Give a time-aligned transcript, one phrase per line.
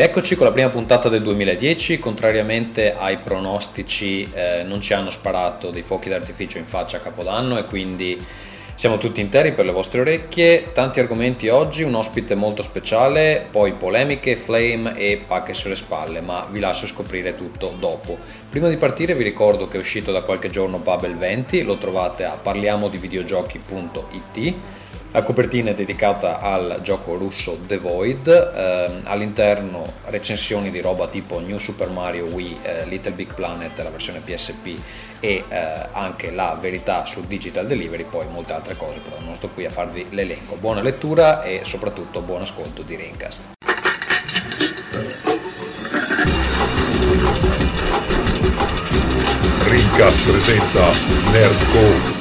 [0.00, 5.68] Rieccoci con la prima puntata del 2010, contrariamente ai pronostici eh, non ci hanno sparato
[5.68, 8.18] dei fuochi d'artificio in faccia a Capodanno e quindi
[8.74, 13.72] siamo tutti interi per le vostre orecchie, tanti argomenti oggi, un ospite molto speciale, poi
[13.72, 18.16] polemiche, flame e pacche sulle spalle, ma vi lascio scoprire tutto dopo.
[18.48, 22.24] Prima di partire vi ricordo che è uscito da qualche giorno Bubble 20, lo trovate
[22.24, 24.54] a parliamodivideogiochi.it
[25.12, 31.40] la copertina è dedicata al gioco russo The Void, ehm, all'interno recensioni di roba tipo
[31.40, 34.78] New Super Mario Wii, eh, Little Big Planet, la versione PSP
[35.18, 39.48] e eh, anche la verità sul digital delivery, poi molte altre cose, però non sto
[39.48, 40.54] qui a farvi l'elenco.
[40.56, 43.42] Buona lettura e soprattutto buon ascolto di Raincast.
[49.66, 50.90] Rincast presenta
[51.32, 52.19] Nerdcore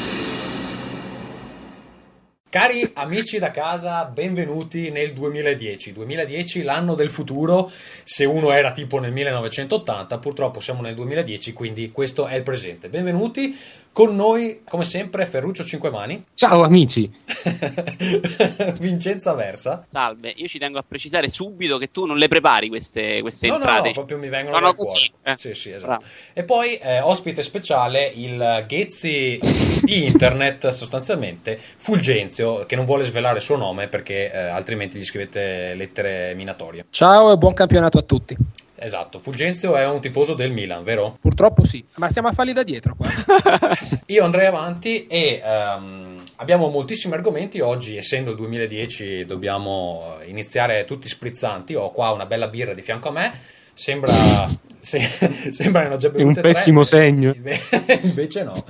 [2.51, 5.93] Cari amici da casa, benvenuti nel 2010.
[5.93, 7.69] 2010, l'anno del futuro.
[8.03, 12.89] Se uno era tipo nel 1980, purtroppo siamo nel 2010, quindi questo è il presente.
[12.89, 13.55] Benvenuti.
[13.91, 16.25] Con noi, come sempre, Ferruccio Cinquemani.
[16.33, 17.11] Ciao amici.
[18.79, 19.85] Vincenza Versa.
[19.89, 23.55] Salve, io ci tengo a precisare subito che tu non le prepari queste, queste no,
[23.55, 23.79] entrate.
[23.79, 25.11] No, no, proprio mi vengono no, no, così.
[25.23, 25.35] Eh.
[25.35, 26.05] Sì, sì, esatto.
[26.33, 29.39] E poi eh, ospite speciale il Ghezzi
[29.83, 35.03] di internet, sostanzialmente, Fulgenzio, che non vuole svelare il suo nome perché eh, altrimenti gli
[35.03, 36.85] scrivete lettere minatorie.
[36.89, 38.37] Ciao e buon campionato a tutti.
[38.81, 41.17] Esatto, Fulgenzio è un tifoso del Milan, vero?
[41.19, 43.09] Purtroppo sì, ma siamo a farli da dietro qua.
[44.07, 47.59] Io andrei avanti e um, abbiamo moltissimi argomenti.
[47.59, 51.75] Oggi, essendo il 2010, dobbiamo iniziare tutti sprizzanti.
[51.75, 53.33] Ho qua una bella birra di fianco a me.
[53.73, 54.49] Sembra,
[54.79, 57.35] se, sembra che hanno già bevuto un pessimo tre, segno.
[58.01, 58.63] Invece no.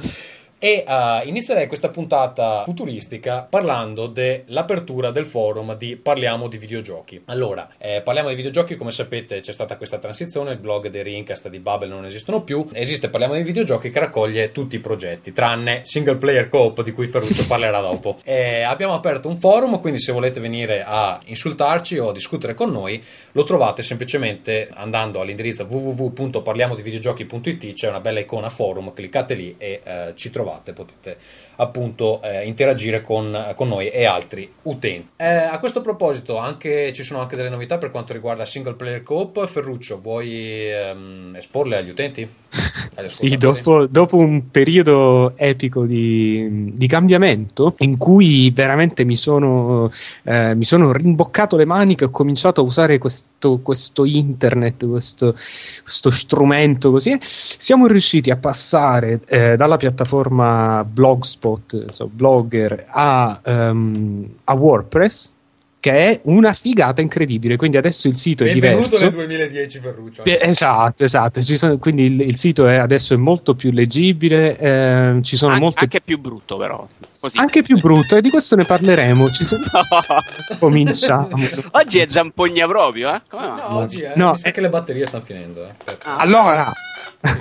[0.61, 7.21] E uh, inizierei questa puntata futuristica parlando dell'apertura del forum di Parliamo di videogiochi.
[7.27, 11.47] Allora, eh, parliamo di videogiochi, come sapete c'è stata questa transizione, il blog dei Rincast
[11.47, 15.85] di Bubble non esistono più, esiste Parliamo di videogiochi che raccoglie tutti i progetti, tranne
[15.85, 18.17] single player coop di cui Ferruccio parlerà dopo.
[18.25, 22.69] E abbiamo aperto un forum, quindi se volete venire a insultarci o a discutere con
[22.69, 23.01] noi,
[23.31, 30.11] lo trovate semplicemente andando all'indirizzo www.parliamodivideogiochi.it, c'è una bella icona forum, cliccate lì e eh,
[30.15, 31.17] ci trovate trovate, potete
[31.59, 35.09] appunto eh, interagire con, con, noi e altri utenti.
[35.17, 39.03] Eh, a questo proposito anche, ci sono anche delle novità per quanto riguarda single player
[39.03, 39.45] coop.
[39.45, 42.27] Ferruccio, vuoi ehm, esporle agli utenti?
[43.07, 49.91] sì, dopo, dopo, un periodo epico di, di, cambiamento in cui veramente mi sono,
[50.23, 55.35] eh, mi sono rimboccato le maniche e ho cominciato a usare questo, questo internet, questo,
[55.83, 61.48] questo, strumento così, siamo riusciti a passare eh, dalla piattaforma Blogspot,
[61.89, 65.31] so, Blogger, a, um, a WordPress
[65.79, 67.55] che è una figata incredibile.
[67.55, 69.03] Quindi adesso il sito Benvenuto è diverso.
[69.03, 70.25] nel 2010 Ferruccio.
[70.25, 71.41] esatto, esatto.
[71.41, 74.57] Sono, quindi il, il, sito è adesso è molto più leggibile.
[74.57, 75.79] Eh, ci sono An- molte...
[75.79, 76.85] Anche più brutto, però.
[77.19, 77.37] Così.
[77.37, 79.29] Anche più brutto, e di questo ne parleremo.
[79.29, 79.61] Ci sono...
[79.71, 80.57] no.
[80.59, 81.29] Cominciamo.
[81.71, 83.21] oggi è zampogna proprio, eh?
[83.25, 84.51] Sì, no, oggi è, no, mi sa è...
[84.51, 85.65] che le batterie stanno finendo.
[85.65, 85.97] Eh.
[86.03, 86.17] Ah.
[86.17, 86.71] Allora.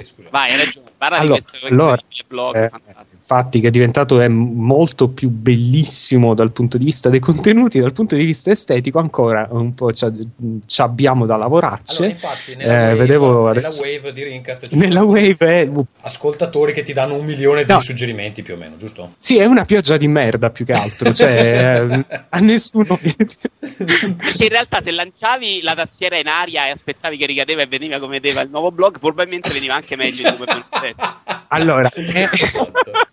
[0.03, 0.87] Sì, Vai, hai ragione.
[0.97, 2.57] Parla allora, di questo allora, blog.
[2.57, 2.71] Eh,
[3.29, 7.93] infatti, che è diventato è molto più bellissimo dal punto di vista dei contenuti, dal
[7.93, 11.97] punto di vista estetico, ancora un po' ci abbiamo da lavorarci.
[11.99, 15.69] Allora, infatti, nella, eh, wave, vedevo nella adesso, wave di Rincast nella wave è...
[16.01, 17.81] ascoltatori che ti danno un milione di no.
[17.81, 19.13] suggerimenti più o meno, giusto?
[19.19, 21.13] Sì, è una pioggia di merda più che altro.
[21.13, 22.99] Cioè, eh, a nessuno.
[22.99, 27.99] Perché in realtà, se lanciavi la tastiera in aria e aspettavi che ricadeva e veniva
[27.99, 30.95] come vedeva il nuovo blog, probabilmente veniva anche meglio di come
[31.49, 32.29] allora, eh,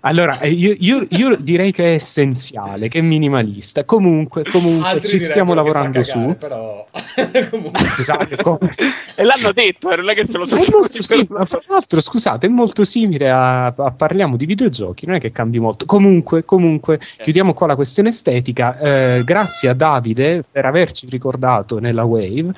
[0.00, 3.84] allora io, io, io, direi che è essenziale, che è minimalista.
[3.84, 6.36] Comunque, comunque ci stiamo lavorando cagare, su.
[6.38, 6.86] Però...
[7.94, 8.70] Scusate, come...
[9.14, 10.58] E l'hanno detto, non è che se lo so.
[11.00, 15.20] Sì, ma fra l'altro, scusate, è molto simile a, a, parliamo di videogiochi, non è
[15.20, 15.84] che cambi molto.
[15.84, 17.08] Comunque, comunque, okay.
[17.22, 18.78] chiudiamo qua la questione estetica.
[18.78, 22.52] Eh, grazie a Davide per averci ricordato nella Wave.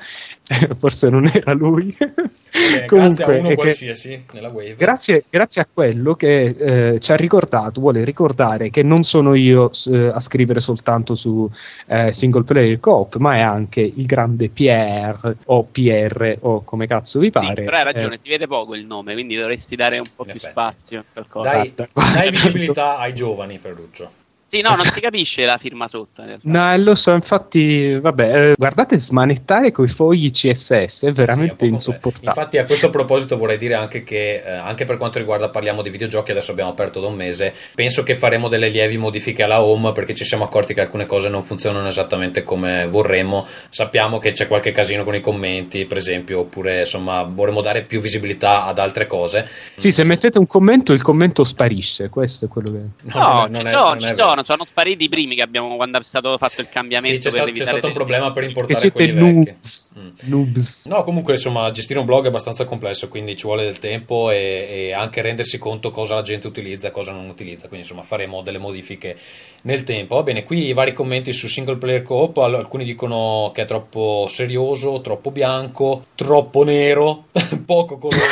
[0.77, 1.95] Forse non era lui.
[2.87, 4.75] Comunque, grazie a uno qualsiasi che, nella wave.
[4.75, 9.71] Grazie, grazie, a quello che eh, ci ha ricordato, vuole ricordare che non sono io
[9.91, 11.49] eh, a scrivere soltanto su
[11.87, 17.19] eh, single player coop, ma è anche il grande Pierre o PR o come cazzo
[17.19, 17.55] vi pare.
[17.55, 18.19] Sì, però hai ragione, eh.
[18.19, 20.51] si vede poco il nome, quindi dovresti dare un po' più effetti.
[20.51, 21.03] spazio.
[21.41, 24.25] Dai, dai visibilità ai giovani, Ferruccio.
[24.49, 26.23] Sì, no, non si capisce la firma sotto.
[26.43, 31.71] No, eh, lo so, infatti, vabbè, eh, guardate, smanettare coi fogli CSS è veramente Sì,
[31.71, 32.31] è insopportabile.
[32.31, 35.89] Infatti, a questo proposito vorrei dire anche che, eh, anche per quanto riguarda parliamo di
[35.89, 37.53] videogiochi, adesso abbiamo aperto da un mese.
[37.75, 41.27] Penso che faremo delle lievi modifiche alla home perché ci siamo accorti che alcune cose
[41.27, 43.45] non funzionano esattamente come vorremmo.
[43.69, 47.99] Sappiamo che c'è qualche casino con i commenti, per esempio, oppure insomma, vorremmo dare più
[47.99, 49.45] visibilità ad altre cose.
[49.75, 52.07] Sì, se mettete un commento, il commento sparisce.
[52.09, 52.79] Questo è quello che.
[53.17, 54.53] No, non è- non ci è- sono, non ci sono, vero.
[54.53, 57.53] sono spariti i primi che abbiamo quando è stato fatto il cambiamento Sì, c'è, per
[57.55, 59.33] sta- c'è stato un problema per importare quelli vecchi.
[59.33, 59.85] noobs.
[59.97, 60.61] Mm.
[60.83, 64.67] No, comunque insomma, gestire un blog è abbastanza complesso, quindi ci vuole del tempo e,
[64.69, 67.67] e anche rendersi conto cosa la gente utilizza e cosa non utilizza.
[67.67, 69.17] Quindi insomma faremo delle modifiche
[69.63, 70.15] nel tempo.
[70.15, 73.65] Va bene, qui i vari commenti su single player co-op, al- alcuni dicono che è
[73.65, 77.25] troppo serioso, troppo bianco, troppo nero,
[77.65, 78.25] poco colore.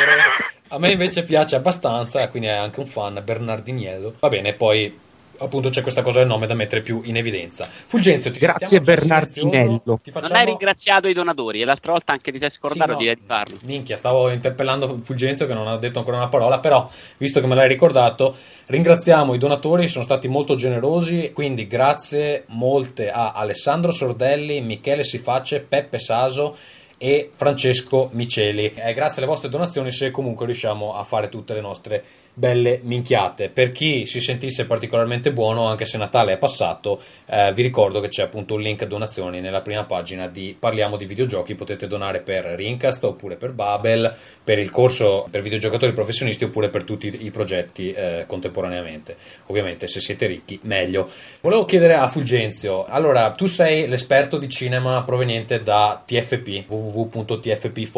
[0.68, 4.14] A me invece piace abbastanza, quindi è anche un fan, Bernardiniello.
[4.20, 4.96] Va bene, poi
[5.38, 7.64] appunto c'è questa cosa del nome da mettere più in evidenza.
[7.64, 9.98] Fulgenzio, ti Grazie, Bernardinello.
[10.02, 12.98] Ti Non facciamo- hai ringraziato i donatori e l'altra volta anche ti sei scordato sì,
[12.98, 13.56] di no, di farlo.
[13.64, 17.54] Minchia, stavo interpellando Fulgenzio che non ha detto ancora una parola, però visto che me
[17.54, 18.36] l'hai ricordato,
[18.66, 25.60] ringraziamo i donatori, sono stati molto generosi, quindi grazie molte a Alessandro Sordelli, Michele Siface,
[25.60, 26.56] Peppe Saso
[26.98, 28.72] e Francesco Miceli.
[28.74, 32.04] È grazie alle vostre donazioni se comunque riusciamo a fare tutte le nostre
[32.38, 33.48] belle minchiate.
[33.48, 38.08] Per chi si sentisse particolarmente buono, anche se Natale è passato, eh, vi ricordo che
[38.08, 41.54] c'è appunto un link donazioni nella prima pagina di Parliamo di videogiochi.
[41.54, 46.84] Potete donare per Rincast oppure per Babel, per il corso per videogiocatori professionisti oppure per
[46.84, 49.16] tutti i progetti eh, contemporaneamente.
[49.46, 51.08] Ovviamente, se siete ricchi, meglio.
[51.40, 56.64] Volevo chiedere a Fulgenzio, allora tu sei l'esperto di cinema proveniente da TFP,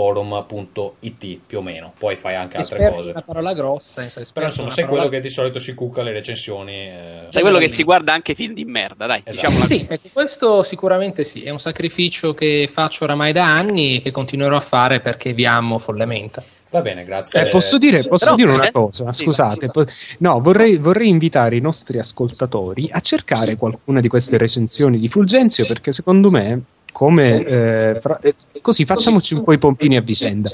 [0.08, 3.10] www.tfpforum.it più o meno, poi fai anche altre Esperto è cose.
[3.10, 4.02] una parola grossa.
[4.02, 6.12] insomma, Però esperto insomma, è una sei parola- quello che di solito si cucca le
[6.12, 6.72] recensioni.
[6.74, 7.26] eh.
[7.30, 9.46] Sei quello che si guarda anche film di merda, dai, Esatto.
[9.48, 14.00] diciamola Sì, ecco, questo sicuramente sì, è un sacrificio che faccio oramai da anni e
[14.02, 16.42] che continuerò a fare perché vi amo follemente.
[16.70, 17.46] Va bene, grazie.
[17.46, 19.10] Eh, posso dire, posso Però- dire una eh, cosa?
[19.12, 19.86] sì, Scusate, po-
[20.18, 25.64] no, vorrei, vorrei invitare i nostri ascoltatori a cercare qualcuna di queste recensioni di Fulgenzio
[25.64, 26.60] perché secondo me,
[26.92, 30.50] come eh, fra- eh, così facciamoci un po' i pompini a vicenda.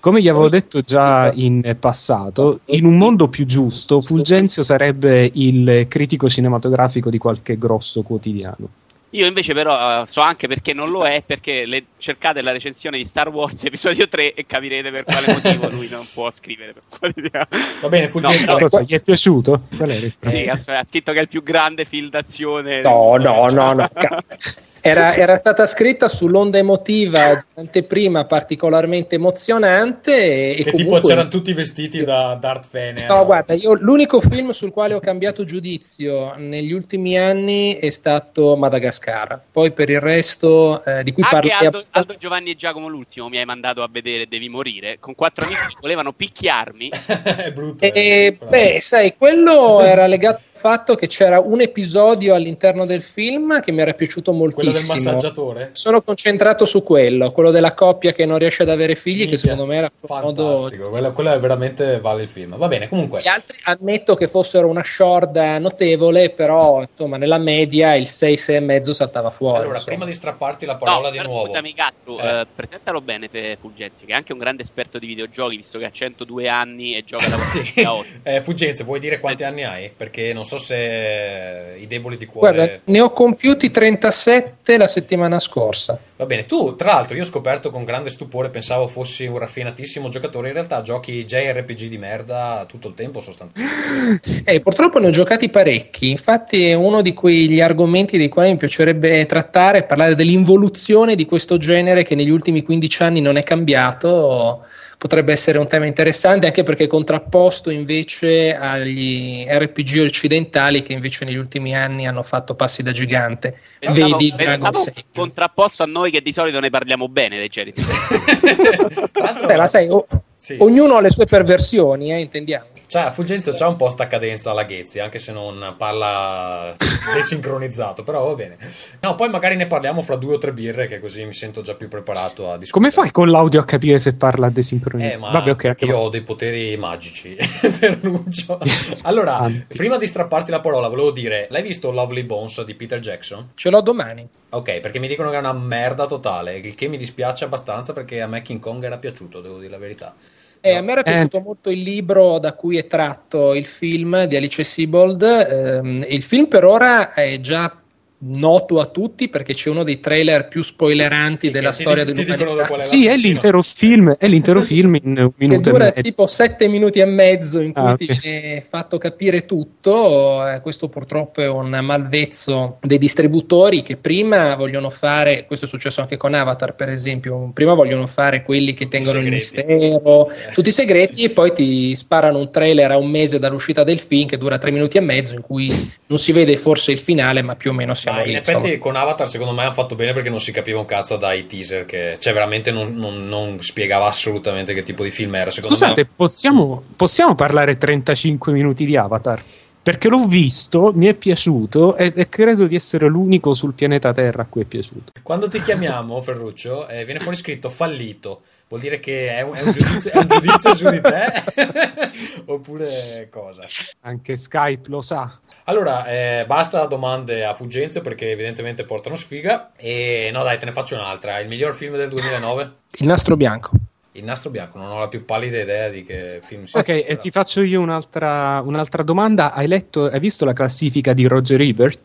[0.00, 5.86] Come gli avevo detto già in passato, in un mondo più giusto, Fulgenzio sarebbe il
[5.88, 8.68] critico cinematografico di qualche grosso quotidiano.
[9.12, 12.98] Io invece però eh, so anche perché non lo è, perché le- cercate la recensione
[12.98, 16.82] di Star Wars episodio 3 e capirete per quale motivo lui non può scrivere per
[16.98, 17.48] qualità.
[17.80, 18.52] Va bene, Fulgenzio.
[18.52, 19.62] No, Cosa, gli è piaciuto?
[19.74, 22.82] Qual il Sì, ha, ha scritto che è il più grande film d'azione.
[22.82, 23.88] No, no, no, no.
[24.80, 31.10] Era, era stata scritta sull'onda emotiva di un'anteprima particolarmente emozionante e, e che tipo comunque-
[31.10, 33.08] c'erano tutti vestiti da Darth Vader.
[33.08, 38.56] No, guarda, io l'unico film sul quale ho cambiato giudizio negli ultimi anni è stato
[38.56, 39.40] Madagascar.
[39.50, 43.28] Poi per il resto eh, di cui Anche parli Aldo, Aldo Giovanni e Giacomo l'ultimo
[43.28, 46.90] mi hai mandato a vedere Devi morire con quattro amici che volevano picchiarmi.
[47.36, 47.84] è brutto.
[47.84, 48.38] E, eh.
[48.48, 53.80] beh, sai, quello era legato fatto che c'era un episodio all'interno del film che mi
[53.80, 54.94] era piaciuto Quello del moltissimo.
[54.94, 55.70] massaggiatore?
[55.74, 59.38] Sono concentrato su quello, quello della coppia che non riesce ad avere figli, che Minchia,
[59.38, 60.46] secondo me era un modo.
[60.56, 62.56] Fantastico, quello, quello è veramente vale il film.
[62.56, 63.20] Va bene, comunque.
[63.20, 69.30] Gli altri ammetto che fossero una sciorda notevole, però insomma nella media il 6-6,5 saltava
[69.30, 69.58] fuori.
[69.58, 69.96] Allora, insomma.
[69.96, 71.46] prima di strapparti la parola No, di però nuovo.
[71.46, 72.40] scusami, cazzo, Eh.
[72.40, 75.84] eh, presentalo bene per Fulgenzio, che è anche un grande esperto di videogiochi, visto che
[75.84, 77.60] ha 102 anni e gioca da Sì.
[77.60, 78.06] 48.
[78.24, 79.90] Eh, Fulgenzio, vuoi dire quanti anni hai?
[79.96, 82.54] Perché non so se i deboli di cuore.
[82.54, 85.98] Guarda, ne ho compiuti 37 la settimana scorsa.
[86.16, 90.08] Va bene, tu tra l'altro io ho scoperto con grande stupore, pensavo fossi un raffinatissimo
[90.08, 94.42] giocatore, in realtà giochi JRPG di merda tutto il tempo sostanzialmente.
[94.44, 98.56] Eh, purtroppo ne ho giocati parecchi, infatti è uno di quegli argomenti dei quali mi
[98.56, 104.64] piacerebbe trattare, parlare dell'involuzione di questo genere che negli ultimi 15 anni non è cambiato,
[104.98, 111.36] potrebbe essere un tema interessante anche perché contrapposto invece agli RPG occidentali che invece negli
[111.36, 113.56] ultimi anni hanno fatto passi da gigante.
[113.78, 115.04] Pensavo, Vedi Dragon pensavo Age.
[115.14, 117.48] contrapposto a noi che di solito ne parliamo bene dei
[119.14, 120.04] l'altro, Beh, ma sai, o-
[120.38, 120.56] sì.
[120.60, 122.84] ognuno ha le sue perversioni, eh, intendiamoci.
[122.86, 126.74] Cioè, Fulgenzio c'ha un po' sta cadenza alla Ghezzi, anche se non parla
[127.12, 128.56] desincronizzato, però va bene.
[129.00, 131.74] No, poi magari ne parliamo fra due o tre birre, che così mi sento già
[131.74, 132.70] più preparato a discutere.
[132.70, 135.14] Come fai con l'audio a capire se parla desincronizzato?
[135.14, 138.58] Eh, ma Vabbè, ok, anche io va- ho dei poteri magici, Ferruccio.
[139.02, 139.76] Allora, Tanti.
[139.76, 143.50] prima di strapparti la parola, volevo dire, l'hai visto Lovely Bones di Peter Jackson?
[143.54, 144.26] Ce l'ho domani.
[144.50, 148.22] Ok, perché mi dicono che è una merda totale, il che mi dispiace abbastanza perché
[148.22, 150.14] a me King Kong era piaciuto, devo dire la verità.
[150.60, 154.36] Eh, a me era piaciuto molto il libro da cui è tratto il film di
[154.36, 155.22] Alice Sebold.
[155.22, 157.74] Ehm, il film per ora è già
[158.20, 162.04] noto a tutti perché c'è uno dei trailer più spoileranti Sì, della che ti- storia
[162.04, 162.66] ti dell'umanità.
[162.66, 165.84] qual è Sì, è l'intero film, è l'intero film in un che minuto e dura
[165.84, 166.00] mezzo.
[166.02, 168.18] tipo sette minuti e mezzo in cui Ah, ti ok.
[168.20, 170.46] viene fatto capire tutto.
[170.48, 176.00] Eh, questo purtroppo è un malvezzo dei distributori che prima vogliono fare, questo è successo
[176.00, 180.52] anche con Avatar per esempio, prima vogliono fare quelli che tengono il mistero, Eh.
[180.54, 184.26] tutti i segreti e poi ti sparano un trailer a un mese dall'uscita del film
[184.28, 187.54] che dura tre minuti e mezzo in cui non si vede forse il finale ma
[187.54, 188.78] più o meno siamo Ma in effetti insomma.
[188.78, 191.84] con Avatar secondo me hanno fatto bene perché non si capiva un cazzo dai teaser
[191.84, 196.02] che cioè veramente non, non- non spiegava assolutamente che tipo di film era secondo Scusate,
[196.02, 199.42] me possiamo, possiamo parlare 35 minuti di Avatar?
[199.80, 204.42] Perché l'ho visto, mi è piaciuto e, e credo di essere l'unico sul pianeta Terra
[204.42, 205.12] a cui è piaciuto.
[205.22, 209.62] quando ti chiamiamo Ferruccio eh, viene fuori scritto fallito vuol dire che è un, è
[209.62, 211.42] un giudizio, è un giudizio su di te
[212.46, 213.66] oppure cosa
[214.00, 215.38] Anche Skype lo sa.
[215.68, 220.72] Allora eh, basta domande a Fuggenzio perché evidentemente portano sfiga e no dai te ne
[220.72, 223.70] faccio un'altra il miglior film del 2009 Il nastro bianco.
[224.12, 227.16] il nastro bianco non ho la più pallida idea di che film sia Ok, e
[227.18, 229.52] ti faccio io un'altra, un'altra domanda.
[229.52, 232.00] Hai letto, hai visto la classifica di Roger Ebert?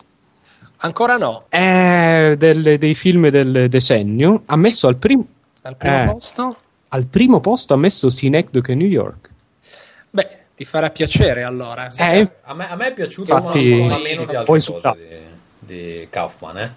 [0.78, 1.46] Ancora no.
[1.48, 4.44] È del- dei film del decennio.
[4.48, 5.26] Ha messo al, prim-
[5.62, 6.06] Al primo Eh.
[6.06, 6.58] posto?
[6.90, 9.30] al primo posto ha messo Synecdoche New York.
[10.12, 11.90] Beh, ti farà piacere allora.
[11.90, 14.62] Sì, Eh, a, me, a me è piaciuto infatti- ma, ma meno di altre Poi
[14.62, 15.18] cose su- di,
[15.60, 16.74] di Kaufman eh?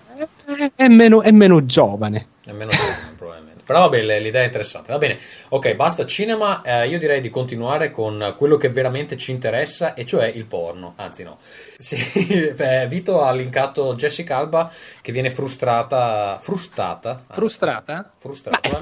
[0.46, 2.28] È, è meno, è meno giovane.
[2.46, 3.54] Nemmeno giovane, probabilmente.
[3.66, 4.92] Però vabbè, l'idea è interessante.
[4.92, 5.18] Va bene,
[5.48, 6.62] ok, basta cinema.
[6.62, 10.92] eh, io direi di continuare con quello che veramente ci interessa, e cioè il porno.
[10.96, 11.38] Anzi, no.
[11.76, 16.38] Sì, beh, Vito ha linkato Jessica Alba che viene frustrata.
[16.40, 17.10] Frustata?
[17.10, 18.12] anzi, Frustrata?
[18.16, 18.68] frustrata.
[18.68, 18.78] Ma è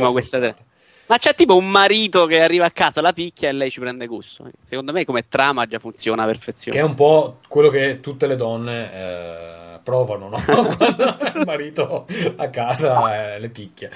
[0.00, 0.72] po' questa frustrata.
[1.06, 4.06] Ma c'è tipo un marito che arriva a casa, la picchia e lei ci prende
[4.06, 4.48] gusto.
[4.60, 6.76] Secondo me come trama già funziona a perfezione.
[6.78, 10.40] Che è un po' quello che tutte le donne eh, provano, no?
[10.76, 12.06] Quando il marito
[12.36, 13.90] a casa eh, le picchia.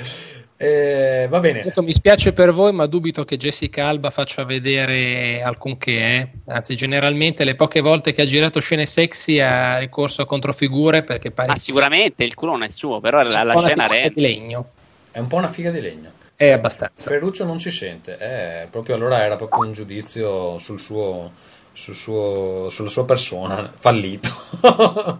[0.60, 1.64] Eh, va bene.
[1.64, 5.92] Ecco, mi spiace per voi, ma dubito che Jessica Alba faccia vedere alcunché.
[5.92, 6.28] eh.
[6.48, 11.30] Anzi, generalmente le poche volte che ha girato scene sexy ha ricorso a controfigure perché
[11.30, 14.70] pare Ah, sicuramente il culo non è suo, però la, la scena è di legno.
[15.10, 16.10] È un po' una figa di legno.
[16.40, 17.10] È abbastanza.
[17.10, 21.32] Ferruccio non ci sente, eh, proprio allora era proprio un giudizio sul suo,
[21.72, 24.28] sul suo- sulla sua persona, fallito.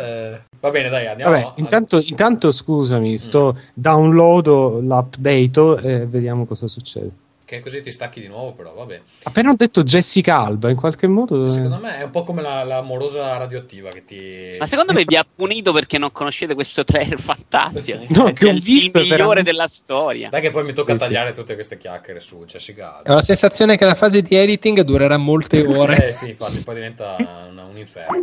[0.00, 1.32] Eh, va bene, dai, andiamo.
[1.32, 7.10] Vabbè, intanto, intanto scusami, sto downloado l'update e vediamo cosa succede.
[7.48, 9.00] Che così ti stacchi di nuovo, però vabbè.
[9.22, 11.46] Appena ho detto Jessica Alba, in qualche modo...
[11.46, 14.56] eh, Secondo me è un po' come la, la morosa radioattiva che ti...
[14.58, 17.96] Ma secondo me vi ha punito perché non conoscete questo trailer fantastico.
[18.10, 19.50] No, Cioè, che ho il- visto, il migliore veramente.
[19.50, 20.28] della storia.
[20.28, 21.04] Dai che poi mi tocca Sì, sì.
[21.04, 23.12] tagliare tutte queste chiacchiere su Jessica Alba.
[23.12, 26.08] Ho la sensazione che la fase di editing durerà molte ore.
[26.10, 28.18] Eh sì, infatti, poi diventa un, un inferno.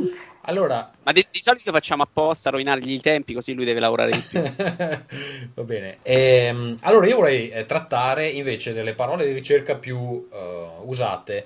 [0.48, 4.12] Allora, Ma di, di solito facciamo apposta a rovinargli i tempi così lui deve lavorare
[4.12, 4.42] di più.
[5.56, 5.98] Va bene.
[6.04, 11.46] Ehm, allora io vorrei eh, trattare invece delle parole di ricerca più eh, usate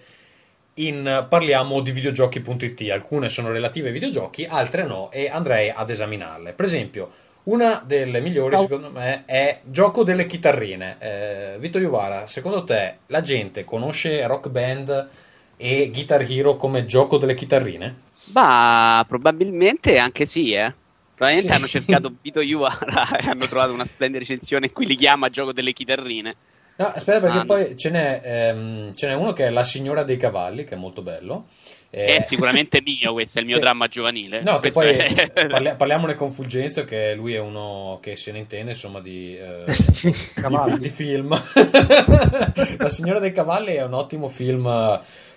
[0.76, 2.90] in parliamo di videogiochi.it.
[2.92, 6.54] Alcune sono relative ai videogiochi, altre no, e andrei ad esaminarle.
[6.54, 7.12] Per esempio,
[7.44, 8.64] una delle migliori, Ciao.
[8.64, 10.98] secondo me, è gioco delle chitarrine.
[11.00, 15.10] Eh, Vito Iuvara, secondo te la gente conosce Rock Band
[15.58, 18.08] e Guitar Hero come gioco delle chitarrine?
[18.34, 20.74] Ma probabilmente anche sì, eh.
[21.16, 21.60] Probabilmente Sì.
[21.60, 25.52] hanno cercato Vito Iuvara e hanno trovato una splendida recensione in cui li chiama gioco
[25.52, 26.36] delle chitarrine.
[26.78, 27.46] No, aspetta, perché Ah, no.
[27.46, 30.78] poi ce n'è, ehm, ce n'è uno che è La signora dei cavalli, che è
[30.78, 31.48] molto bello.
[31.90, 34.42] Che Eh, è sicuramente mio, questo è il mio che- dramma giovanile.
[34.44, 38.38] No, che poi è- parli- parliamone con Fulgenzio, che lui è uno che se ne
[38.38, 40.10] intende, insomma, di, eh, Sì.
[40.10, 40.80] di, Cavalli.
[40.80, 41.38] di film.
[42.78, 44.66] La signora dei cavalli è un ottimo film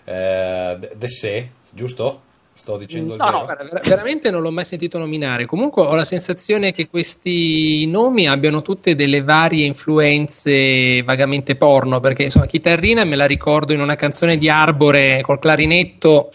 [0.05, 2.23] eh, d'essè, giusto?
[2.55, 3.65] Sto dicendo il No, vero?
[3.73, 5.47] no, veramente non l'ho mai sentito nominare.
[5.47, 12.25] Comunque ho la sensazione che questi nomi abbiano tutte delle varie influenze vagamente porno, perché
[12.25, 16.33] insomma, chitarrina me la ricordo in una canzone di Arbore col clarinetto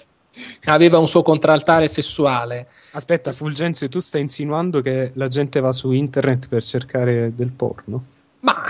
[0.65, 2.67] aveva un suo contraltare sessuale.
[2.91, 8.03] Aspetta, Fulgenzio, tu stai insinuando che la gente va su internet per cercare del porno?
[8.47, 8.63] Ma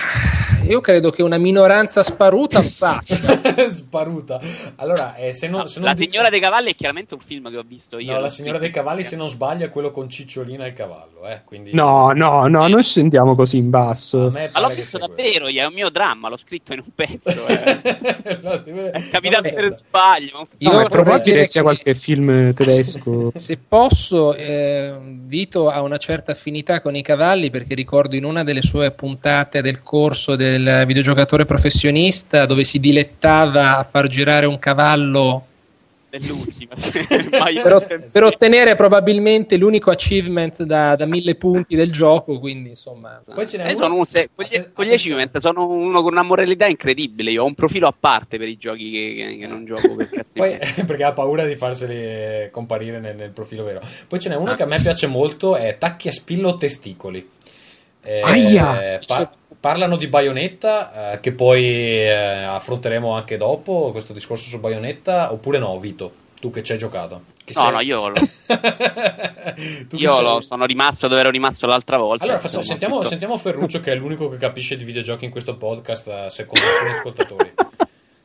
[0.67, 3.15] io credo che una minoranza sparuta lo faccia.
[3.69, 4.39] Sparuta.
[4.77, 7.19] Allora, eh, se non, No, se non la di- signora dei cavalli è chiaramente un
[7.19, 8.13] film che ho visto io.
[8.13, 11.25] No, la signora dei cavalli, se non sbaglio, è quello con Cicciolina e il cavallo.
[11.27, 11.41] Eh?
[11.46, 14.29] Quindi, No, no, no, non scendiamo così in basso.
[14.31, 17.46] Ma l'ho che visto davvero, è un mio dramma, l'ho scritto in un pezzo.
[17.48, 17.79] eh.
[18.27, 18.39] È
[18.91, 20.48] È capitato per sbaglio.
[20.57, 23.31] Io No, è probabile dire sia che- qualche film tedesco.
[23.38, 24.96] Se posso, eh,
[25.27, 29.57] Vito ha una certa affinità con i cavalli perché ricordo in una delle sue puntate
[29.67, 35.43] del corso del videogiocatore professionista dove si dilettava a far girare un cavallo
[36.09, 36.74] Dell'ultima.
[36.79, 42.39] per, per, ottenere probabilmente l'unico achievement da, da, mille punti del gioco.
[42.39, 43.93] Quindi, insomma, poi ce n'è uno...
[43.93, 47.31] un, se, con, gli, con gli achievement sono uno con una moralità incredibile.
[47.31, 50.57] Io ho un profilo a parte per i giochi che, che non gioco per poi,
[50.86, 53.81] perché ha paura di farseli comparire nel, nel profilo vero.
[54.07, 54.55] Poi ce n'è uno ah.
[54.55, 57.36] che a me piace molto: è Tacchi a spillo testicoli.
[58.01, 59.01] Eh, Aia!
[59.05, 59.29] Pa-
[59.67, 65.59] parlano di Bayonetta, eh, che poi eh, affronteremo anche dopo questo discorso su Bayonetta, oppure
[65.59, 66.09] no, Vito?
[66.39, 67.24] Tu che ci hai giocato?
[67.43, 67.71] Che no, sei...
[67.74, 68.15] no, io, lo...
[69.91, 72.24] io lo sono rimasto dove ero rimasto l'altra volta.
[72.24, 73.09] Allora, facciamo, sentiamo, tutto...
[73.09, 76.91] sentiamo Ferruccio, che è l'unico che capisce di videogiochi in questo podcast, eh, secondo alcuni
[76.95, 77.53] ascoltatori.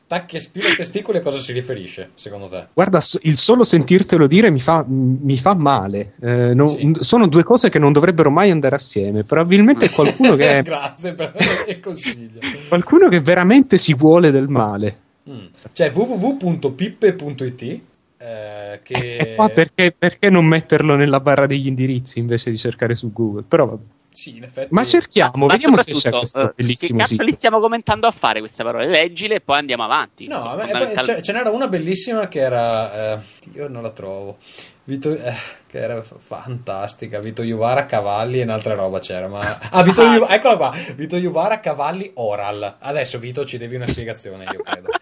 [0.05, 2.67] Tacchi e spille e testicoli a cosa si riferisce, secondo te?
[2.73, 6.13] Guarda, il solo sentirtelo dire mi fa, mi fa male.
[6.21, 6.95] Eh, non, sì.
[6.99, 9.23] Sono due cose che non dovrebbero mai andare assieme.
[9.23, 10.61] Probabilmente qualcuno che...
[10.63, 11.33] Grazie per
[11.67, 12.39] il consiglio.
[12.67, 14.97] qualcuno che veramente si vuole del male.
[15.29, 15.45] Mm.
[15.71, 17.81] Cioè www.pippe.it
[18.17, 19.35] eh, che...
[19.53, 23.43] perché, perché non metterlo nella barra degli indirizzi invece di cercare su Google?
[23.47, 23.83] Però vabbè.
[24.13, 24.69] Sì, in effetti.
[24.71, 27.23] Ma cerchiamo, ma vediamo se c'è questo bellissimo Che cazzo sito.
[27.23, 28.87] li stiamo commentando a fare queste parole?
[28.87, 30.27] Leggile e poi andiamo avanti.
[30.27, 33.13] No, ma, poi, ce, n'era una bellissima che era...
[33.13, 33.19] Eh,
[33.55, 34.37] io non la trovo.
[34.85, 35.33] Vito, eh,
[35.65, 37.19] che era fantastica.
[37.19, 39.29] Vito Iuvara, cavalli e un'altra roba c'era.
[39.29, 39.57] Ma...
[39.71, 40.73] Ah, Vito ah, eccola qua.
[40.95, 42.75] Vito Iuvara, cavalli, oral.
[42.79, 44.89] Adesso Vito ci devi una spiegazione, io credo.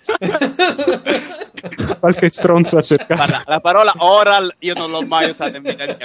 [2.00, 3.15] Qualche stronzo a cercare.
[3.15, 5.97] Guarda, la parola oral io non l'ho mai usata in vita mia.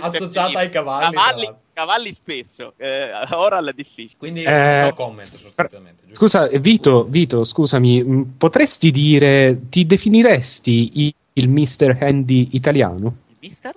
[0.00, 1.14] Associata ai cavalli.
[1.14, 4.14] Cavalli, cavalli spesso, eh, oral è difficile.
[4.16, 6.04] Quindi eh, no comment sostanzialmente.
[6.06, 6.18] Giusto?
[6.18, 11.96] Scusa, Vito, Vito, scusami, mm, potresti dire, ti definiresti il Mr.
[12.00, 13.14] Handy italiano?
[13.28, 13.74] Il Mister?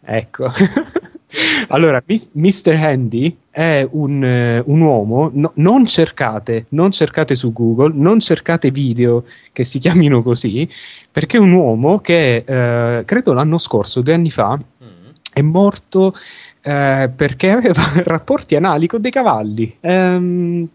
[0.00, 0.50] Ecco.
[1.68, 2.74] allora, Mr.
[2.74, 8.70] Handy è un, uh, un uomo, no, non cercate, non cercate su Google, non cercate
[8.70, 10.68] video che si chiamino così,
[11.10, 15.10] perché è un uomo che uh, credo l'anno scorso, due anni fa, mm.
[15.32, 19.76] è morto uh, perché aveva rapporti anali con dei cavalli.
[19.80, 20.68] Um,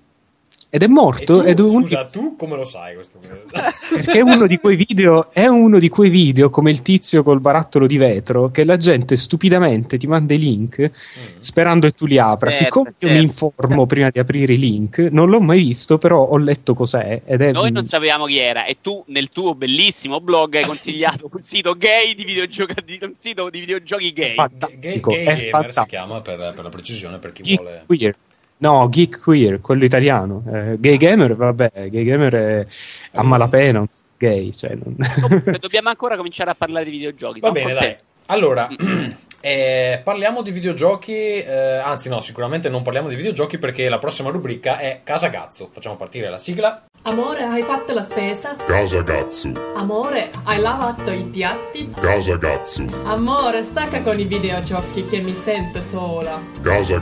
[0.75, 1.41] ed è morto.
[1.41, 1.83] Tu, ed un...
[1.83, 3.19] Scusa, tu come lo sai questo?
[3.93, 7.39] Perché è uno di quei video, è uno di quei video come il tizio col
[7.39, 11.35] barattolo di vetro che la gente stupidamente ti manda i link mm.
[11.37, 12.49] sperando che tu li apra.
[12.49, 13.05] Certo, Siccome certo.
[13.05, 13.51] io mi certo.
[13.53, 17.21] informo prima di aprire i link, non l'ho mai visto, però ho letto cos'è.
[17.23, 17.51] Ed è...
[17.51, 21.73] Noi non sapevamo chi era e tu nel tuo bellissimo blog hai consigliato un sito
[21.73, 24.33] gay di videogiochi, un sito di videogiochi gay.
[24.33, 27.83] Fantastico, gay, gay gamer si chiama per, per, la precisione per chi Geek vuole.
[27.85, 28.15] Queer.
[28.63, 30.41] No, Geek Queer, quello italiano.
[30.49, 32.65] Eh, gay Gamer, vabbè, Gay Gamer è
[33.11, 33.85] a malapena,
[34.17, 34.53] gay.
[34.53, 34.95] Cioè non...
[35.59, 37.41] Dobbiamo ancora cominciare a parlare di videogiochi.
[37.41, 37.93] Va bene, dai.
[38.27, 38.69] Allora,
[39.41, 44.29] eh, parliamo di videogiochi, eh, anzi no, sicuramente non parliamo di videogiochi perché la prossima
[44.29, 45.67] rubrica è Casa Gazzo.
[45.69, 46.85] Facciamo partire la sigla.
[47.01, 48.55] Amore, hai fatto la spesa?
[48.65, 49.51] Casa Gazzo.
[49.75, 51.91] Amore, hai lavato i piatti?
[51.99, 52.85] Casa Gazzo.
[53.03, 56.39] Amore, stacca con i videogiochi che mi sento sola.
[56.61, 56.97] Casa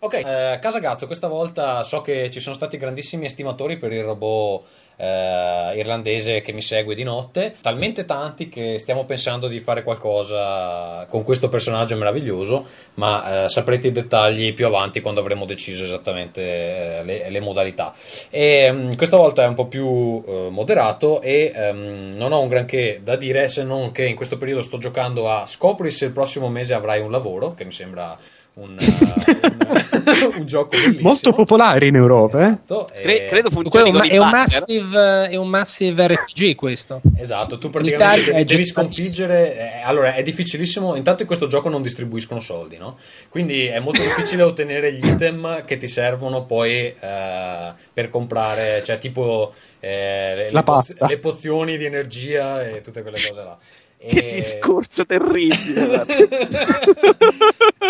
[0.00, 4.64] Ok, eh, Casagazzo, questa volta so che ci sono stati grandissimi estimatori per il robot
[4.94, 11.04] eh, irlandese che mi segue di notte, talmente tanti che stiamo pensando di fare qualcosa
[11.08, 16.98] con questo personaggio meraviglioso, ma eh, saprete i dettagli più avanti quando avremo deciso esattamente
[16.98, 17.92] eh, le, le, modalità.
[18.30, 22.40] E mh, mm, questa volta è un po' più eh, moderato e um, non ho
[22.40, 26.04] un granché da dire se non che in questo periodo sto giocando a scopri se
[26.04, 28.16] il prossimo mese avrai un lavoro, che mi sembra
[28.58, 31.08] un, uh, un, un, gioco bellissimo.
[31.08, 32.40] molto popolare in Europa.
[32.40, 32.46] Eh?
[32.46, 33.00] Esatto, eh?
[33.02, 37.00] Cre- credo funzioni è, un, è, un massive, è un massive RPG questo.
[37.16, 39.56] Esatto, tu praticamente devi, devi sconfiggere.
[39.56, 40.96] Eh, allora è difficilissimo.
[40.96, 42.98] Intanto in questo gioco non distribuiscono soldi, no?
[43.28, 48.98] Quindi è molto difficile ottenere gli item che ti servono poi eh, per comprare, cioè
[48.98, 53.58] tipo eh, le, poz- le pozioni di energia e tutte quelle cose là.
[53.98, 56.06] Che discorso terribile.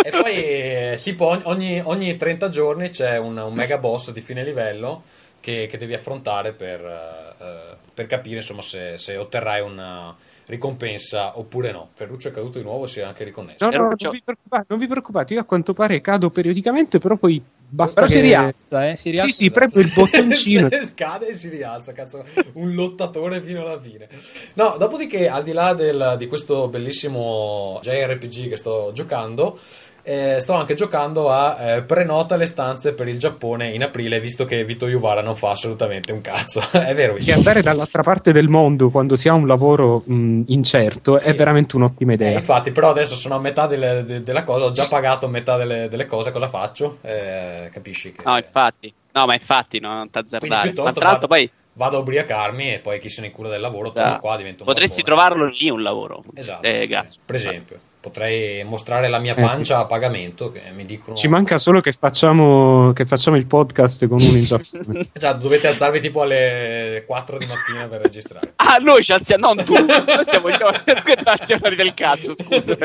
[0.03, 4.43] e poi, eh, tipo, ogni, ogni, 30 giorni c'è un, un, mega boss di fine
[4.43, 5.03] livello
[5.39, 10.17] che, che devi affrontare per, uh, per capire insomma, se, se, otterrai una
[10.49, 11.91] ricompensa oppure no.
[11.95, 13.65] Ferruccio è caduto di nuovo, si è anche riconnesso.
[13.65, 14.23] No, no, non vi,
[14.67, 18.19] non vi preoccupate, io a quanto pare cado periodicamente, però poi basta Però che...
[18.19, 18.97] si rialza, eh?
[18.97, 20.69] Si rialza Sì, sì, premo il bottoncino.
[20.71, 24.09] Se cade e si rialza, cazzo, un lottatore fino alla fine.
[24.55, 29.59] No, dopodiché, al di là del- di questo bellissimo JRPG che sto giocando,
[30.03, 34.45] eh, sto anche giocando a eh, prenota le stanze per il Giappone in aprile, visto
[34.45, 36.61] che Vito Yuvara non fa assolutamente un cazzo.
[36.73, 41.19] È vero, Che andare dall'altra parte del mondo quando si ha un lavoro mh, incerto
[41.19, 41.29] Sì.
[41.29, 42.39] è veramente un'ottima Eh, idea.
[42.39, 45.89] infatti, però adesso sono a metà delle- de- della cosa, ho già pagato metà delle,
[45.89, 46.99] delle cose, cosa faccio?
[47.03, 48.23] Eh, capisci che...
[48.25, 48.93] No, infatti.
[49.13, 50.55] No, ma infatti, no, non t'azzardare.
[50.55, 53.49] Ma piuttosto tra l'altro vado, poi vado a ubriacarmi e poi chi se ne cura
[53.49, 55.23] del lavoro, torno esatto, qua, divento un potresti barbone.
[55.29, 56.25] trovarlo lì un lavoro.
[56.35, 56.89] Esatto, Eh,
[57.25, 57.79] per esempio.
[58.01, 59.47] Potrei mostrare la mia Eh, sì.
[59.47, 61.17] pancia a pagamento, che mi dicono...
[61.17, 65.09] Ci manca solo che facciamo, che facciamo il podcast con uno in Giappone.
[65.13, 68.53] Già, dovete alzarvi tipo alle 4 di mattina per registrare.
[68.57, 69.73] Ah, noi ci alziamo, non tu.
[69.75, 72.77] Noi stiamo stiamo fuori del cazzo, scusa.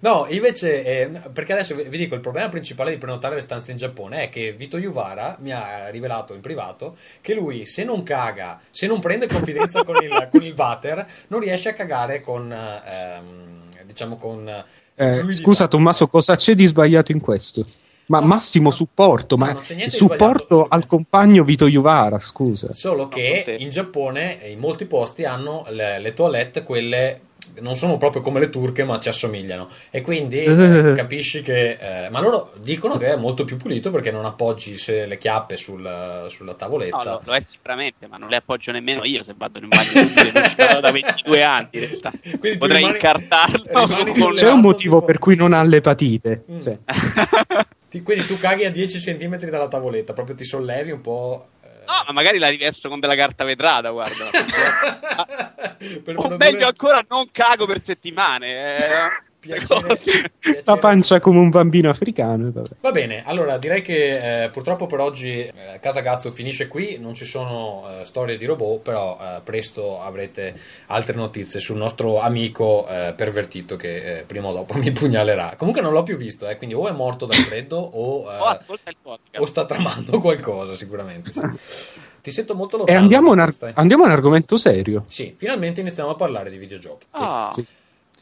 [0.00, 3.72] No, invece, eh, perché adesso vi vi dico, il problema principale di prenotare le stanze
[3.72, 8.04] in Giappone è che Vito Yuvara mi ha rivelato in privato che lui, se non
[8.04, 12.52] caga, se non prende confidenza con il, con il water, non riesce a cagare con,
[12.52, 13.57] ehm,
[13.98, 14.48] diciamo, con...
[14.94, 15.42] Eh, fluidità.
[15.42, 17.66] scusa Tommaso, cosa c'è di sbagliato in questo?
[18.06, 21.44] Ma No, massimo no, supporto, no, ma non c'è niente di sbagliato, supporto al compagno
[21.44, 22.72] Vito Juvara, scusa.
[22.72, 27.20] Solo No, che in Giappone, in molti posti, hanno le, le toilette, quelle
[27.60, 29.68] non sono proprio come le turche, ma ci assomigliano.
[29.90, 32.04] E quindi eh, capisci che.
[32.06, 35.56] eh, ma loro dicono che è molto più pulito perché non appoggi se- le chiappe
[35.56, 36.96] sul- sulla tavoletta.
[36.96, 39.68] No, lo, lo è sicuramente, ma non le appoggio nemmeno io se vado in un
[39.70, 42.10] bagno non ci vado da 22 anni in realtà.
[42.38, 46.44] Quindi Potrei rimani- incartarlo rimani con C'è un motivo tipo- per cui non ha l'epatite.
[46.50, 46.60] Mm.
[46.62, 46.78] Cioè,
[47.88, 51.46] Ti- quindi tu caghi a 10 cm dalla tavoletta, proprio ti sollevi un po'.
[51.88, 54.28] No, ma magari la rivesto con della carta vetrata, guarda.
[56.04, 58.76] per o meglio ancora, non cago per settimane.
[58.76, 59.27] Eh.
[59.38, 59.94] Piacere-
[60.38, 60.62] piacere.
[60.64, 62.48] la pancia come un bambino africano.
[62.48, 62.68] e vabbè.
[62.80, 67.14] Va bene, allora direi che eh, purtroppo per oggi eh, Casa Gazzo finisce qui, non
[67.14, 72.86] ci sono eh, storie di robot, però eh, presto avrete altre notizie sul nostro amico
[72.88, 75.54] eh, pervertito che eh, prima o dopo mi pugnalerà.
[75.56, 79.18] Comunque non l'ho più visto, eh, quindi o è morto dal freddo o, eh, Oh,
[79.42, 81.32] o sta tramando qualcosa sicuramente.
[81.32, 81.40] sì.
[82.20, 82.98] Ti sento molto E lontano.
[82.98, 85.04] andiamo a un, ar- andiamo a un argomento serio.
[85.08, 87.06] Sì, finalmente iniziamo a parlare di videogiochi.
[87.12, 87.64] Ah, Sì.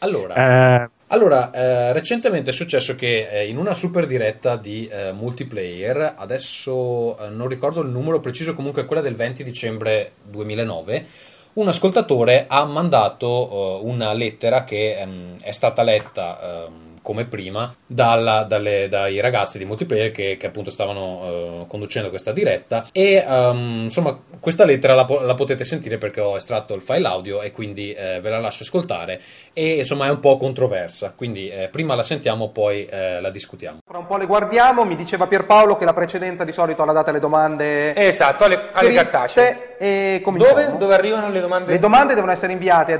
[0.00, 5.12] Allora, Eh, allora, eh, recentemente è successo che eh, in una super diretta di eh,
[5.12, 11.06] multiplayer, adesso eh, non ricordo il numero preciso, comunque quella del 20 dicembre 2009,
[11.54, 17.72] un ascoltatore ha mandato eh, una lettera che ehm, è stata letta ehm, come prima
[17.86, 23.24] dalla- dalle- dai ragazzi di multiplayer che, che appunto stavano eh, conducendo questa diretta e
[23.24, 27.52] ehm, insomma questa lettera la, la potete sentire perché ho estratto il file audio e
[27.52, 29.20] quindi eh, ve la lascio ascoltare
[29.52, 33.78] e insomma è un po' controversa quindi eh, prima la sentiamo poi eh, la discutiamo
[33.88, 37.10] Fra un po' le guardiamo, mi diceva Pierpaolo che la precedenza di solito alla data
[37.10, 39.76] alle domande Esatto, alle, alle cartacee.
[39.78, 40.60] e cominciamo.
[40.60, 41.70] Dove, dove arrivano le domande?
[41.70, 42.96] Le domande devono essere inviate a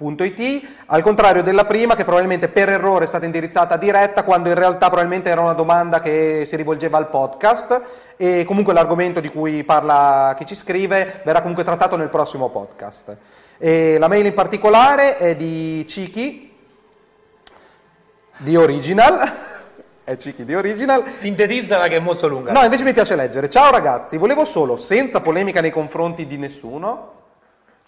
[0.00, 4.48] diretta.multiplayer.it al contrario della prima che probabilmente per errore è stata indirizzata a diretta quando
[4.48, 7.82] in realtà probabilmente era una domanda che si rivolgeva al podcast
[8.16, 13.16] e comunque l'argomento di cui parla chi ci scrive verrà comunque trattato nel prossimo podcast.
[13.58, 16.48] E la mail in particolare è di Ciki
[18.38, 19.48] di Original
[20.02, 22.52] è Ciki di Original Sintetizzala che è molto lunga.
[22.52, 23.48] No, invece mi piace leggere.
[23.48, 27.19] Ciao ragazzi, volevo solo, senza polemica nei confronti di nessuno,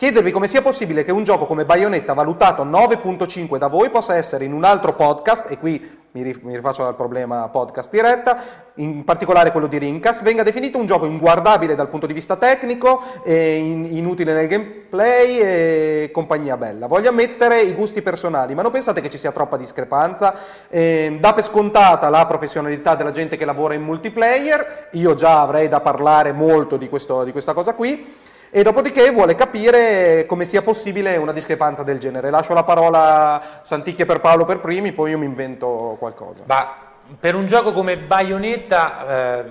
[0.03, 4.45] chiedervi come sia possibile che un gioco come Bayonetta valutato 9.5 da voi possa essere
[4.45, 8.37] in un altro podcast, e qui mi, rif- mi rifaccio al problema podcast diretta,
[8.75, 13.01] in particolare quello di Rincast, venga definito un gioco inguardabile dal punto di vista tecnico,
[13.27, 16.89] in- inutile nel gameplay e compagnia bella.
[16.89, 20.35] Voglio ammettere i gusti personali, ma non pensate che ci sia troppa discrepanza?
[20.69, 25.69] Eh, dà per scontata la professionalità della gente che lavora in multiplayer, io già avrei
[25.69, 28.31] da parlare molto di, questo- di questa cosa qui.
[28.55, 32.29] E dopodiché vuole capire come sia possibile una discrepanza del genere.
[32.29, 36.43] Lascio la parola a Santicchia per Paolo per primi, poi io mi invento qualcosa.
[36.45, 36.77] Ma
[37.19, 39.07] per un gioco come Bayonetta,
[39.41, 39.45] eh,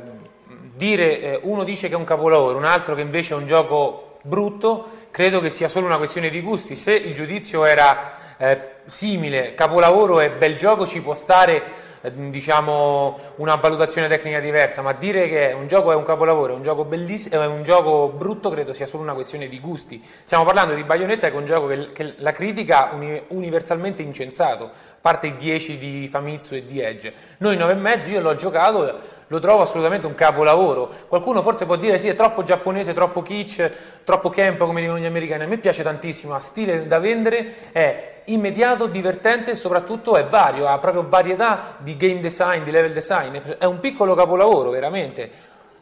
[0.75, 4.17] dire eh, uno dice che è un capolavoro, un altro che invece è un gioco
[4.21, 6.75] brutto, credo che sia solo una questione di gusti.
[6.75, 11.63] Se il giudizio era eh, simile, capolavoro e bel gioco, ci può stare
[12.09, 16.63] diciamo una valutazione tecnica diversa, ma dire che un gioco è un capolavoro, è un
[16.63, 20.01] gioco bellissimo, è un gioco brutto, credo sia solo una questione di gusti.
[20.23, 24.71] Stiamo parlando di Bayonetta che è un gioco che, che la critica uni- universalmente incensato,
[24.99, 27.13] parte i 10 di Famitsu e di Edge.
[27.37, 30.91] Noi 9,5, io l'ho giocato, lo trovo assolutamente un capolavoro.
[31.07, 33.71] Qualcuno forse può dire sì, è troppo giapponese, troppo kitsch,
[34.03, 35.43] troppo camp, come dicono gli americani.
[35.45, 40.67] A me piace tantissimo, ha stile da vendere, è immediato, divertente e soprattutto è vario,
[40.67, 43.37] ha proprio varietà di game design, di level design.
[43.57, 45.31] È un piccolo capolavoro, veramente.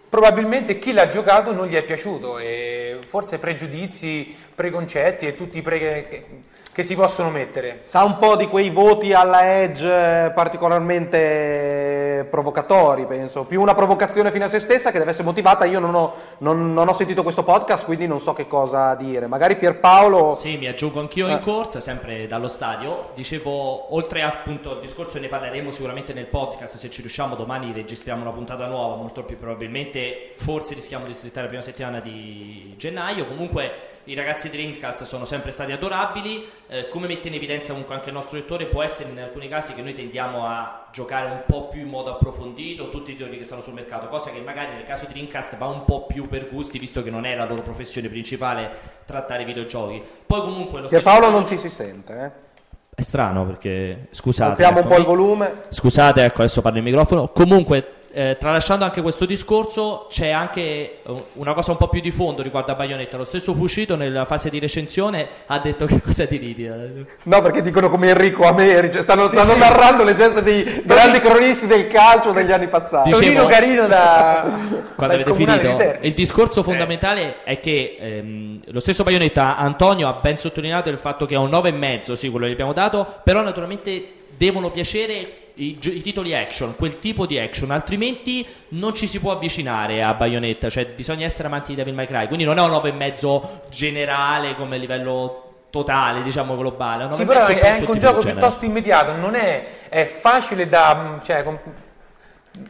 [0.07, 5.61] Probabilmente chi l'ha giocato non gli è piaciuto e forse pregiudizi, preconcetti e tutti i
[5.63, 6.43] pre
[6.79, 7.81] che, si possono mettere.
[7.83, 13.43] Sa un po' di quei voti alla Edge particolarmente provocatori, penso.
[13.43, 15.65] Più una provocazione fino a se stessa che deve essere motivata.
[15.65, 19.27] Io non ho, non- non ho sentito questo podcast, quindi non so che cosa dire.
[19.27, 20.35] Magari Pierpaolo...
[20.35, 21.31] Sì, mi aggiungo anch'io Eh.
[21.33, 23.09] in corsa, sempre dallo stadio.
[23.13, 26.77] Dicevo, oltre appunto al discorso, ne parleremo sicuramente nel podcast.
[26.77, 28.95] Se ci riusciamo, domani registriamo una puntata nuova.
[28.95, 33.25] Molto più probabilmente, forse rischiamo di slittare la prima settimana di gennaio.
[33.27, 33.71] Comunque,
[34.09, 36.43] i ragazzi di Dreamcast sono sempre stati adorabili.
[36.67, 39.75] Eh, come mette in evidenza comunque anche il nostro lettore, può essere in alcuni casi
[39.75, 43.43] che noi tendiamo a giocare un po' più in modo approfondito tutti i titoli che
[43.43, 46.49] stanno sul mercato, cosa che magari nel caso di Dreamcast va un po' più per
[46.49, 48.71] gusti, visto che non è la loro professione principale
[49.05, 50.01] trattare videogiochi.
[50.25, 52.47] Poi comunque lo stesso Pierpaolo non ti si sente, eh?
[52.95, 54.63] è strano perché scusate.
[54.63, 55.53] Alziamo un ecco, po' il mi- volume.
[55.69, 57.27] Scusate, ecco, adesso parlo in microfono.
[57.29, 60.99] Comunque, eh, tralasciando anche questo discorso, c'è anche eh,
[61.33, 63.17] una cosa un po' più di fondo riguardo a Bayonetta.
[63.17, 66.65] Lo stesso Fucito nella fase di recensione ha detto che cosa ti ridi.
[66.65, 67.05] eh?
[67.23, 71.67] No, perché dicono come Enrico Ameri, cioè stanno, stanno narrando le geste dei grandi cronisti
[71.67, 73.09] del calcio degli anni passati.
[73.11, 74.57] Dicevo- Tonino Carino da,
[74.95, 80.37] Quando avete finito, il discorso fondamentale è che ehm, lo stesso Bayonetta, Antonio ha ben
[80.37, 84.13] sottolineato il fatto che è un 9,5, sì, quello che gli abbiamo dato, però naturalmente
[84.35, 89.31] devono piacere i, i titoli action, quel tipo di action, altrimenti non ci si può
[89.31, 92.71] avvicinare a Bayonetta, cioè bisogna essere amanti di Devil May Cry, quindi non è un
[92.71, 98.19] 9,5 generale come livello totale, diciamo globale, Sì, 9,5 però per è anche un gioco
[98.19, 101.19] piuttosto immediato, non è, è facile da...
[101.23, 101.45] cioè,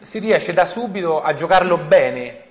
[0.02, 2.47] si riesce da subito a giocarlo bene.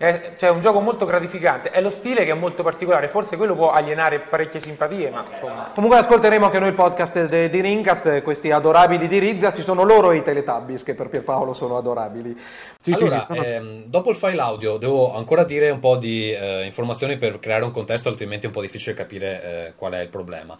[0.00, 1.68] È, cioè, un gioco molto gratificante.
[1.68, 5.72] È lo stile che è molto particolare, forse quello può alienare parecchie simpatie, ma insomma...
[5.74, 9.82] Comunque ascolteremo anche noi il podcast de- di Ringcast, questi adorabili di Ringcast, ci sono
[9.82, 12.34] loro i Teletubbies che per Pierpaolo sono adorabili.
[12.80, 13.44] Sì, sì, allora, sì, no, no.
[13.44, 17.64] ehm, dopo il file audio devo ancora dire un po' di eh, informazioni per creare
[17.64, 20.56] un contesto, altrimenti è un po' difficile capire eh, qual è il problema.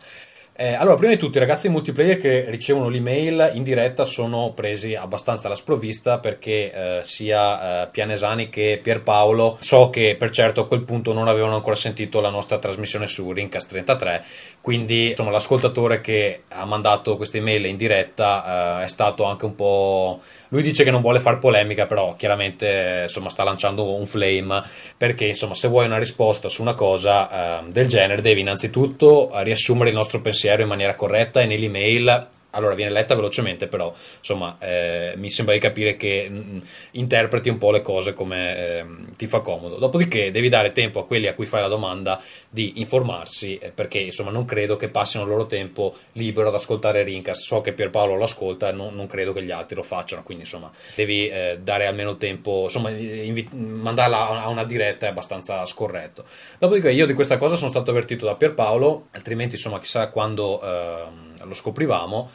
[0.63, 4.95] Eh, allora, prima di tutto, i ragazzi multiplayer che ricevono l'email in diretta sono presi
[4.95, 10.67] abbastanza alla sprovvista perché eh, sia eh, Pianesani che Pierpaolo so che per certo a
[10.67, 14.23] quel punto non avevano ancora sentito la nostra trasmissione su Rincast 33,
[14.61, 19.55] quindi insomma l'ascoltatore che ha mandato questa email in diretta eh, è stato anche un
[19.55, 20.21] po'...
[20.51, 24.63] Lui dice che non vuole far polemica, però chiaramente insomma, sta lanciando un flame
[24.97, 29.45] perché insomma, se vuoi una risposta su una cosa eh, del genere devi innanzitutto eh,
[29.45, 34.57] riassumere il nostro pensiero in maniera corretta e nell'email allora viene letta velocemente, però insomma
[34.59, 36.59] eh, mi sembra di capire che mm,
[36.93, 39.77] interpreti un po' le cose come ehm, ti fa comodo.
[39.77, 42.21] Dopodiché devi dare tempo a quelli a cui fai la domanda
[42.53, 47.05] di informarsi, eh, perché insomma non credo che passino il loro tempo libero ad ascoltare
[47.05, 47.45] Rincast.
[47.45, 50.43] So che Pierpaolo lo ascolta e non, non credo che gli altri lo facciano, quindi
[50.43, 56.25] insomma devi eh, dare almeno tempo, insomma invi- mandarla a una diretta è abbastanza scorretto.
[56.59, 61.47] Dopodiché io di questa cosa sono stato avvertito da Pierpaolo, altrimenti insomma chissà quando ehm,
[61.47, 62.31] lo scoprivamo.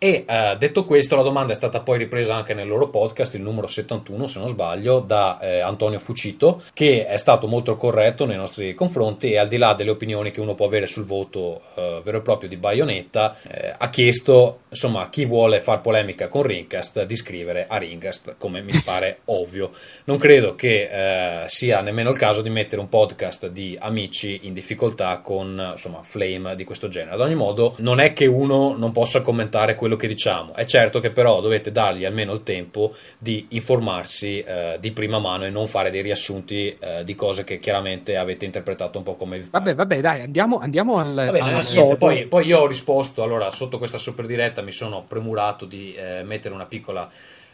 [0.00, 3.42] E eh, detto questo, la domanda è stata poi ripresa anche nel loro podcast, il
[3.42, 8.36] numero 71 se non sbaglio, da eh, Antonio Fucito, che è stato molto corretto nei
[8.36, 12.00] nostri confronti e al di là delle opinioni che uno può avere sul voto eh,
[12.04, 16.42] vero e proprio di Bayonetta, eh, ha chiesto insomma a chi vuole far polemica con
[16.42, 19.72] Rincast di scrivere a Rincast, come mi pare ovvio.
[20.04, 24.52] Non credo che eh, sia nemmeno il caso di mettere un podcast di amici in
[24.52, 27.14] difficoltà con insomma flame di questo genere.
[27.14, 31.00] Ad ogni modo, non è che uno non possa commentare quello che diciamo, è certo
[31.00, 35.66] che però dovete dargli almeno il tempo di informarsi eh, di prima mano e non
[35.66, 40.00] fare dei riassunti eh, di cose che chiaramente avete interpretato un po' come Vabbè, vabbè,
[40.00, 43.78] dai, andiamo, andiamo al, Va bene, al niente, poi, poi io ho risposto, allora sotto
[43.78, 47.10] questa super diretta mi sono premurato di eh, mettere una piccola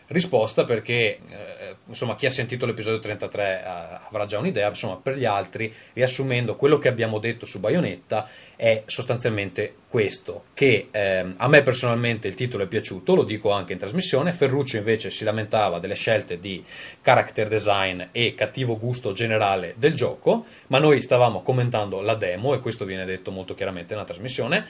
[0.09, 3.69] risposta perché eh, insomma chi ha sentito l'episodio 33 eh,
[4.09, 8.83] avrà già un'idea, insomma per gli altri riassumendo quello che abbiamo detto su Bayonetta è
[8.87, 13.79] sostanzialmente questo, che ehm, a me personalmente il titolo è piaciuto, lo dico anche in
[13.79, 16.64] trasmissione, Ferruccio invece si lamentava delle scelte di
[17.01, 22.61] character design e cattivo gusto generale del gioco, ma noi stavamo commentando la demo e
[22.61, 24.67] questo viene detto molto chiaramente nella trasmissione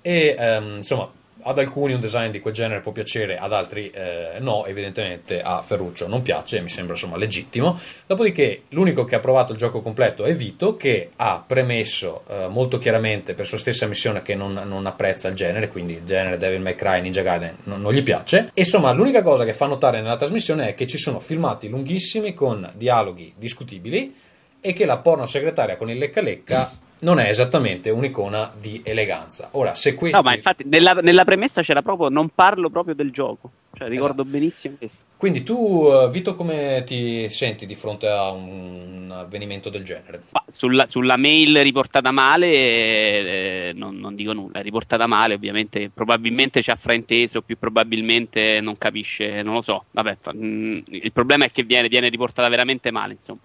[0.00, 1.10] e ehm, insomma
[1.48, 5.62] ad alcuni un design di quel genere può piacere, ad altri eh, no, evidentemente a
[5.62, 7.78] Ferruccio non piace, mi sembra insomma legittimo.
[8.06, 12.78] Dopodiché l'unico che ha provato il gioco completo è Vito, che ha premesso eh, molto
[12.78, 16.60] chiaramente per sua stessa missione che non, non apprezza il genere, quindi il genere Devil
[16.60, 18.50] May Cry, Ninja Gaiden non, non gli piace.
[18.52, 22.34] E, insomma, l'unica cosa che fa notare nella trasmissione è che ci sono filmati lunghissimi
[22.34, 24.14] con dialoghi discutibili
[24.60, 29.48] e che la porno segretaria con il lecca lecca non è esattamente un'icona di eleganza.
[29.52, 30.16] Ora, se questi...
[30.16, 33.50] No, ma infatti nella, nella premessa c'era proprio non parlo proprio del gioco.
[33.78, 34.36] Cioè, ricordo Esatto.
[34.36, 35.04] benissimo questo.
[35.16, 40.22] Quindi tu, eh, Vito, come ti senti di fronte a un avvenimento del genere?
[40.48, 44.58] Sulla, sulla mail riportata male, eh, non, non dico nulla.
[44.58, 45.90] È riportata male, ovviamente.
[45.94, 49.84] Probabilmente ci ha frainteso, più probabilmente non capisce, non lo so.
[49.92, 53.40] Vabbè, mm, il problema è che viene, viene riportata veramente male, insomma.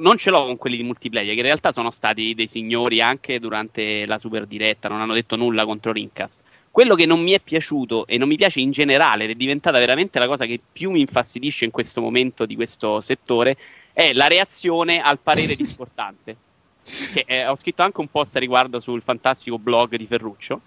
[0.00, 3.40] Non ce l'ho con quelli di multiplayer, che in realtà sono stati dei signori anche
[3.40, 6.44] durante la super diretta, non hanno detto nulla contro Rincast.
[6.70, 9.78] Quello che non mi è piaciuto e non mi piace in generale, ed è diventata
[9.78, 13.56] veramente la cosa che più mi infastidisce in questo momento di questo settore,
[13.92, 16.36] è la reazione al parere discordante.
[16.84, 20.60] Che, eh, ho scritto anche un post a riguardo sul fantastico blog di Ferruccio.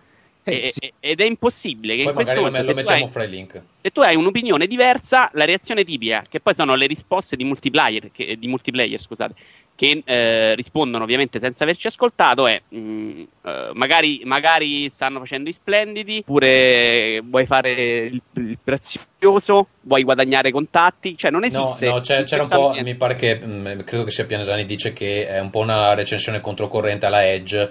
[0.49, 0.79] Eh, e- sì.
[0.79, 3.23] e- ed è impossibile che Poi in questo magari lo, momento, lo mettiamo hai- fra
[3.23, 3.61] i link.
[3.75, 8.11] se tu hai un'opinione diversa, la reazione tipica, che poi sono le risposte di multiplayer,
[8.11, 9.33] che, di multiplayer scusate,
[9.75, 15.53] che eh, rispondono ovviamente senza averci ascoltato, è mm, eh, magari, magari stanno facendo i
[15.53, 21.85] splendidi, oppure vuoi fare il, il prezioso, vuoi guadagnare contatti, cioè non No, esiste.
[21.87, 22.89] no, in c'era un po', ambiente.
[22.91, 26.39] mi pare che, mh, credo che sia Pianesani, dice che è un po' una recensione
[26.41, 27.69] controcorrente alla Edge,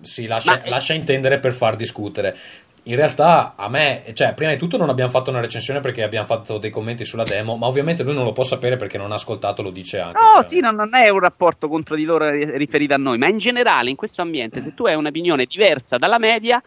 [0.00, 2.36] si lascia, Ma lascia intendere per far discutere.
[2.84, 6.24] In realtà a me, cioè, prima di tutto non abbiamo fatto una recensione perché abbiamo
[6.24, 9.16] fatto dei commenti sulla demo, ma ovviamente lui non lo può sapere perché non ha
[9.16, 10.18] ascoltato, lo dice anche.
[10.18, 13.28] No, sì, no, non è un rapporto contro di loro ri- riferito a noi, ma
[13.28, 16.62] in generale in questo ambiente, se tu hai un'opinione diversa dalla media,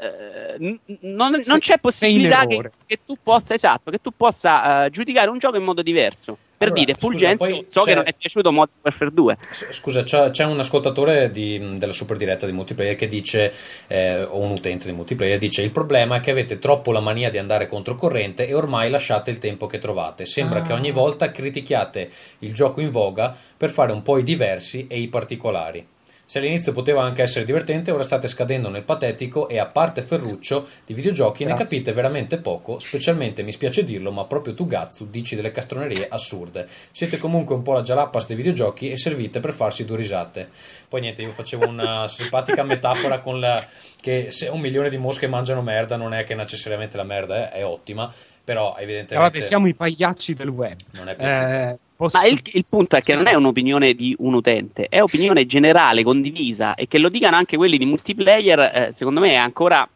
[0.00, 5.28] eh, non, non c'è possibilità che, che tu possa, esatto, che tu possa eh, giudicare
[5.30, 6.36] un gioco in modo diverso.
[6.62, 9.36] Per Allora, dire, Fulgenzio, so che non è piaciuto Modern Warfare 2.
[9.50, 13.52] S- Scusa, c'è, c'è un ascoltatore di- della super diretta di multiplayer che dice,
[13.88, 17.30] eh, o un utente di multiplayer, dice: Il problema è che avete troppo la mania
[17.30, 20.24] di andare controcorrente e ormai lasciate il tempo che trovate.
[20.24, 20.62] Sembra Ah.
[20.62, 22.08] che ogni volta critichiate
[22.40, 25.84] il gioco in voga per fare un po' i diversi e i particolari.
[26.32, 30.66] Se all'inizio poteva anche essere divertente, ora state scadendo nel patetico e a parte Ferruccio
[30.86, 31.66] di videogiochi ne Grazie.
[31.66, 36.66] capite veramente poco, specialmente mi spiace dirlo, ma proprio tu Gazzu dici delle castronerie assurde.
[36.90, 40.48] Siete comunque un po' la gialappas dei videogiochi e servite per farsi due risate.
[40.88, 43.62] Poi niente, io facevo una simpatica metafora con la
[44.00, 47.58] che se un milione di mosche mangiano merda non è che necessariamente la merda è,
[47.58, 48.10] è ottima,
[48.42, 50.78] però Eh, evidentemente vabbè, siamo i pagliacci del web.
[50.92, 51.70] non è piaciuta.
[51.72, 55.00] Eh, posso- Ma il, il punto è che non è un'opinione di un utente, è
[55.00, 59.34] opinione generale, condivisa, e che lo dicano anche quelli di multiplayer, eh, secondo me è
[59.36, 59.88] ancora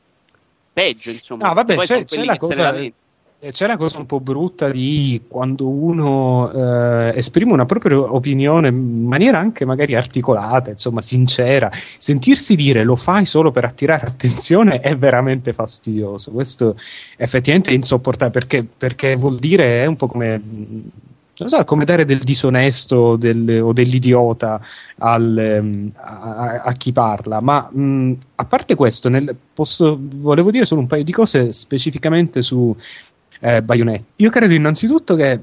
[0.72, 1.48] peggio, insomma.
[1.48, 2.76] No, vabbè, c'è- c'è la cosa-.
[3.38, 8.68] Eh, C'è la cosa un po' brutta di quando uno eh, esprime una propria opinione
[8.68, 11.70] in maniera anche magari articolata, insomma, sincera.
[11.98, 16.30] Sentirsi dire lo fai solo per attirare attenzione è veramente fastidioso.
[16.30, 16.76] Questo
[17.18, 20.40] effettivamente è insopportabile perché, perché vuol dire è un po' come.
[21.38, 24.58] Non so, come dare del disonesto del- o dell'idiota
[24.98, 30.64] al, ehm, a, a chi parla, ma mh, a parte questo, nel- posso- volevo dire
[30.64, 32.74] solo un paio di cose specificamente su
[33.40, 34.04] eh, Bayonetta.
[34.16, 35.40] Io credo innanzitutto che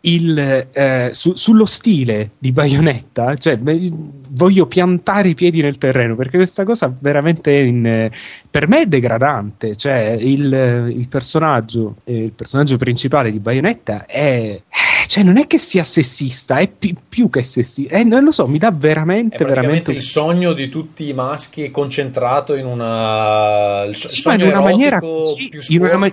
[0.00, 0.38] il,
[0.72, 3.92] eh, su- sullo stile di Bayonetta, cioè beh,
[4.30, 8.08] voglio piantare i piedi nel terreno perché questa cosa veramente in,
[8.50, 9.76] per me è degradante.
[9.76, 14.62] Cioè, il, il personaggio, eh, il personaggio principale di Bayonetta è.
[15.06, 17.96] Cioè, non è che sia sessista, è pi- più che sessista.
[17.96, 19.92] Eh, non lo so, mi dà È veramente, veramente.
[19.92, 23.84] il sogno di tutti i maschi concentrato in una.
[23.84, 26.12] Il so- Sì, ma in una maniera così, più in una ma-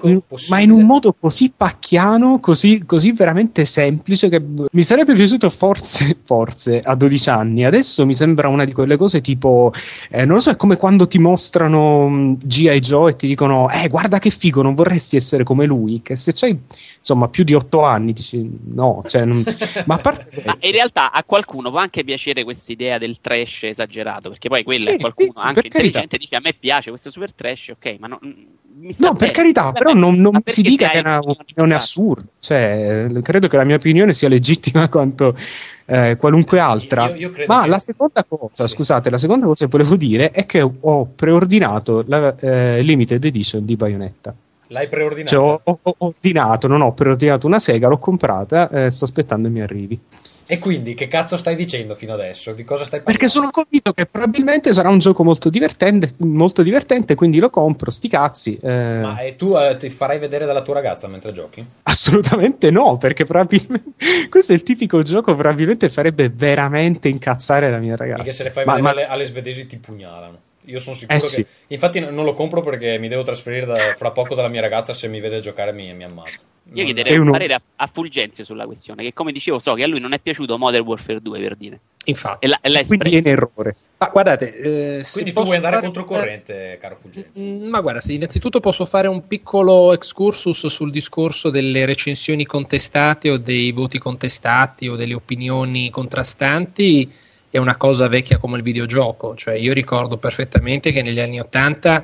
[0.50, 6.18] ma in un modo così pacchiano, così, così veramente semplice che mi sarebbe piaciuto forse,
[6.24, 7.66] forse a 12 anni.
[7.66, 9.72] Adesso mi sembra una di quelle cose tipo,
[10.10, 12.80] eh, non lo so, è come quando ti mostrano mh, G.I.
[12.80, 16.02] Joe e ti dicono, eh, guarda che figo, non vorresti essere come lui.
[16.04, 16.58] Che se c'hai
[17.00, 19.44] insomma più di 8 anni dici no, cioè, non-
[19.86, 24.30] ma parte Ma in realtà a qualcuno può anche piacere questa idea del trash esagerato,
[24.30, 25.78] perché poi quella Sì, è qualcuno sì, sì, anche per carità.
[26.00, 29.20] intelligente dice a me piace questo super trash, ok, ma no, mi sta No, per
[29.28, 31.74] bene, carità, mi sta però non, non si dica che è una opinione pensate?
[31.76, 32.28] assurda.
[32.40, 35.38] Cioè, credo che la mia opinione sia legittima quanto
[35.86, 37.10] eh, qualunque altra.
[37.10, 38.74] Io- io credo Ma che- la seconda cosa, Sì.
[38.74, 43.64] scusate, la seconda cosa che volevo dire è che ho preordinato la eh, limited edition
[43.66, 44.34] di Bayonetta.
[44.68, 45.36] L'hai preordinato?
[45.36, 49.54] Cioè, ho, ho- ordinato, non ho preordinato una sega, l'ho comprata, eh, sto aspettando che
[49.54, 50.00] mi arrivi.
[50.46, 52.52] E quindi che cazzo stai dicendo fino adesso?
[52.52, 53.18] Di cosa stai parlando?
[53.18, 57.90] Perché sono convinto che probabilmente sarà un gioco molto divertente, molto divertente quindi lo compro,
[57.90, 58.58] sti cazzi.
[58.62, 59.00] eh.
[59.02, 61.66] Ma e tu eh, ti farai vedere dalla tua ragazza mentre giochi?
[61.84, 63.92] Assolutamente no, perché probabilmente
[64.30, 68.22] questo è il tipico gioco probabilmente farebbe veramente incazzare la mia ragazza.
[68.22, 70.38] Mica se le fai Ma- vedere ma- alle, alle svedesi ti pugnalano.
[70.66, 71.28] Io sono sicuro Eh che.
[71.28, 71.46] sì.
[71.68, 74.94] Infatti, non lo compro perché mi devo trasferire da- fra poco dalla mia ragazza.
[74.94, 76.46] Se mi vede giocare, mi, mi ammazza.
[76.72, 79.74] Io Non- chiederei Sei un parere a, a Fulgenzio sulla questione, che come dicevo so
[79.74, 81.80] che a lui non è piaciuto Modern Warfare 2 per dire.
[82.06, 82.46] Infatti.
[82.46, 83.76] E l'ha, e l'ha Quindi è in errore.
[83.98, 84.56] Ma guardate,
[85.00, 87.42] eh, se Quindi tu vuoi andare fare- controcorrente, caro Fulgenzi.
[87.44, 93.30] Mm, Ma guarda, se innanzitutto posso fare un piccolo excursus sul discorso delle recensioni contestate
[93.30, 97.12] o dei voti contestati o delle opinioni contrastanti,
[97.54, 99.36] è una cosa vecchia come il videogioco.
[99.36, 102.04] Cioè, io ricordo perfettamente che negli anni Ottanta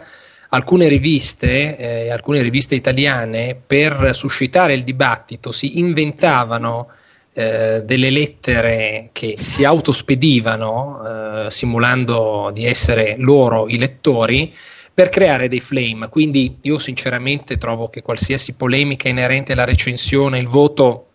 [0.49, 6.89] alcune riviste, eh, alcune riviste italiane, per suscitare il dibattito, si inventavano
[7.33, 14.53] eh, delle lettere che si autospedivano, eh, simulando di essere loro i lettori,
[14.93, 16.09] per creare dei flame.
[16.09, 21.07] Quindi io sinceramente trovo che qualsiasi polemica inerente alla recensione, il voto,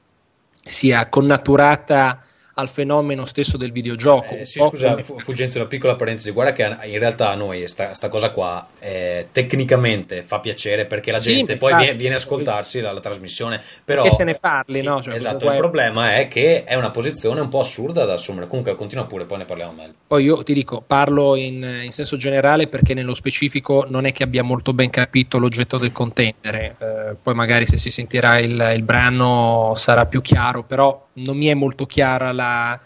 [0.50, 2.23] sia connaturata
[2.54, 4.36] al fenomeno stesso del videogioco.
[4.36, 6.30] Eh, sì, scusa, come- Fu- Fulgenzio, una piccola parentesi.
[6.30, 11.10] Guarda che in realtà a noi sta, sta cosa qua eh, tecnicamente fa piacere perché
[11.10, 13.60] la Sì, gente poi viene, viene a ascoltarsi la, la trasmissione.
[13.84, 15.02] Però, Che se ne parli, no?
[15.02, 18.46] Cioè, esatto, il è- problema è che è una posizione un po' assurda da assumere.
[18.46, 19.92] Comunque, continua pure, poi ne parliamo meglio.
[20.06, 24.22] Poi io ti dico, parlo in, in senso generale perché nello specifico non è che
[24.22, 26.76] abbia molto ben capito l'oggetto del contendere.
[26.78, 31.46] Eh, poi magari se si sentirà il, il brano sarà più chiaro, però non mi
[31.46, 32.80] è molto chiara la,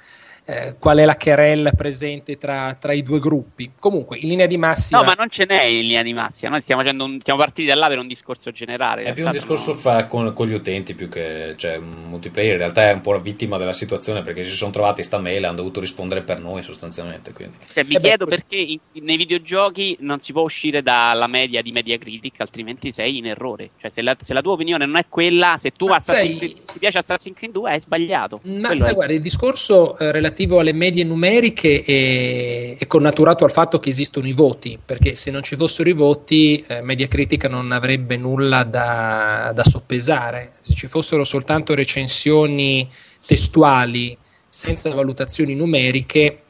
[0.51, 3.73] eh, qual è la querella presente tra, tra i due gruppi.
[3.79, 5.01] Comunque, in linea di massima...
[5.01, 6.51] No, ma non ce n'è in linea di massima.
[6.53, 9.03] Noi stiamo, facendo un- siamo partiti da là per un discorso generale.
[9.03, 12.53] È più un discorso sono- fra- con, con gli utenti più che cioè, un multiplayer.
[12.53, 15.43] In realtà è un po' la vittima della situazione perché si sono trovati sta mail
[15.43, 17.35] e hanno dovuto rispondere per noi sostanzialmente.
[17.35, 17.57] Quindi.
[17.71, 21.27] Cioè, mi Eh beh, chiedo questo- perché in- nei videogiochi non si può uscire dalla
[21.27, 23.71] media di Metacritic, altrimenti sei in errore.
[23.79, 26.49] Cioè, se la, se la tua opinione non è quella, se tu Ma Assassin's sai-
[26.53, 28.41] Creed- ti piace Assassin's Creed 2, hai sbagliato.
[28.45, 33.45] Ma Quello sai, è- guarda, il discorso eh, relativo alle medie numeriche è, è connaturato
[33.45, 37.09] al fatto che esistono i voti, perché se non ci fossero i voti, eh, Media
[37.09, 40.53] Critica non avrebbe nulla da, da soppesare.
[40.61, 42.89] Se ci fossero soltanto recensioni
[43.27, 44.17] testuali
[44.49, 46.43] senza valutazioni numeriche,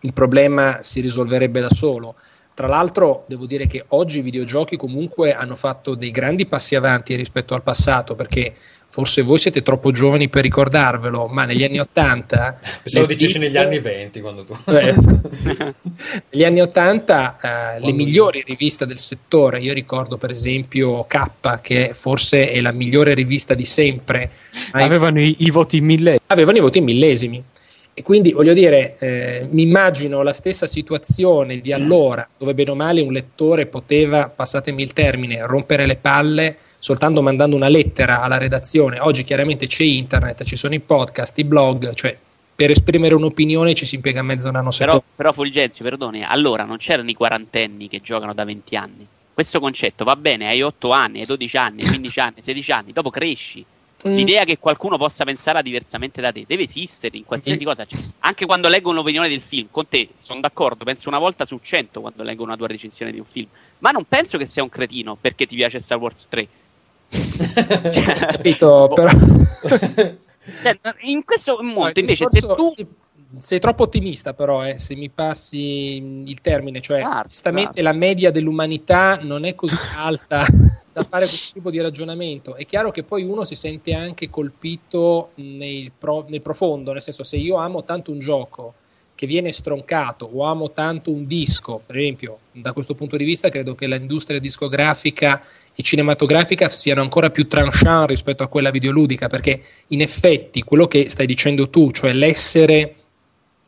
[0.00, 2.14] il problema si risolverebbe da solo.
[2.54, 7.16] Tra l'altro, devo dire che oggi i videogiochi comunque hanno fatto dei grandi passi avanti
[7.16, 8.54] rispetto al passato, perché
[8.94, 13.48] forse voi siete troppo giovani per ricordarvelo, ma negli anni 80 Pensavo le dicessi piste-
[13.48, 14.56] negli anni 20 quando tu.
[14.70, 14.94] eh,
[16.30, 17.38] negli anni 80
[17.76, 22.70] eh, le migliori riviste del settore, io ricordo per esempio K, che forse è la
[22.70, 24.30] migliore rivista di sempre,
[24.70, 26.20] Avevano i, i voti in mille.
[26.28, 27.42] avevano i voti millesimi.
[27.96, 32.74] E quindi voglio dire, eh, mi immagino la stessa situazione di allora, dove bene o
[32.76, 38.36] male un lettore poteva, passatemi il termine, rompere le palle soltanto mandando una lettera alla
[38.36, 39.00] redazione.
[39.00, 42.14] Oggi chiaramente c'è internet, ci sono i podcast, i blog, cioè
[42.54, 45.02] per esprimere un'opinione ci si impiega mezzo Però, nanosecondo.
[45.16, 49.06] però Fulgenzio, perdoni, allora non c'erano i quarantenni che giocano da 20 anni.
[49.32, 52.72] Questo concetto va bene ai 8 anni, ai 12 anni, ai 15 anni, ai 16
[52.72, 53.64] anni, dopo cresci.
[54.06, 54.16] Mm.
[54.16, 57.86] L'idea che qualcuno possa pensare diversamente da te deve esistere in qualsiasi cosa.
[57.86, 61.58] Cioè, anche quando leggo un'opinione del film, con te sono d'accordo, penso una volta su
[61.62, 63.48] 100 quando leggo una tua recensione di un film.
[63.78, 66.48] Ma non penso che sia un cretino perché ti piace Star Wars 3.
[67.08, 68.86] Capito?
[68.88, 68.94] Boh.
[68.94, 69.08] Però...
[70.62, 72.86] Cioè, in questo mondo, invece, se tu.
[73.38, 77.90] sei troppo ottimista, però, eh, se mi passi il termine, cioè, Guarda, giustamente guarda.
[77.90, 80.44] la media dell'umanità non è così alta
[80.92, 82.56] da fare questo tipo di ragionamento.
[82.56, 87.24] È chiaro che poi uno si sente anche colpito nel, pro- nel profondo, nel senso,
[87.24, 88.74] se io amo tanto un gioco
[89.14, 93.48] che viene stroncato o amo tanto un disco, per esempio, da questo punto di vista
[93.48, 95.42] credo che l'industria discografica
[95.74, 101.08] e cinematografica siano ancora più tranchant rispetto a quella videoludica, perché in effetti quello che
[101.10, 102.94] stai dicendo tu, cioè l'essere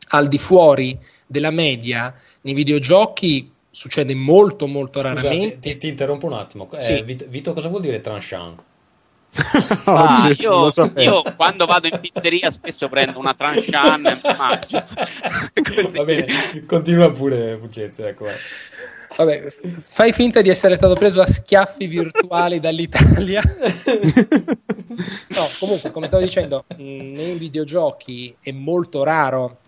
[0.09, 5.59] al di fuori della media nei videogiochi succede molto molto Scusa, raramente.
[5.59, 6.69] ti, ti- ti interrompo un attimo.
[6.71, 7.01] Eh, Sì.
[7.03, 8.63] Vito, Vito, cosa vuol dire tranchant?
[9.85, 14.85] Ah, io, io quando vado in pizzeria spesso prendo una trancian e mangio.
[15.93, 18.25] Va bene, continua pure Fulgenzio, ecco.
[19.15, 19.53] Vabbè,
[19.89, 23.41] fai finta di essere stato preso a schiaffi virtuali dall'Italia.
[25.27, 29.59] No, comunque, come stavo dicendo, mh, nei videogiochi è molto raro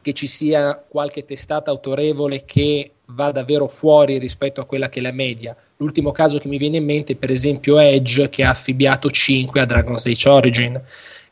[0.00, 5.02] che ci sia qualche testata autorevole che va davvero fuori rispetto a quella che è
[5.02, 5.56] la media.
[5.76, 9.60] L'ultimo caso che mi viene in mente è per esempio Edge che ha affibbiato 5
[9.60, 10.82] a Dragon's Age Origin,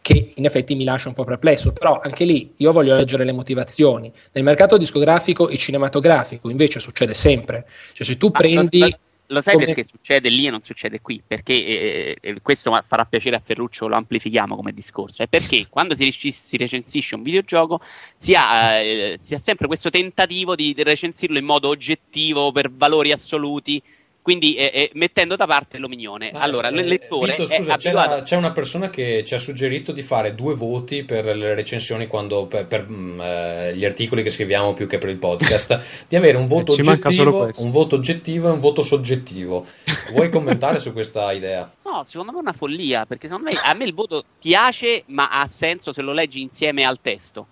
[0.00, 3.32] che in effetti mi lascia un po' perplesso, però anche lì io voglio leggere le
[3.32, 4.12] motivazioni.
[4.32, 8.96] Nel mercato discografico e cinematografico invece succede sempre, cioè se tu Ma prendi...
[9.28, 11.22] lo, sai come- perché succede lì e non succede qui?
[11.26, 15.22] Perché eh, eh, questo farà piacere a Ferruccio, lo amplifichiamo come discorso.
[15.22, 17.80] È perché quando si, rici- si recensisce un videogioco
[18.16, 23.12] si ha, eh, si ha sempre questo tentativo di recensirlo in modo oggettivo per valori
[23.12, 23.82] assoluti.
[24.26, 26.32] Quindi eh, eh, mettendo da parte l'opinione.
[26.32, 29.22] Ma, allora, eh, il lettore Vito, è scusa, c'è, abituato una, c'è una persona che
[29.24, 33.76] ci ha suggerito di fare due voti per le recensioni quando, per, per, mm, eh,
[33.76, 36.90] gli articoli che scriviamo più che per il podcast, di avere un voto, Eh, solo
[36.96, 39.64] oggettivo, un voto oggettivo e un voto soggettivo.
[40.10, 41.72] Vuoi commentare su questa idea?
[41.84, 45.28] No, secondo me è una follia, perché secondo me a me il voto piace, ma
[45.28, 47.46] ha senso se lo leggi insieme al testo.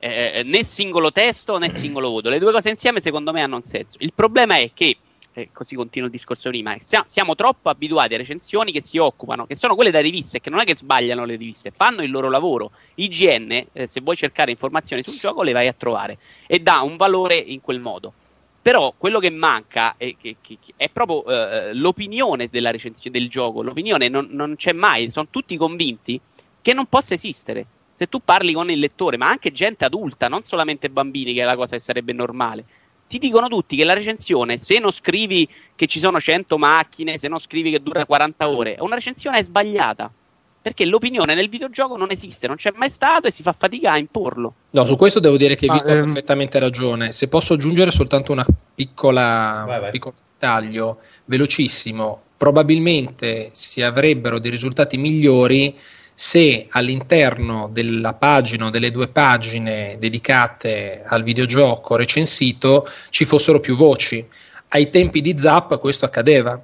[0.00, 2.28] Eh, eh, né singolo testo né singolo voto.
[2.28, 3.98] Le due cose insieme secondo me hanno un senso.
[4.00, 4.96] Il problema è che,
[5.34, 8.98] eh, così continuo il discorso prima, eh, sia- siamo troppo abituati a recensioni che si
[8.98, 12.10] occupano, che sono quelle da riviste, che non è che sbagliano le riviste, fanno il
[12.10, 12.72] loro lavoro.
[12.96, 16.96] IGN, eh, se vuoi cercare informazioni sul gioco, le vai a trovare e dà un
[16.96, 18.12] valore in quel modo.
[18.60, 23.62] Però quello che manca è, che- che- è proprio eh, l'opinione della recensione del gioco.
[23.62, 26.20] L'opinione non, non c'è mai, sono tutti convinti
[26.60, 27.66] che non possa esistere.
[27.94, 31.44] Se tu parli con il lettore, ma anche gente adulta, non solamente bambini, che è
[31.44, 32.64] la cosa che sarebbe normale,
[33.12, 37.28] ti dicono tutti che la recensione, se non scrivi che ci sono 100 macchine, se
[37.28, 40.10] non scrivi che dura 40 ore, una recensione è sbagliata.
[40.62, 43.98] Perché l'opinione nel videogioco non esiste, non c'è mai stato e si fa fatica a
[43.98, 44.54] imporlo.
[44.70, 47.12] No, su questo devo dire che Vito ha ehm, perfettamente ragione.
[47.12, 49.84] Se posso aggiungere soltanto una piccola, Vai, vai.
[49.84, 55.76] un piccolo dettaglio velocissimo, probabilmente si avrebbero dei risultati migliori
[56.14, 63.76] se all'interno della pagina o delle due pagine dedicate al videogioco recensito ci fossero più
[63.76, 64.24] voci.
[64.68, 66.60] Ai tempi di Zap questo accadeva,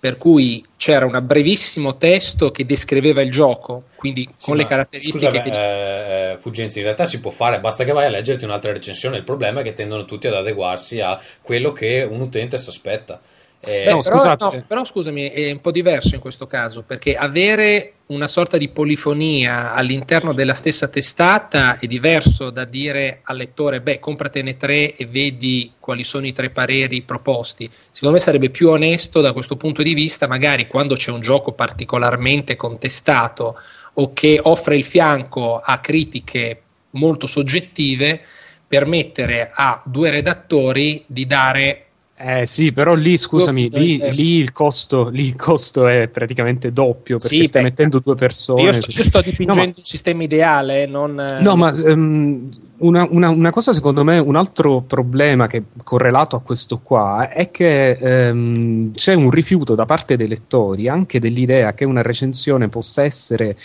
[0.00, 5.18] per cui c'era un brevissimo testo che descriveva il gioco, quindi Sì, con le caratteristiche
[5.18, 8.44] scusa, che beh, eh, Fuggenzi, in realtà si può fare, basta che vai a leggerti
[8.44, 9.16] un'altra recensione.
[9.16, 13.20] Il problema è che tendono tutti ad adeguarsi a quello che un utente si aspetta.
[13.60, 17.16] Eh, Beh, No, però, no, però scusami, è un po' diverso in questo caso, perché
[17.16, 23.82] avere una sorta di polifonia all'interno della stessa testata è diverso da dire al lettore,
[23.82, 27.68] beh, compratene tre e vedi quali sono i tre pareri proposti.
[27.90, 31.52] Secondo me sarebbe più onesto da questo punto di vista, magari quando c'è un gioco
[31.52, 33.60] particolarmente contestato
[33.94, 38.22] o che offre il fianco a critiche molto soggettive,
[38.66, 41.87] permettere a due redattori di dare
[42.20, 47.16] Eh sì, però lì scusami, lì, lì il costo, lì il costo è praticamente doppio
[47.18, 48.62] perché Sì, stai beh, mettendo due persone.
[48.62, 51.14] Io sto, io sto No, dipingendo ma- un sistema ideale, non...
[51.14, 52.48] No, ma ehm,
[52.78, 57.52] una, una- una cosa secondo me, un altro problema che correlato a questo qua è
[57.52, 63.04] che ehm, c'è un rifiuto da parte dei lettori anche dell'idea che una recensione possa
[63.04, 63.56] essere,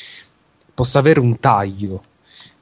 [0.76, 2.04] possa avere un taglio.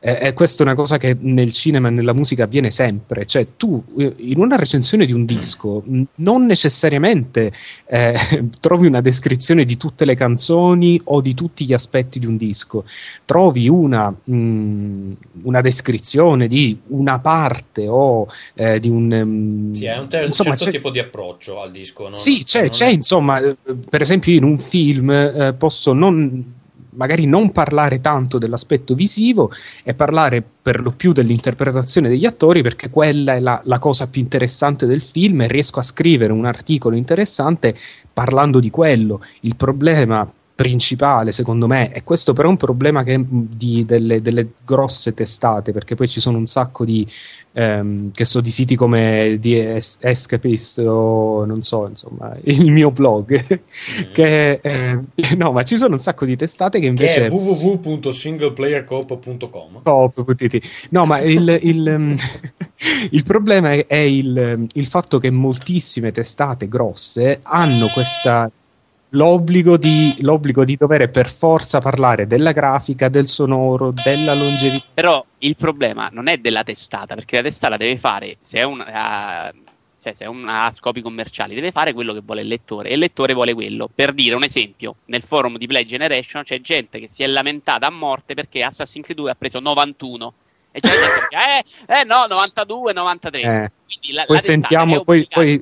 [0.04, 3.46] E e questa è una cosa che nel cinema e nella musica avviene sempre, cioè
[3.56, 5.84] tu eh, in una recensione di un disco
[6.16, 7.52] non necessariamente
[7.86, 8.16] eh,
[8.60, 12.86] trovi una descrizione di tutte le canzoni o di tutti gli aspetti di un disco,
[13.26, 15.12] trovi una, mh,
[15.44, 18.26] una descrizione di una parte o
[18.56, 19.06] eh, di un...
[19.08, 22.04] mh, sì, è un, te- un insomma, certo tipo di approccio al disco.
[22.08, 23.56] non- sì, c'è, non- c'è, insomma, eh,
[23.88, 26.60] per esempio in un film eh, posso non,
[26.92, 29.52] magari non parlare tanto dell'aspetto visivo
[29.84, 34.22] e parlare per lo più dell'interpretazione degli attori perché quella è la, la cosa più
[34.22, 37.76] interessante del film e riesco a scrivere un articolo interessante
[38.12, 39.22] parlando di quello.
[39.42, 40.30] Il problema
[40.62, 45.72] principale secondo me e questo però è un problema che, di, delle, delle grosse testate
[45.72, 47.08] perché poi ci sono un sacco di
[47.54, 52.92] ehm, che so di siti come di Es- Escapist o non so insomma il mio
[52.92, 53.30] blog
[53.92, 54.14] Mm.
[54.14, 55.00] che eh,
[55.38, 59.82] no ma ci sono un sacco di testate che Che invece è www.singleplayercoop.com.
[60.14, 62.18] Potete- No, ma il, il, ehm,
[63.12, 68.50] il problema è, è il, ehm, il fatto che moltissime testate grosse hanno questa
[69.12, 74.86] l'obbligo di, l'obbligo di dover per forza parlare della grafica, del sonoro, della longevità.
[74.94, 78.82] Però il problema non è della testata, perché la testata deve fare, se è un,
[78.82, 79.52] ha-
[80.02, 82.94] cioè, se è un- ha scopi commerciali, deve fare quello che vuole il lettore e
[82.94, 83.90] il lettore vuole quello.
[83.94, 87.88] Per dire un esempio, nel forum di Play Generation c'è gente che si è lamentata
[87.88, 90.34] a morte perché Assassin's Creed 2 ha preso 91
[90.72, 93.42] e c'è gente che dice, eh, eh no, 92, 93.
[93.42, 95.62] Eh, la, poi la sentiamo, poi, poi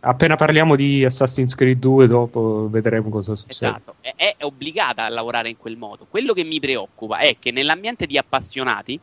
[0.00, 3.76] appena parliamo di Assassin's Creed 2 dopo vedremo cosa succede.
[3.76, 6.06] Esatto, è, è obbligata a lavorare in quel modo.
[6.08, 8.98] Quello che mi preoccupa è che nell'ambiente di appassionati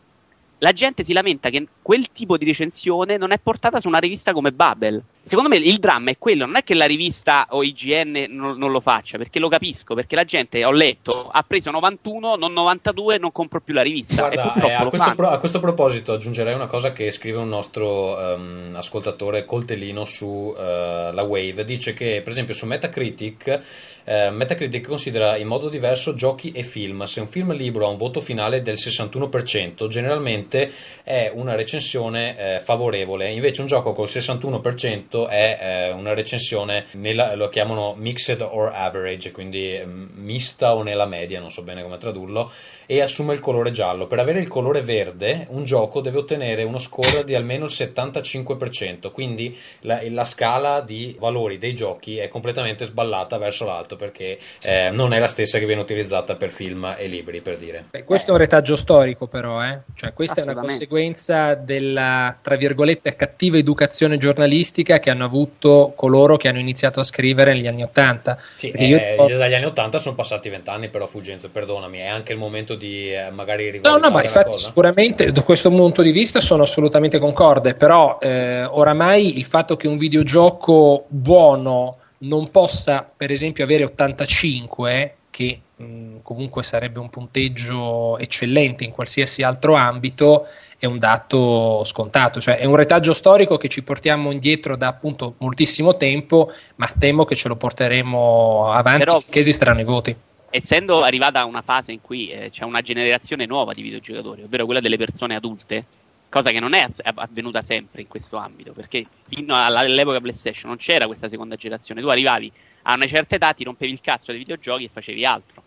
[0.60, 4.34] la gente si lamenta che quel tipo di recensione non è portata su una rivista
[4.34, 5.02] come Babel.
[5.26, 8.72] Secondo me il dramma è quello, non è che la rivista o IGN non, non,
[8.72, 13.18] lo faccia, perché lo capisco, perché la gente, ho letto, ha preso 91, non 92,
[13.18, 14.28] non compro più la rivista.
[14.28, 18.16] Guarda, eh, a, questo pro, a, questo proposito aggiungerei una cosa che scrive un nostro
[18.16, 23.62] um, ascoltatore coltellino su uh, la Wave, dice che per esempio su Metacritic
[24.06, 27.04] eh, Metacritic considera in modo diverso giochi e film.
[27.06, 30.72] Se un film libro ha un voto finale del 61%, generalmente
[31.04, 37.36] è una recensione eh, favorevole, invece un gioco col 61% è eh, una recensione, nella,
[37.36, 41.98] lo chiamano mixed or average, quindi mm, mista o nella media, non so bene come
[41.98, 42.52] tradurlo,
[42.86, 44.08] e assume il colore giallo.
[44.08, 49.12] Per avere il colore verde, un gioco deve ottenere uno score di almeno il 75%,
[49.12, 54.90] quindi la, la scala di valori dei giochi è completamente sballata verso l'alto perché eh,
[54.92, 57.86] non è la stessa che viene utilizzata per film e libri, per dire.
[57.90, 59.80] Beh, questo è un retaggio storico però, eh?
[59.96, 66.36] cioè questa è una conseguenza della, tra virgolette, cattiva educazione giornalistica che hanno avuto coloro
[66.36, 68.40] che hanno iniziato a scrivere negli anni Ottanta.
[68.56, 69.38] Sì, eh, io...
[69.38, 73.30] dagli anni Ottanta sono passati vent'anni però Fulgenzo, perdonami, è anche il momento di eh,
[73.30, 74.66] magari rivalutare No, no, ma infatti cosa?
[74.66, 79.88] sicuramente da questo punto di vista sono assolutamente concorde, però eh, oramai il fatto che
[79.88, 88.18] un videogioco buono non possa per esempio avere 85 che mh, comunque sarebbe un punteggio
[88.18, 90.48] eccellente in qualsiasi altro ambito
[90.78, 95.36] è un dato scontato, cioè è un retaggio storico che ci portiamo indietro da appunto
[95.40, 100.16] moltissimo tempo, ma temo che ce lo porteremo avanti Però, finché esisteranno i voti
[100.56, 104.80] essendo arrivata una fase in cui eh, c'è una generazione nuova di videogiocatori, ovvero quella
[104.80, 105.84] delle persone adulte,
[106.30, 111.08] cosa che non è avvenuta sempre in questo ambito, perché fino all'epoca PlayStation non c'era
[111.08, 112.50] questa seconda generazione, tu arrivavi
[112.84, 115.64] a una certa età, ti rompevi il cazzo dei videogiochi e facevi altro.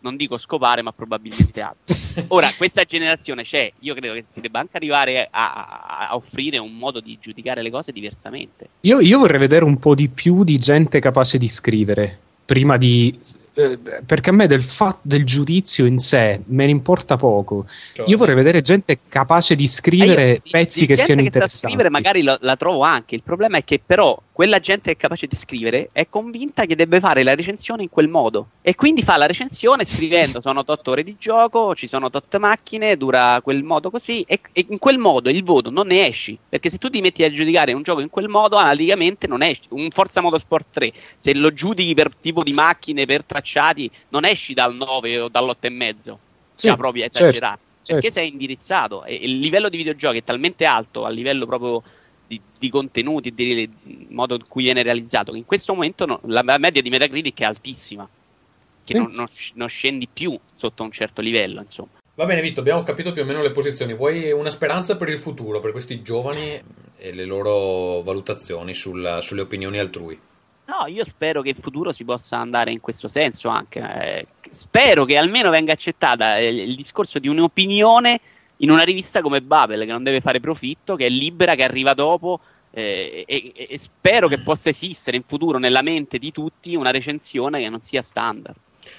[0.00, 1.94] Non dico scopare, ma probabilmente altro.
[2.28, 6.58] Ora, questa generazione c'è, io credo che si debba anche arrivare a, a, a offrire
[6.58, 8.68] un modo di giudicare le cose diversamente.
[8.80, 12.18] Io, io vorrei vedere un po' di più di gente capace di scrivere
[12.50, 13.16] prima di
[13.60, 17.66] eh, perché a me del, fatto, del giudizio in sé me ne importa poco.
[17.92, 21.58] Cioè, Io vorrei vedere gente capace di scrivere io, pezzi di, che siano che interessanti.
[21.58, 23.14] Sa scrivere magari lo, la trovo anche.
[23.14, 26.74] Il problema è che però quella gente che è capace di scrivere è convinta che
[26.74, 30.90] deve fare la recensione in quel modo e quindi fa la recensione scrivendo sono 8
[30.90, 34.96] ore di gioco, ci sono 8 macchine, dura quel modo così e, e, in quel
[34.96, 38.00] modo il voto non ne esci perché se tu ti metti a giudicare un gioco
[38.00, 39.66] in quel modo analiticamente non esci.
[39.68, 44.54] Un Forza Motorsport 3 se lo giudichi per tipo di macchine, per tracciati non esci
[44.54, 46.16] dal 9 o dall'8,5
[46.54, 48.18] sì, cioè proprio esagerato certo, perché certo.
[48.18, 51.82] sei indirizzato e il livello di videogiochi è talmente alto a livello proprio
[52.26, 56.20] di, di contenuti, di, di, modo in cui viene realizzato, che in questo momento no,
[56.26, 58.08] la, la, media di Metacritic è altissima,
[58.84, 59.02] che mm.
[59.02, 61.88] non, non, non, scendi più sotto un certo livello, insomma.
[62.14, 63.94] Va bene, Vitto, abbiamo capito più o meno le posizioni.
[63.94, 66.60] Vuoi una speranza per il futuro, per questi giovani
[66.96, 70.16] e le loro valutazioni sul, sulle opinioni altrui?
[70.70, 73.80] No, io spero che il futuro si possa andare in questo senso anche.
[73.80, 78.20] Eh, spero che almeno venga accettata il, il discorso di un'opinione
[78.58, 81.92] in una rivista come Babel che non deve fare profitto, che è libera, che arriva
[81.94, 82.38] dopo
[82.70, 87.60] eh, e, e, spero che possa esistere in futuro nella mente di tutti una recensione
[87.60, 88.54] che non sia standard.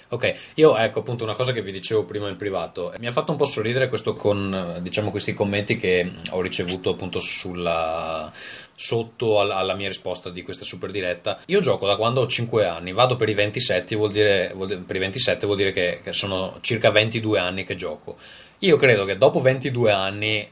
[0.10, 3.32] Ok, io ecco appunto una cosa che vi dicevo prima in privato, mi ha fatto
[3.32, 8.32] un po' sorridere questo con diciamo questi commenti che ho ricevuto appunto sulla,
[8.76, 11.40] sotto alla mia risposta di questa super diretta.
[11.46, 14.80] Io gioco da quando ho 5 anni, vado per i 27, vuol dire, vuol dire
[14.82, 18.18] per i 27 vuol dire che, che sono circa 22 anni che gioco.
[18.64, 20.50] Io credo che dopo 22 anni eh,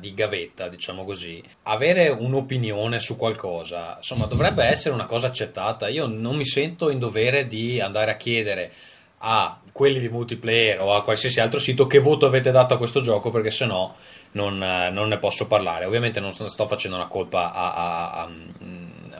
[0.00, 5.86] di gavetta, diciamo così, avere un'opinione su qualcosa, insomma, dovrebbe essere una cosa accettata.
[5.86, 8.72] Io non mi sento in dovere di andare a chiedere
[9.18, 13.00] a quelli di multiplayer o a qualsiasi altro sito che voto avete dato a questo
[13.00, 13.94] gioco perché sennò
[14.32, 15.84] non, eh, non ne posso parlare.
[15.84, 18.30] Ovviamente non sto facendo una colpa a, a, a, a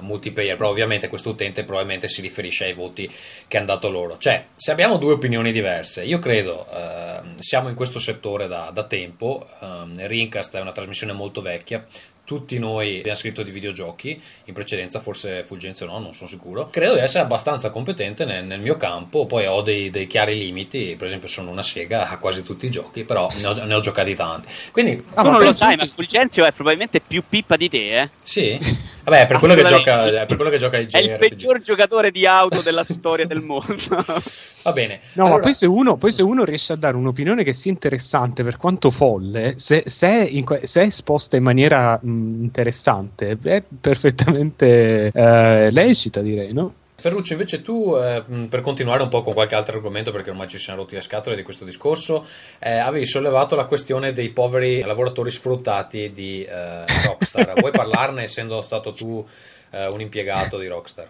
[0.02, 3.10] multiplayer, però ovviamente questo utente probabilmente si riferisce ai voti
[3.48, 4.18] che hanno dato loro.
[4.18, 8.84] Cioè, se abbiamo due opinioni diverse, io credo, eh, siamo in questo settore da, da
[8.84, 11.86] tempo, eh, Rincast è una trasmissione molto vecchia,
[12.32, 16.70] tutti noi abbiamo scritto di videogiochi in precedenza, forse Fulgenzio no, non sono sicuro.
[16.70, 20.94] Credo di essere abbastanza competente nel, nel mio campo, poi ho dei, dei, chiari limiti,
[20.96, 23.80] per esempio sono una siega a quasi tutti i giochi, però ne ho, ne ho
[23.80, 24.48] giocati tanti.
[24.70, 28.08] Quindi, ah, tu non lo sai, ma Fulgenzio è probabilmente più pippa di te, eh?
[28.22, 28.58] Sì?
[29.04, 32.24] Vabbè, per quello, che gioca, per quello che gioca ai È il peggior giocator di
[32.24, 33.74] auto della storia del mondo.
[34.62, 35.00] Va bene.
[35.14, 35.38] No, allora...
[35.38, 38.56] ma poi se, uno, poi se, uno, riesce a dare un'opinione che sia interessante, per
[38.56, 42.08] quanto folle, se, se, è, in, se è, esposta in maniera mh,
[42.42, 46.74] interessante, è perfettamente eh, lecita, direi, no?
[47.02, 50.56] Ferruccio, invece tu, eh, per continuare un po' con qualche altro argomento, perché ormai ci
[50.56, 52.24] siamo rotti le scatole di questo discorso,
[52.60, 57.54] eh, avevi sollevato la questione dei poveri lavoratori sfruttati di eh, Rockstar.
[57.58, 59.26] Vuoi parlarne, essendo stato tu
[59.72, 61.08] eh, un impiegato di Rockstar.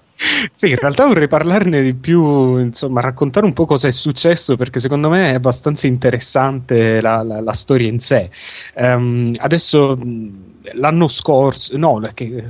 [0.50, 4.78] Sì, in realtà vorrei parlarne di più, insomma, raccontare un po' cosa è successo perché
[4.78, 8.30] secondo me è abbastanza interessante la, la, la storia in sé.
[8.76, 9.98] Um, adesso
[10.74, 12.46] l'anno scorso, no, che,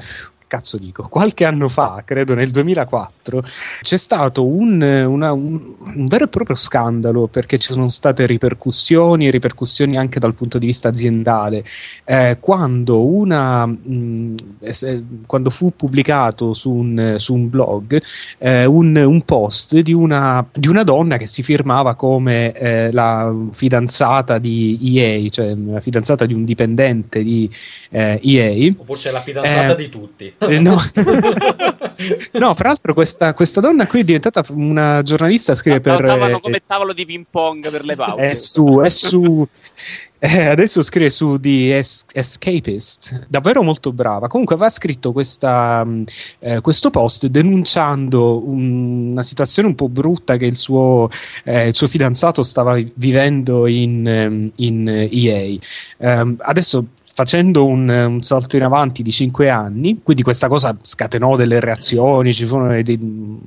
[0.52, 3.42] cazzo dico, qualche anno fa, credo nel 2004,
[3.80, 9.30] c'è stato un, una, un, un, vero e proprio scandalo perché ci sono state ripercussioni,
[9.30, 11.64] ripercussioni anche dal punto di vista aziendale,
[12.04, 18.02] eh, quando, una, mh, eh, quando fu pubblicato su un, su un blog
[18.36, 23.34] eh, un, un, post di una, di una, donna che si firmava come eh, la
[23.52, 27.50] fidanzata di EA, cioè la fidanzata di un dipendente di
[27.88, 28.18] EA.
[28.18, 30.34] Eh, o forse la fidanzata di tutti.
[30.48, 30.76] Eh, no.
[32.32, 36.04] no, fra l'altro questa, questa, donna qui è diventata una giornalista, scrive la per...
[36.04, 38.30] usavano come tavolo di ping pong per le pause.
[38.30, 39.46] È su, è su...
[40.24, 44.28] Eh, adesso scrive su The es- Escapist, davvero molto brava.
[44.28, 45.84] Comunque aveva scritto questa,
[46.38, 51.08] eh, questo post denunciando un, una situazione un po' brutta che il suo,
[51.42, 55.58] eh, il suo fidanzato stava vivendo in, ehm, in EA.
[55.96, 61.36] Um, adesso facendo un, un, salto in avanti di 5 anni, quindi questa cosa scatenò
[61.36, 62.98] delle reazioni, ci furono dei,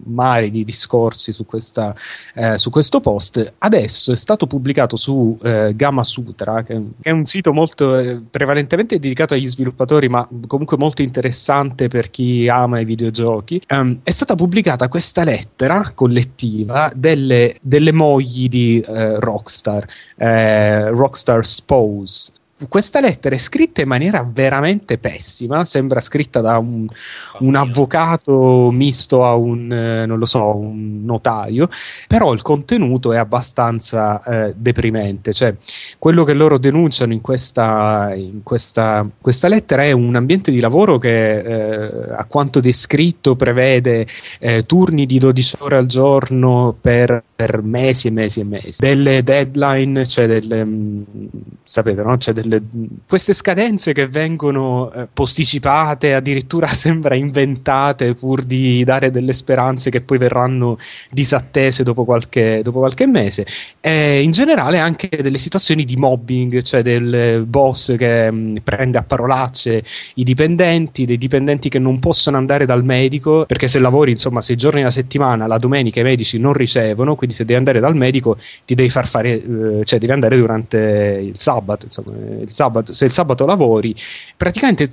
[0.06, 1.96] mari di discorsi su, questa,
[2.36, 3.54] eh, su, questo post.
[3.58, 9.00] Adesso è stato pubblicato su eh, Gamma Sutra, che è un sito molto eh, prevalentemente
[9.00, 13.62] dedicato agli sviluppatori, ma comunque molto interessante per chi ama i videogiochi.
[13.70, 19.86] Um, è stata pubblicata questa lettera collettiva delle, delle mogli di eh, Rockstar,
[20.18, 22.32] eh, Rockstar Spouse
[22.68, 26.86] questa lettera è scritta in maniera veramente pessima, sembra scritta da un,
[27.40, 31.70] un avvocato misto a un, eh, non lo so, un notaio,
[32.08, 35.56] però il contenuto è abbastanza eh, deprimente, cioè
[35.98, 40.98] quello che loro denunciano in questa, in questa, questa lettera è un ambiente di lavoro
[40.98, 44.08] che eh, a quanto descritto prevede
[44.40, 49.24] eh, turni di 12 ore al giorno per, per, mesi e mesi e mesi, delle
[49.24, 51.28] deadline, cioè delle, mh, mm,
[51.64, 52.18] sapete, no?
[52.18, 52.55] Cioè delle,
[53.08, 60.02] queste scadenze che vengono eh, posticipate, addirittura sembra inventate pur di dare delle speranze che
[60.02, 60.78] poi verranno
[61.10, 63.46] disattese dopo qualche, dopo qualche mese.
[63.80, 68.98] E in generale anche delle situazioni di mobbing, cioè del boss che mh, mm, prende
[68.98, 69.84] a parolacce
[70.16, 74.56] i dipendenti, dei dipendenti che non possono andare dal medico perché se lavori insomma sei
[74.56, 78.38] giorni alla settimana, la domenica i medici non ricevono, quindi se devi andare dal medico
[78.66, 80.78] ti devi far fare, eh, cioè devi andare durante
[81.24, 83.96] il sabato, insomma, il sabato, se il sabato lavori,
[84.36, 84.90] praticamente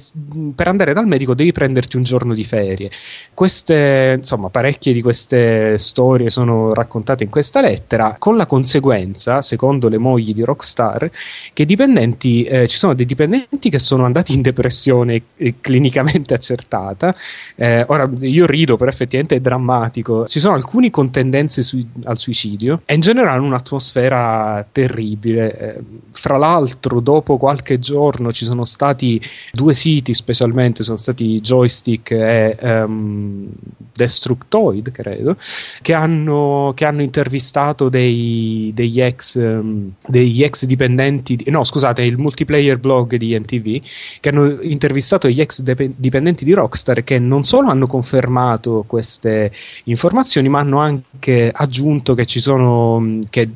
[0.55, 2.91] per andare dal medico devi prenderti un giorno di ferie.
[3.35, 9.89] Queste, insomma, parecchie di queste storie sono raccontate in questa lettera, con la conseguenza, secondo
[9.89, 11.11] le mogli di Rockstar,
[11.53, 17.15] che dipendenti, eh, ci sono dei dipendenti che sono andati in depressione eh, clinicamente accertata.
[17.55, 20.27] Eh, ora io rido, però effettivamente è drammatico.
[20.27, 25.59] Ci sono alcuni con tendenze sui, al suicidio e in generale un'atmosfera terribile.
[25.59, 25.81] Eh,
[26.13, 29.21] fra l'altro, dopo qualche giorno ci sono stati
[29.53, 33.49] due siti specialmente, sono stati Joystick e um,
[33.95, 35.37] Destructoid, credo,
[35.81, 42.03] che hanno, che hanno intervistato dei, degli, ex, um, degli ex dipendenti, di, no scusate,
[42.03, 43.83] il multiplayer blog di MTV,
[44.21, 49.53] che hanno intervistato gli ex de- dipendenti di Rockstar che non solo hanno confermato queste
[49.85, 53.49] informazioni, ma hanno anche aggiunto che ci sono, che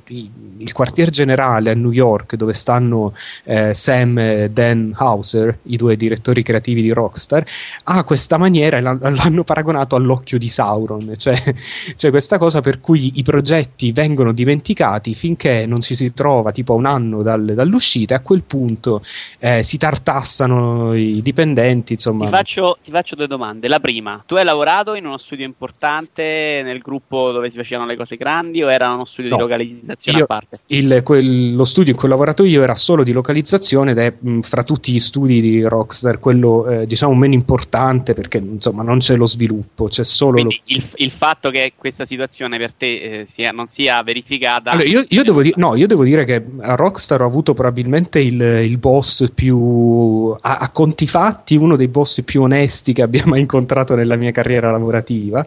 [0.58, 3.14] il quartier generale a New York dove stanno
[3.44, 7.44] eh, Sam e Dan Hauser, i due direttori creativi di Rockstar,
[7.84, 11.34] ha questa maniera, l'hanno paragonato all'occhio di Sauron, cioè,
[11.96, 16.74] cioè, questa cosa per cui i progetti vengono dimenticati finché non ci si trova tipo
[16.74, 19.02] un anno dal, dall'uscita e a quel punto
[19.38, 21.94] eh, si tartassano i dipendenti.
[21.94, 22.24] Insomma.
[22.24, 23.68] Ti faccio, ti faccio due domande.
[23.68, 27.96] La prima, tu hai lavorato in uno studio importante nel gruppo dove si facevano le
[27.96, 30.60] cose grandi o era uno studio no, di localizzazione io, a parte?
[30.66, 33.55] Il, quel, lo studio in cui ho lavorato io era solo di localizzazione
[33.90, 38.38] ed è mh, fra tutti gli studi di Rockstar quello eh, diciamo meno importante perché
[38.38, 40.48] insomma non c'è lo sviluppo, c'è solo lo...
[40.64, 44.70] il, il, fatto che questa situazione per te eh, sia, non sia verificata.
[44.70, 48.18] Allora, io, io, devo di- no, io, devo dire che a Rockstar ho avuto probabilmente
[48.18, 53.24] il, il boss più a, a, conti fatti, uno dei boss più onesti che abbia
[53.26, 55.44] mai incontrato nella mia carriera lavorativa.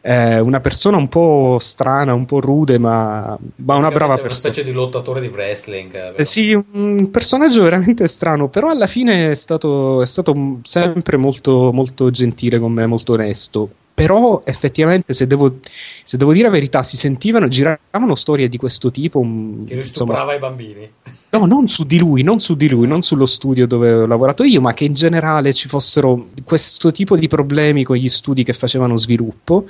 [0.00, 4.26] Eh, una persona un po' strana, un po' rude, ma, ma una brava persona.
[4.26, 6.14] Una specie di lottatore di wrestling.
[6.16, 11.72] Eh, sì, un personaggio veramente strano, però alla fine è stato, è stato sempre molto,
[11.72, 13.68] molto gentile con me, molto onesto.
[13.94, 15.58] Però effettivamente se devo,
[16.02, 19.20] se devo, dire la verità si sentivano giravano storie di questo tipo
[19.66, 20.90] che lui stuprava i bambini
[21.34, 24.44] No, non su di lui, non su di lui, non sullo studio dove ho lavorato
[24.44, 28.52] io, ma che in generale ci fossero questo tipo di problemi con gli studi che
[28.52, 29.64] facevano sviluppo.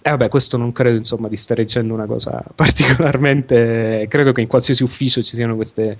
[0.00, 4.06] E vabbè, questo non credo insomma di stare dicendo una cosa particolarmente.
[4.08, 5.98] Credo che in qualsiasi ufficio ci siano queste,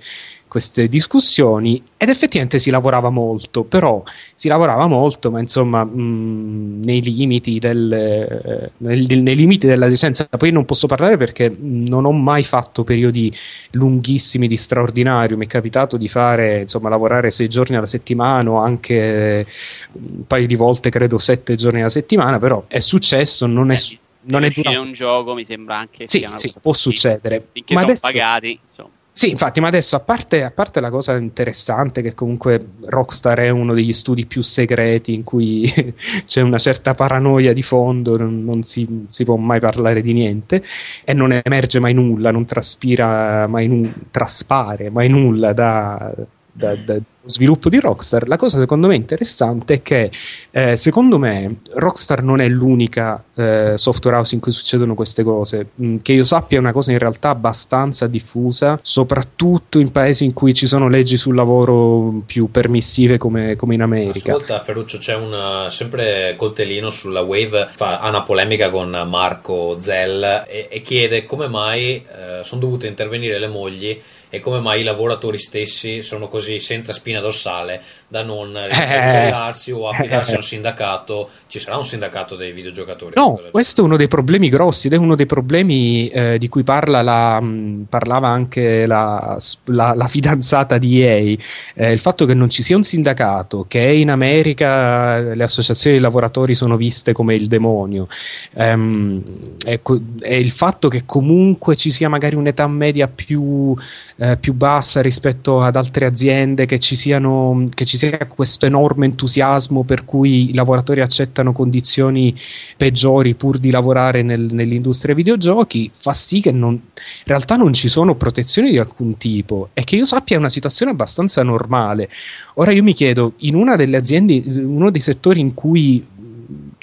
[0.53, 4.03] queste discussioni ed effettivamente si lavorava molto, però
[4.35, 10.27] si lavorava molto, ma insomma mh, nei, limiti del, eh, nei, nei, limiti della licenza.
[10.29, 13.35] Poi non posso parlare perché non ho mai fatto periodi
[13.71, 18.57] lunghissimi di straordinario, mi è capitato di fare, insomma, lavorare sei giorni alla settimana o
[18.57, 19.45] anche
[19.93, 23.75] un paio di volte, credo sette giorni alla settimana, però è successo, non è...
[23.75, 24.79] Eh, non è durato.
[24.79, 28.07] un gioco mi sembra anche sì, sì può succedere finché ma sono adesso...
[28.07, 32.69] pagati insomma sì, infatti, ma adesso a parte, a parte, la cosa interessante che comunque
[32.85, 35.71] Rockstar è uno degli studi più segreti in cui
[36.25, 40.63] c'è una certa paranoia di fondo, non, non si, si, può mai parlare di niente
[41.03, 46.11] e non emerge mai nulla, non traspira mai nulla, traspare mai nulla da,
[46.53, 50.11] da, da, sviluppo di Rockstar, la cosa secondo me interessante è che
[50.51, 55.69] eh, secondo me Rockstar non è l'unica eh, software house in cui succedono queste cose.
[55.81, 60.33] Mm, che io sappia è una cosa in realtà abbastanza diffusa, soprattutto in paesi in
[60.33, 64.33] cui ci sono leggi sul lavoro più permissive come, come in America.
[64.33, 70.45] Ascolta Ferruccio, c'è un sempre coltellino sulla Wave, fa, ha una polemica con Marco Zell
[70.47, 74.01] e, e chiede come mai eh, sono dovute intervenire le mogli
[74.33, 77.83] e come mai i lavoratori stessi sono così senza spina dorsale
[78.13, 78.67] da non eh.
[78.69, 81.29] ribellarsi o affidarsi a un sindacato.
[81.47, 83.13] Ci sarà un sindacato dei videogiocatori?
[83.15, 86.61] No, questo è uno dei problemi grossi ed è uno dei problemi eh, di cui
[86.61, 91.37] parla la, mh, parlava anche la, la, la, fidanzata di EA.
[91.73, 96.03] Eh, il fatto che non ci sia un sindacato, che in America le associazioni dei
[96.03, 98.07] lavoratori sono viste come il demonio,
[98.53, 99.23] ehm,
[99.65, 103.75] ecco, è il fatto che comunque ci sia magari un'età media più
[104.17, 109.05] eh, più bassa rispetto ad altre aziende, che ci, siano, che ci sia questo enorme
[109.05, 112.37] entusiasmo per cui i lavoratori accettano condizioni
[112.75, 116.81] peggiori pur di lavorare nel, nell'industria videogiochi, fa sì che non, in
[117.23, 120.91] realtà non ci sono protezioni di alcun tipo e che io sappia è una situazione
[120.91, 122.09] abbastanza normale.
[122.55, 126.05] Ora io mi chiedo, in una delle aziende, uno dei settori in cui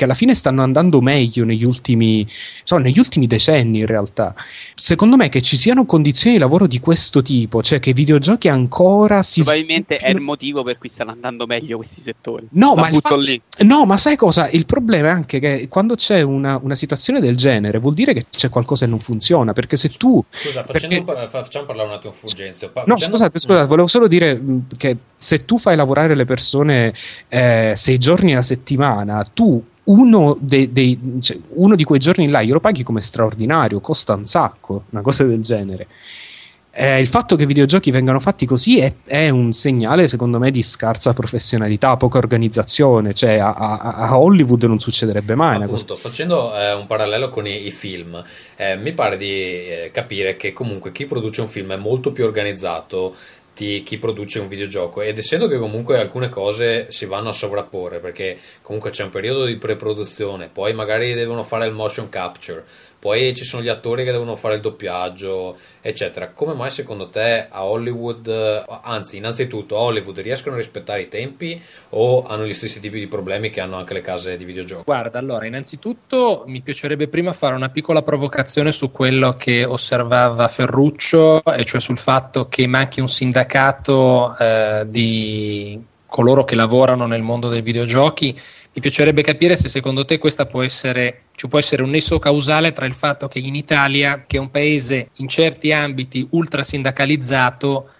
[0.00, 2.26] che alla fine stanno andando meglio negli ultimi,
[2.62, 4.34] so, negli ultimi decenni in realtà.
[4.74, 8.48] Secondo me che ci siano condizioni di lavoro di questo tipo, cioè che i videogiochi
[8.48, 9.42] ancora si...
[9.42, 12.46] Probabilmente è il motivo per cui stanno andando meglio questi settori.
[12.52, 13.16] No, ma, fa...
[13.58, 14.48] no ma, sai cosa?
[14.48, 18.24] Il problema è anche che quando c'è una, una, situazione del genere vuol dire che
[18.30, 20.24] c'è qualcosa che non funziona, perché se tu...
[20.30, 21.02] Scusa, perché...
[21.02, 22.70] pa- facciamo parlare un attimo Fulgenzio.
[22.70, 23.16] Pa- no, facendo...
[23.16, 24.40] scusate, scusate, volevo solo dire
[24.78, 26.94] che se tu fai lavorare le persone
[27.28, 32.40] eh, sei giorni alla settimana, tu uno, dei, dei, cioè, uno, di quei giorni là
[32.40, 35.86] io lo paghi come straordinario, costa un sacco, una cosa del genere.
[36.72, 40.52] Eh, il fatto che i videogiochi vengano fatti così è, è, un segnale, secondo me,
[40.52, 43.12] di scarsa professionalità, poca organizzazione.
[43.12, 45.60] Cioè, a, a, a Hollywood non succederebbe mai.
[45.60, 48.22] Appunto, facendo eh, un parallelo con i, i film,
[48.54, 52.24] eh, mi pare di eh, capire che comunque chi produce un film è molto più
[52.24, 53.16] organizzato
[53.60, 55.02] di chi produce un videogioco.
[55.02, 59.44] Ed essendo che comunque alcune cose si vanno a sovrapporre perché comunque c'è un periodo
[59.44, 62.64] di pre-produzione, poi magari devono fare il motion capture,
[63.00, 66.28] poi ci sono gli attori che devono fare il doppiaggio, eccetera.
[66.28, 68.28] Come mai secondo te a Hollywood,
[68.82, 73.06] anzi, innanzitutto a Hollywood riescono a rispettare i tempi o hanno gli stessi tipi di
[73.06, 74.84] problemi che hanno anche le case di videogiochi?
[74.84, 81.42] Guarda, allora, innanzitutto mi piacerebbe prima fare una piccola provocazione su quello che osservava Ferruccio,
[81.42, 87.48] e cioè sul fatto che manchi un sindacato eh, di coloro che lavorano nel mondo
[87.48, 88.38] dei videogiochi
[88.72, 92.72] mi piacerebbe capire se secondo te questa può essere, ci può essere un nesso causale
[92.72, 97.90] tra il fatto che in Italia, che è un paese in certi ambiti ultra sindacalizzato,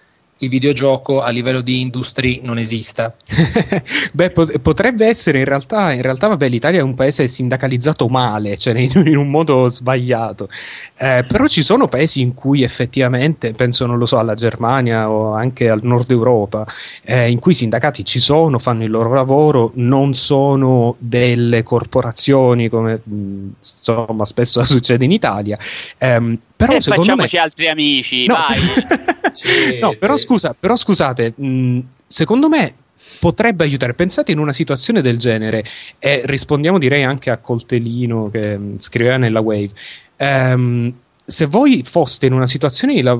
[0.41, 3.13] il videogioco a livello di industria non esista.
[4.13, 8.57] Beh, pot- potrebbe essere in realtà, in realtà, vabbè, l'Italia è un paese sindacalizzato male,
[8.57, 10.49] cioè in, in un modo sbagliato.
[10.97, 15.33] Eh, però ci sono paesi in cui effettivamente, penso, non lo so, alla Germania o
[15.33, 16.65] anche al nord Europa,
[17.03, 22.69] eh, in cui i sindacati ci sono, fanno il loro lavoro, non sono delle corporazioni
[22.69, 25.57] come insomma spesso succede in Italia.
[25.97, 27.41] Eh, però e facciamoci me...
[27.41, 28.35] altri amici, no.
[28.35, 28.59] vai.
[29.79, 32.73] no, però, scusa, però scusate, mh, secondo me
[33.19, 33.93] potrebbe aiutare.
[33.93, 35.63] Pensate in una situazione del genere,
[35.99, 39.71] e rispondiamo direi anche a Coltellino che mh, scriveva nella Wave.
[40.17, 40.93] Um,
[41.23, 43.19] se voi foste in una situazione la-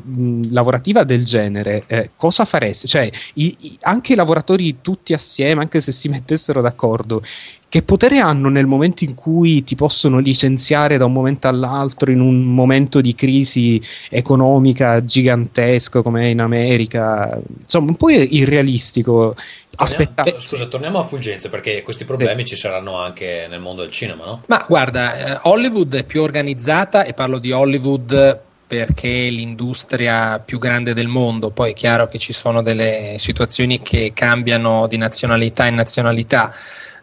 [0.49, 2.87] lavorativa del genere, eh, cosa fareste?
[2.87, 7.23] Cioè, i- i- anche i lavoratori tutti assieme, anche se si mettessero d'accordo,
[7.72, 12.19] che potere hanno nel momento in cui ti possono licenziare da un momento all'altro in
[12.19, 17.39] un momento di crisi economica gigantesco come è in America?
[17.61, 19.38] Insomma, un po' irrealistico.
[19.74, 20.36] Aspettate.
[20.39, 22.55] Scusa, torniamo a Fulgenze perché questi problemi sì.
[22.55, 24.43] ci saranno anche nel mondo del cinema, no?
[24.47, 30.59] Ma guarda, eh, Hollywood è più organizzata e parlo di Hollywood perché è l'industria più
[30.59, 35.67] grande del mondo, poi è chiaro che ci sono delle situazioni che cambiano di nazionalità
[35.67, 36.53] in nazionalità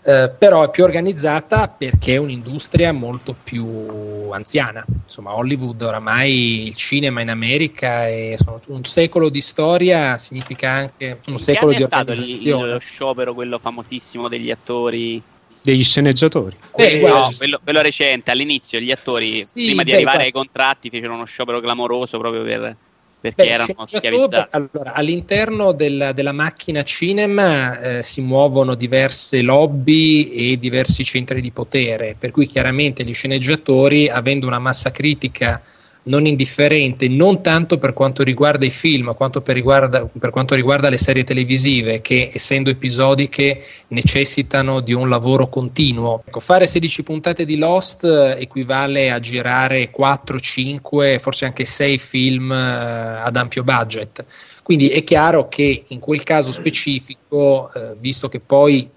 [0.08, 4.82] eh, però è più organizzata perché è un'industria molto più anziana.
[5.02, 8.34] Insomma, Hollywood oramai il cinema in America è
[8.68, 12.70] un secolo di storia, significa anche un secolo di organizzazione.
[12.70, 15.22] È lo sciopero, quello famosissimo degli attori
[15.60, 16.56] degli sceneggiatori.
[16.76, 20.88] Eh, no, quello, quello, recente, all'inizio gli attori, sì, prima di beh, arrivare ai contratti,
[20.88, 22.76] fecero uno sciopero clamoroso proprio per
[23.20, 24.48] perché Beh, erano schiavizzati.
[24.50, 31.50] Allora, all'interno del, della macchina cinema eh, si muovono diverse lobby e diversi centri di
[31.50, 35.60] potere, per cui chiaramente gli sceneggiatori, avendo una massa critica
[36.08, 40.88] non indifferente, non tanto per quanto riguarda i film, quanto per, riguarda, per, quanto riguarda
[40.88, 46.22] le serie televisive, che essendo episodiche necessitano di un lavoro continuo.
[46.26, 52.52] Ecco, fare 16 puntate di Lost equivale a girare 4, 5, forse anche 6 film
[52.52, 54.24] eh, ad ampio budget.
[54.62, 58.88] Quindi è chiaro che in quel caso specifico, eh, visto che poi,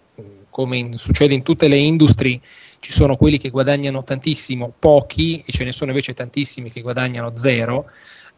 [0.49, 2.39] come in, succede in tutte le industrie,
[2.82, 7.36] ci sono quelli che guadagnano tantissimo, pochi, e ce ne sono invece tantissimi che guadagnano
[7.36, 7.89] zero.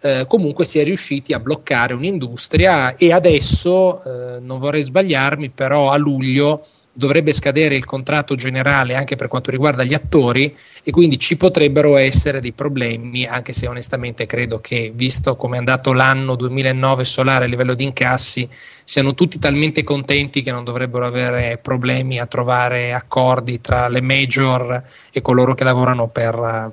[0.01, 5.91] Eh, comunque si è riusciti a bloccare un'industria e adesso, eh, non vorrei sbagliarmi, però
[5.91, 11.17] a luglio dovrebbe scadere il contratto generale anche per quanto riguarda gli attori e quindi
[11.17, 16.35] ci potrebbero essere dei problemi, anche se onestamente credo che, visto come è andato l'anno
[16.35, 18.47] 2009 solare a livello di incassi,
[18.83, 24.83] siano tutti talmente contenti che non dovrebbero avere problemi a trovare accordi tra le major
[25.11, 26.71] e coloro che lavorano per,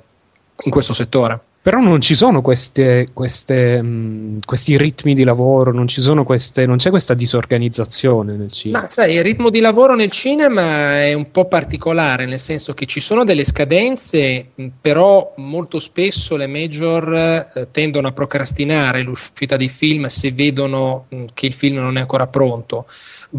[0.63, 1.39] in questo settore.
[1.63, 5.85] Però non ci sono queste, queste, mh, questi ritmi di lavoro, non,
[6.25, 8.81] queste, non, c'è questa disorganizzazione nel cinema.
[8.81, 12.87] Ma sai, il ritmo di lavoro nel cinema è un po' particolare, nel senso che
[12.87, 14.47] ci sono delle scadenze,
[14.81, 17.13] però molto spesso le major
[17.53, 21.99] eh, tendono a procrastinare l'uscita dei film se vedono mh, che il film non è
[21.99, 22.87] ancora pronto.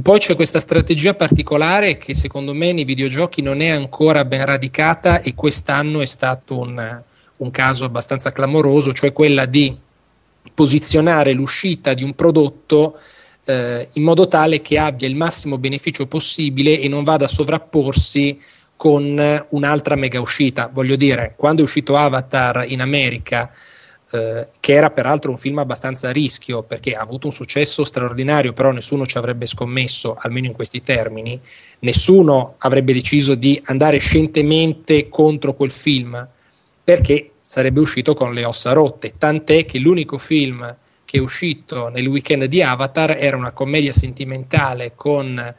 [0.01, 5.21] Poi c'è questa strategia particolare che secondo me nei videogiochi non è ancora ben radicata
[5.21, 7.03] e quest'anno è stato un
[7.43, 9.77] un caso abbastanza clamoroso, cioè quella di
[10.55, 12.99] posizionare l'uscita di un prodotto
[13.45, 18.41] eh, in modo tale che abbia il massimo beneficio possibile e non vada a sovrapporsi
[18.77, 20.69] con un'altra mega uscita.
[20.73, 23.51] Voglio dire, quando è uscito Avatar in America,
[24.11, 28.53] eh, che era peraltro un film abbastanza a rischio perché ha avuto un successo straordinario,
[28.53, 31.41] però nessuno ci avrebbe scommesso, almeno in questi termini,
[31.81, 36.29] nessuno avrebbe deciso di andare scientemente contro quel film
[36.85, 42.07] perché sarebbe uscito con le ossa rotte, tant'è che l'unico film che è uscito nel
[42.07, 45.55] weekend di Avatar era una commedia sentimentale con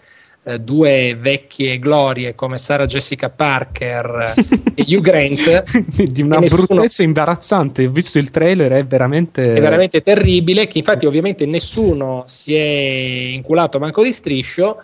[0.45, 4.33] eh, due vecchie glorie come Sarah Jessica Parker
[4.75, 6.03] e Hugh Grant.
[6.03, 6.65] Di una nessuno...
[6.65, 7.85] bruttezza imbarazzante.
[7.85, 13.31] Ho visto il trailer è veramente è veramente terribile che infatti ovviamente nessuno si è
[13.33, 14.81] inculato manco di striscio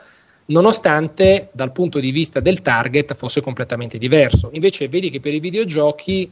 [0.49, 4.49] nonostante dal punto di vista del target fosse completamente diverso.
[4.53, 6.29] Invece vedi che per i videogiochi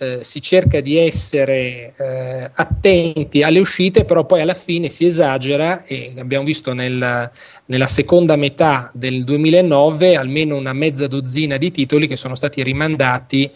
[0.00, 5.84] eh, si cerca di essere eh, attenti alle uscite, però poi alla fine si esagera
[5.84, 7.30] e abbiamo visto nel,
[7.64, 13.44] nella seconda metà del 2009 almeno una mezza dozzina di titoli che sono stati rimandati
[13.44, 13.50] eh,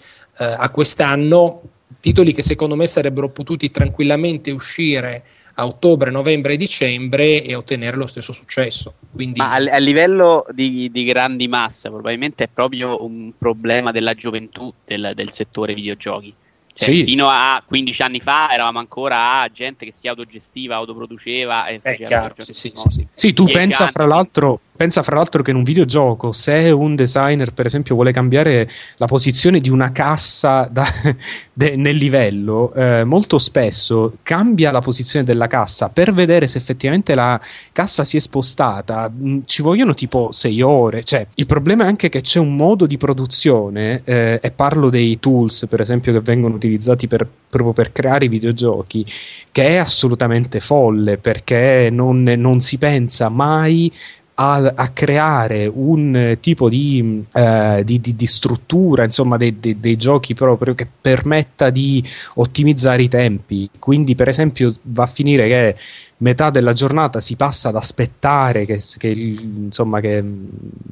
[0.45, 1.63] a quest'anno,
[2.01, 5.23] titoli che secondo me sarebbero potuti tranquillamente uscire
[5.55, 8.95] a ottobre, novembre e dicembre e ottenere lo stesso successo.
[9.13, 9.39] Quindi...
[9.39, 14.73] Ma a, a livello di, di, grandi masse, probabilmente è proprio un problema della gioventù
[14.85, 16.35] del, del settore videogiochi.
[16.75, 17.05] Cioè, sì.
[17.05, 21.97] Fino a 15 anni fa eravamo ancora a gente che si autogestiva, autoproduceva e eh,
[21.97, 25.65] chiaro, sì, sì, sì, sì, tu pensa fra l'altro Pensa fra l'altro che in un
[25.65, 30.87] videogioco, se un designer, per esempio, vuole cambiare la posizione di una cassa da,
[31.53, 37.15] de, nel livello, eh, molto spesso cambia la posizione della cassa per vedere se effettivamente
[37.15, 37.39] la
[37.71, 39.13] cassa si è spostata.
[39.15, 41.05] Mm, ci vogliono tipo sei ore.
[41.05, 45.19] Cioè, il problema è anche che c'è un modo di produzione, eh, e parlo dei
[45.21, 49.05] tools, per esempio, che vengono utilizzati per, proprio per creare i videogiochi,
[49.53, 53.93] che è assolutamente folle perché non, non si pensa mai
[54.35, 59.97] a, a, creare un tipo di, eh, di, di, di struttura, insomma, dei, dei, dei,
[59.97, 62.03] giochi proprio che permetta di
[62.35, 63.69] ottimizzare i tempi.
[63.79, 65.77] Quindi, per esempio, va a finire che
[66.23, 70.25] metà della giornata si passa ad aspettare che, che insomma, che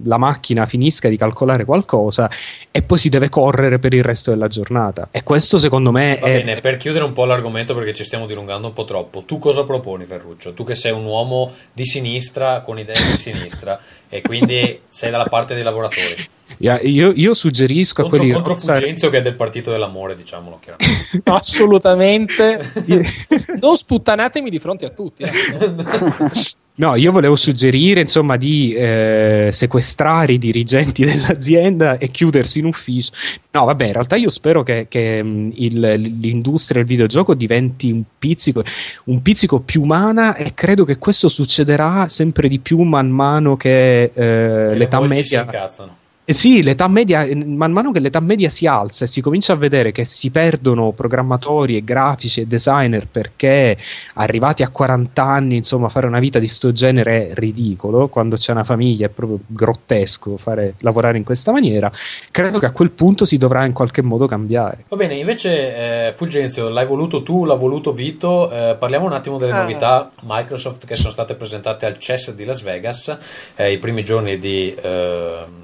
[0.04, 2.28] la macchina finisca di calcolare qualcosa
[2.70, 5.08] e poi si deve correre per il resto della giornata.
[5.10, 6.42] E questo secondo me Va è...
[6.42, 9.64] bene, per chiudere un po' l'argomento perché ci stiamo dilungando un po' troppo, tu cosa
[9.64, 10.52] proponi Ferruccio?
[10.52, 13.78] Tu che sei un uomo di sinistra con idee di sinistra
[14.08, 16.38] e quindi sei dalla parte dei lavoratori.
[16.58, 21.20] Io, io suggerisco a Contro, quelli contro Fulgenzio che è del partito dell'amore, diciamolo chiaramente.
[21.30, 22.60] Assolutamente.
[23.60, 25.22] non sputtanatemi di fronte a tutti.
[25.22, 25.28] eh.
[26.72, 33.12] No, io volevo suggerire insomma di eh, sequestrare i dirigenti dell'azienda e chiudersi in ufficio.
[33.50, 38.02] No, vabbè, in realtà io spero che, che, mh, il- l'industria del videogioco diventi un
[38.18, 38.62] pizzico,
[39.04, 44.04] un pizzico più umana e credo che questo succederà sempre di più man mano che
[44.04, 45.42] eh, Che le l'età mogli si media.
[45.42, 45.96] incazzano.
[46.30, 49.56] Eh sì, l'età media, man mano che l'età media si alza e si comincia a
[49.56, 53.76] vedere che si perdono programmatori e grafici e designer perché
[54.14, 58.52] arrivati a 40 anni, insomma, fare una vita di sto genere è ridicolo, quando c'è
[58.52, 61.90] una famiglia è proprio grottesco fare, lavorare in questa maniera,
[62.30, 64.84] credo che a quel punto si dovrà in qualche modo cambiare.
[64.86, 69.36] Va bene, invece eh, Fulgenzio, l'hai voluto tu, l'ha voluto Vito, eh, parliamo un attimo
[69.36, 69.62] delle Ah.
[69.62, 73.18] novità Microsoft che sono state presentate al CES di Las Vegas
[73.56, 75.58] eh, i primi giorni di eh,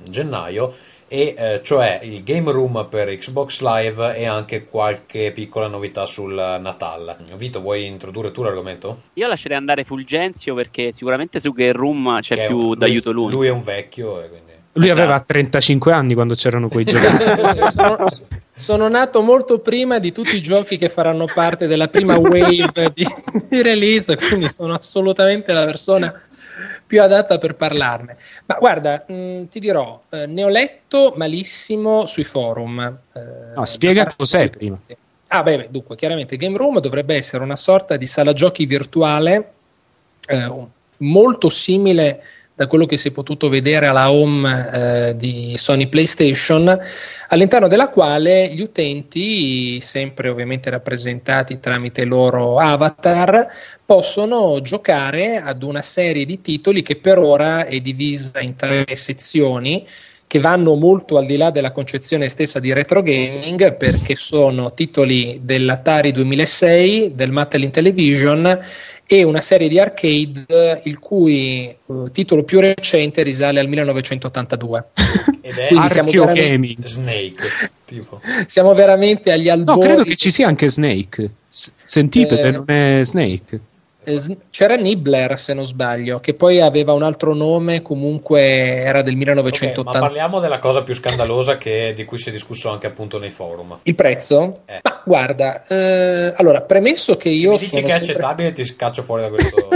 [0.57, 0.75] gennaio
[1.09, 6.35] e eh, cioè il game room per Xbox Live e anche qualche piccola novità sul
[6.35, 7.17] Natal.
[7.37, 9.03] Vito, vuoi introdurre tu l'argomento?
[9.15, 13.31] Io lascerei andare Fulgenzio perché sicuramente su Game Room c'è Che più un- d'aiuto lui.
[13.31, 14.46] Lui è un vecchio e quindi...
[14.77, 15.03] Lui Esatto.
[15.03, 17.07] aveva 35 anni quando c'erano quei giochi.
[17.73, 18.07] sono,
[18.55, 23.07] sono nato molto prima di tutti i giochi che faranno parte della prima wave di,
[23.49, 26.13] di release, quindi sono assolutamente la persona
[26.87, 28.17] più adatta per parlarne.
[28.47, 32.99] Ma guarda, mh, ti dirò, eh, ne ho letto malissimo sui forum.
[33.15, 34.79] eh, No, spiega cos'è prima.
[35.29, 39.53] Ah, beh, beh, dunque, chiaramente Game Room dovrebbe essere una sorta di sala giochi virtuale
[40.29, 40.53] eh,
[40.99, 42.23] molto simile
[42.57, 46.67] da quello che si è potuto vedere alla home eh, di Sony PlayStation,
[47.29, 53.47] all'interno della quale gli utenti, sempre ovviamente rappresentati tramite i loro avatar,
[53.85, 59.87] possono giocare ad una serie di titoli che per ora è divisa in tre sezioni
[60.27, 65.41] che vanno molto al di là della concezione stessa di retro gaming perché sono titoli
[65.43, 68.61] dell'Atari 2006, del Mattel Intellivision
[69.09, 71.77] e una serie di arcade il cui eh,
[72.13, 74.85] titolo più recente risale al 1982.
[75.41, 76.85] Ed è Quindi siamo Archeo veramente, Gaming.
[76.85, 78.21] Snake, tipo.
[78.47, 79.81] siamo veramente agli No, albori.
[79.81, 81.31] credo che ci sia anche Snake.
[81.49, 83.61] S- Centipede Eh, non è Snake.
[84.51, 89.19] C'era Nibbler, se non sbaglio, che poi aveva un altro nome, comunque era del Ok,
[89.19, 89.99] 1980.
[89.99, 93.31] ma parliamo della cosa più scandalosa che- di cui si è discusso anche appunto nei
[93.31, 93.79] forum.
[93.83, 94.63] Il prezzo?
[94.67, 94.81] Eh.
[94.83, 98.65] Ma guarda, eh, allora, premesso che Se io mi dici che è sempre- accettabile, ti
[98.65, 99.69] scaccio fuori da questo.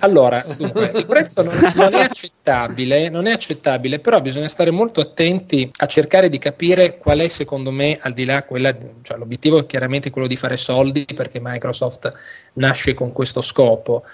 [0.00, 5.00] Allora, dunque, il prezzo non, non è accettabile, non è accettabile, però bisogna stare molto
[5.00, 9.58] attenti a cercare di capire qual è, secondo me, al di là quella, cioè l'obiettivo
[9.58, 12.12] è chiaramente quello di fare soldi, perché Microsoft
[12.54, 14.04] nasce con questo scopo.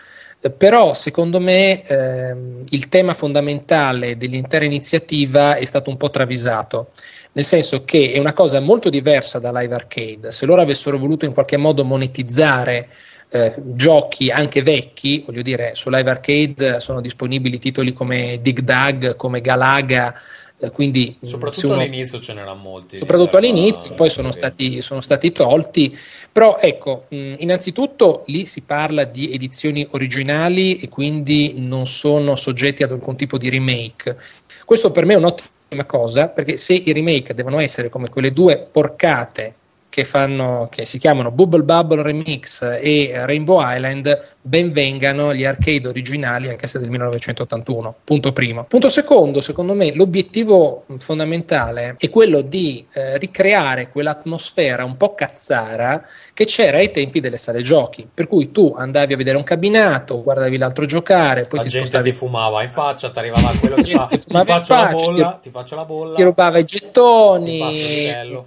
[0.56, 6.90] Però, secondo me, ehm, il tema fondamentale dell'intera iniziativa è stato un po' travisato.
[7.32, 10.30] Nel senso che è una cosa molto diversa da Live Arcade.
[10.30, 12.88] Se loro avessero voluto in qualche modo monetizzare
[13.34, 19.16] eh, giochi anche vecchi, voglio dire, su Live Arcade sono disponibili titoli come Dig Dug,
[19.16, 20.14] come Galaga,
[20.60, 22.96] eh, quindi se Soprattutto uno- all'inizio ce n'erano molti.
[22.96, 25.98] soprattutto all'inizio, poi sono stati, sono stati tolti.
[26.30, 32.84] Però ecco, mh, innanzitutto lì si parla di edizioni originali e quindi non sono soggetti
[32.84, 34.16] ad alcun tipo di remake.
[34.64, 38.64] Questo per me è un'ottima cosa, perché se i remake devono essere come quelle due
[38.70, 39.54] porcate
[39.94, 45.88] che, fanno, che si chiamano Bubble Bubble Remix e Rainbow Island, ben vengano gli arcade
[45.88, 47.94] originali anche se del 1981.
[48.04, 48.64] Punto primo.
[48.64, 56.06] Punto secondo, secondo me l'obiettivo fondamentale è quello di eh, ricreare quell'atmosfera un po' cazzara
[56.34, 60.22] che c'era ai tempi delle sale giochi, per cui tu andavi a vedere un cabinato,
[60.22, 63.76] guardavi l'altro giocare, poi La ti gente spostavi ti fumava in faccia, ti arrivava quello
[63.76, 66.60] che fa, ti faccio la faccia, bolla, ti- ti faccio la bolla, ti rubava i
[66.60, 67.58] il gettoni.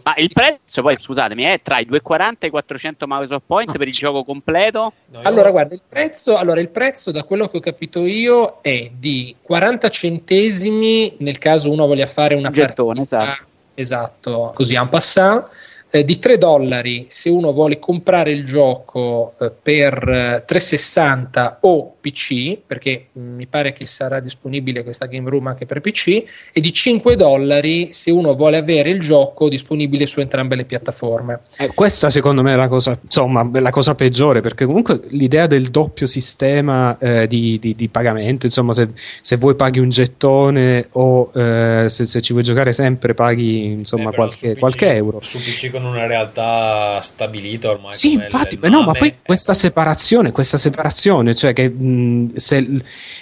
[0.04, 3.88] Ma il prezzo, poi scusatemi, è tra i 2,40 e i 400 Microsoft Point per
[3.88, 4.94] il gioco completo.
[5.08, 8.90] No, Allora, guarda, il prezzo, allora, il prezzo, da quello che ho capito io, è
[8.98, 13.38] di 40 centesimi nel caso uno voglia fare una Un gettone, partita,
[13.74, 15.48] esatto, così en passant,
[15.90, 21.96] eh, di 3 dollari se uno vuole comprare il gioco eh, per eh, 360 o
[22.00, 26.24] PC, perché mh, mi pare che sarà disponibile questa Game Room anche per PC,
[26.54, 31.42] e di 5 dollari se uno vuole avere il gioco disponibile su entrambe le piattaforme.
[31.58, 35.70] Eh, questa secondo me è la cosa, insomma, la cosa peggiore, perché comunque l'idea del
[35.70, 38.90] doppio sistema eh, di, di- di pagamento, insomma, se,
[39.22, 44.10] se vuoi paghi un gettone o eh, se, se ci vuoi giocare sempre paghi insomma
[44.12, 45.20] Eh, qualche, su PC qualche euro.
[45.22, 47.94] Su PC con una realtà stabilita ormai.
[47.94, 52.68] Sì, infatti, ma no, ma poi questa separazione, questa separazione, cioè che mh, se,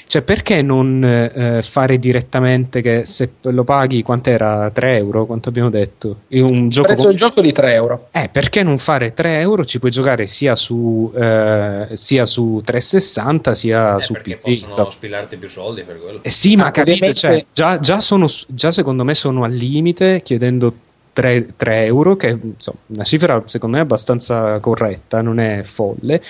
[0.07, 5.69] cioè perché non eh, fare direttamente che se lo paghi quant'era 3 euro, quanto abbiamo
[5.69, 6.21] detto?
[6.30, 8.07] In Un Il gioco prezzo con- del gioco di 3 euro.
[8.11, 9.65] eh, perché non fare 3 euro?
[9.65, 14.41] Ci puoi giocare sia su, eh, sia su 360 sia eh, su perché PC.
[14.43, 14.89] possono insomma.
[14.91, 16.19] spilarti più soldi per quello.
[16.21, 20.21] Eh sì, ma Ah, ovviamente- cioè, già, già sono, già secondo me sono al limite
[20.23, 20.73] chiedendo
[21.15, 26.21] 3, 3 euro, che insomma, una cifra secondo me abbastanza corretta, non è folle,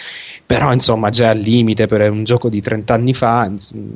[0.45, 3.51] però insomma già al limite per un gioco di 30 anni fa,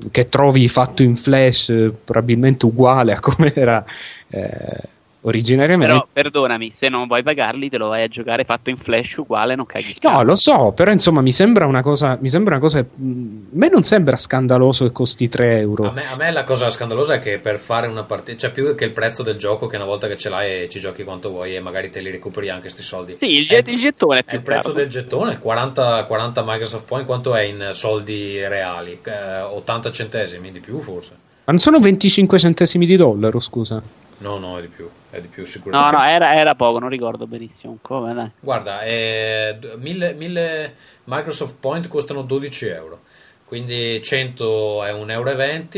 [0.10, 3.86] che trovi fatto in flash eh, probabilmente uguale a come era
[4.30, 4.82] eh,
[5.22, 5.86] originariamente.
[5.94, 9.56] Però perdonami, se non vuoi pagarli, te lo vai a giocare fatto in flash uguale,
[9.56, 10.24] non caghi No, cazzo.
[10.24, 13.12] lo so, però insomma mi sembra una cosa, mi sembra una cosa, mh,
[13.52, 15.90] a me non sembra scandaloso che costi 3 euro.
[15.90, 18.74] A me, a me la cosa scandalosa è che per fare una partita, cioè più
[18.76, 21.30] che il prezzo del gioco, che una volta che ce l'hai e ci giochi quanto
[21.30, 23.18] vuoi e magari te li recuperi anche sti soldi.
[23.20, 26.44] Sì, il, get- È- il gettone è È più il prezzo del gettone, 40, 40
[26.46, 29.00] Microsoft Point, quanto è in soldi reali?
[29.04, 31.12] Eh, 80 centesimi di più forse?
[31.44, 33.82] Ma non sono 25 centesimi di dollaro, scusa.
[34.20, 35.96] No, no, è di più, è di più No, sicuramente.
[35.96, 37.78] no, era, era poco, non ricordo benissimo.
[37.82, 38.32] Come, dai.
[38.40, 40.74] Guarda, eh, d- 1000, 1000
[41.06, 43.00] Microsoft Point costano 12 euro.
[43.46, 45.08] Quindi 100 è 1,20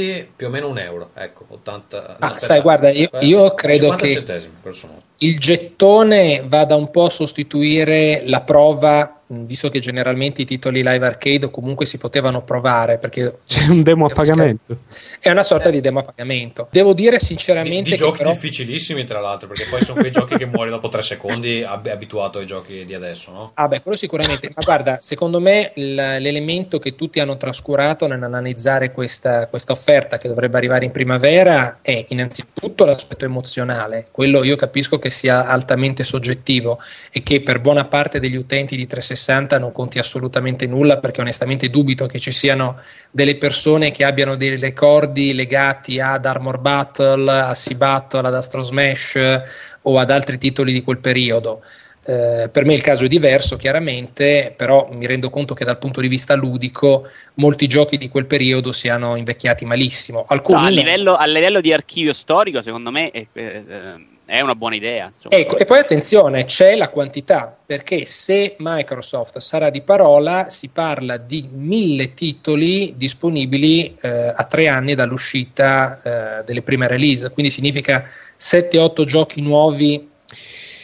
[0.10, 1.12] euro, più o meno un euro.
[1.14, 1.98] Ecco, 80.
[2.00, 2.38] no, Ah, aspetta.
[2.46, 5.02] sai, guarda, io- Eh, io credo 50 che- centesimi, grosso modo.
[5.24, 11.06] Il gettone vada un po' a sostituire la prova, visto che generalmente i titoli live
[11.06, 14.78] arcade comunque si potevano provare perché C'è un demo a pagamento.
[15.20, 15.72] È una sorta Eh.
[15.74, 16.68] di demo a pagamento.
[16.72, 20.12] Devo dire Di, sinceramente di che giochi però- difficilissimi, tra l'altro, perché poi sono quei
[20.12, 23.52] giochi che muori dopo 3 secondi, ab- abituato ai giochi di adesso, no?
[23.54, 29.46] Ah beh, quello sicuramente, ma guarda, secondo me l'elemento che tutti hanno trascurato nell'analizzare questa,
[29.48, 35.10] questa offerta che dovrebbe arrivare in primavera è innanzitutto l'aspetto emozionale, quello io capisco che
[35.12, 36.80] sia altamente soggettivo
[37.12, 41.70] e che per buona parte degli utenti di 360 non conti assolutamente nulla perché onestamente
[41.70, 42.80] dubito che ci siano
[43.12, 48.62] delle persone che abbiano dei ricordi legati ad Armor Battle, a Sea Battle, ad Astro
[48.62, 49.44] Smash eh,
[49.84, 51.62] o ad altri titoli di quel periodo.
[52.04, 56.02] Eh, per me il caso è diverso, chiaramente, però mi rendo conto che dal punto
[56.02, 60.26] di vista ludico molti giochi di quel periodo siano invecchiati malissimo.
[60.28, 60.70] Alcuni a, no.
[60.70, 65.08] livello, a livello di archivio storico, secondo me è, eh, è una buona idea.
[65.14, 65.36] Insomma.
[65.36, 71.18] Ecco, e poi attenzione, c'è la quantità, perché se Microsoft sarà di parola, si parla
[71.18, 76.00] di mille titoli disponibili eh, a tre anni dall'uscita
[76.40, 78.06] eh, delle prime release, quindi significa
[78.40, 80.10] 7-8 giochi nuovi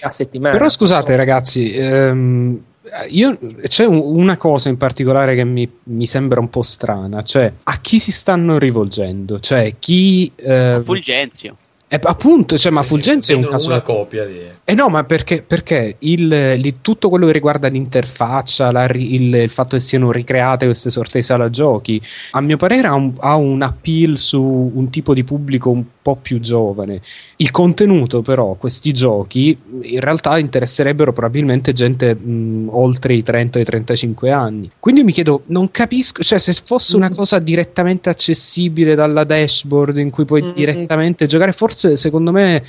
[0.01, 0.57] a settimana.
[0.57, 2.63] Però scusate Insomma, ragazzi, ehm,
[3.07, 3.37] io-
[3.69, 7.79] c'è un- una cosa in particolare che mi, mi sembra un po' strana, cioè a
[7.79, 9.39] chi si stanno rivolgendo?
[9.39, 10.29] Cioè chi...
[10.35, 11.55] eh, Fulgenzio.
[11.89, 13.67] Eh, appunto, cioè, ma Fulgenzio è un caso...
[13.67, 14.39] una copia di...
[14.65, 19.49] Eh no, ma perché, perché il, li- tutto quello che riguarda l'interfaccia, la il, il
[19.49, 22.01] fatto che siano ricreate queste sorte di sala giochi,
[22.31, 26.17] a mio parere ha un, ha un appeal su un tipo di pubblico un po'
[26.21, 27.01] più giovane.
[27.37, 33.61] Il contenuto, però, questi giochi in realtà interesserebbero probabilmente gente mh, oltre i 30 e
[33.61, 34.71] i 35 anni.
[34.79, 40.09] Quindi mi chiedo, non capisco, cioè se fosse una cosa direttamente accessibile dalla dashboard in
[40.09, 40.51] cui puoi Mm.
[40.53, 42.63] direttamente giocare, forse secondo me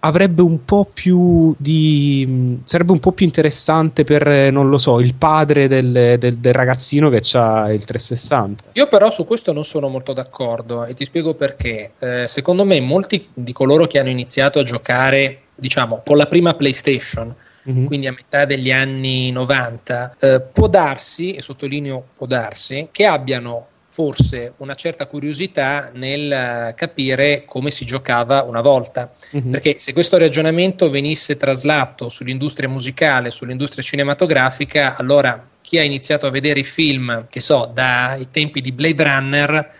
[0.00, 5.00] avrebbe un po' più di sarebbe un po' più interessante per eh, non lo so
[5.00, 9.64] il padre del, del- del ragazzino che ha il 360 Io però su questo non
[9.64, 11.92] sono molto d'accordo e ti spiego perché.
[11.98, 16.52] Eh, secondo me molti di coloro che hanno iniziato a giocare, diciamo, con la prima
[16.54, 17.34] PlayStation,
[17.66, 17.86] Mhm.
[17.86, 23.68] quindi a metà degli anni 90, eh, può darsi, e sottolineo può darsi, che abbiano
[23.94, 29.12] forse una certa curiosità nel eh, capire come si giocava una volta.
[29.30, 29.52] Mhm.
[29.52, 36.30] Perché se questo ragionamento venisse traslato sull'industria musicale, sull'industria cinematografica, allora chi ha iniziato a
[36.30, 39.70] vedere i film, che so, dai tempi di Blade Runner,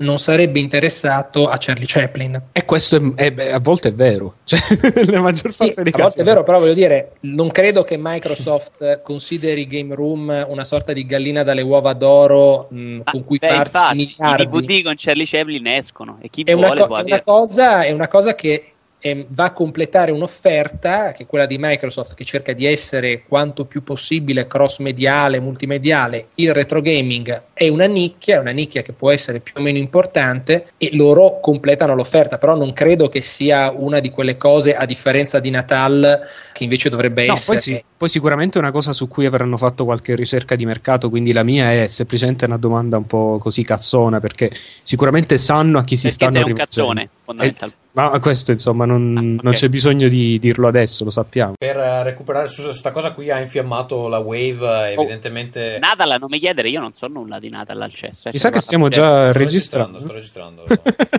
[0.00, 2.40] non sarebbe interessato a Charlie Chaplin.
[2.52, 4.58] e questo è, è- beh, a volte è vero cioè,
[4.94, 7.84] nella maggior Sì, parte dei a casi volte è vero, però voglio dire, non credo
[7.84, 13.24] che Microsoft consideri Game Room una sorta di gallina dalle uova d'oro mh, Ah, con
[13.24, 14.42] cui beh, farci infatti, miliardi.
[14.42, 17.20] I DVD con Charlie Chaplin escono e chi È una, vuole co- può è una
[17.20, 18.64] cosa, è una cosa che
[19.00, 23.64] ehm, va a completare un'offerta che è quella di Microsoft che cerca di essere quanto
[23.64, 26.28] più possibile cross-mediale, multimediale.
[26.36, 29.78] Il retro gaming è una nicchia, è una nicchia che può essere più o meno
[29.78, 34.84] importante e loro completano l'offerta, però non credo che sia una di quelle cose a
[34.86, 36.20] differenza di Natal
[36.52, 39.56] che invece dovrebbe No, essere poi, sì, poi sicuramente è una cosa su cui avranno
[39.56, 43.62] fatto qualche ricerca di mercato, quindi la mia è semplicemente una domanda un po' così
[43.62, 44.50] cazzona, perché
[44.82, 46.88] sicuramente sanno a chi si Perché stanno sei un rivolgendo.
[46.92, 47.78] cazzone, fondamentalmente.
[47.92, 49.52] Ma questo insomma non, Ah, non ok.
[49.54, 51.54] c'è bisogno di dirlo adesso, lo sappiamo.
[51.58, 55.02] Per eh, recuperare su questa cosa qui ha infiammato la Wave, Oh.
[55.02, 55.78] evidentemente...
[55.80, 58.28] Natal, non mi chiedere, io non so nulla di Natal al cesso.
[58.28, 59.98] eh, Mi sa che stiamo una- già Sto registrando.
[59.98, 60.64] Sto registrando.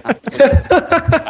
[0.01, 0.15] Ah.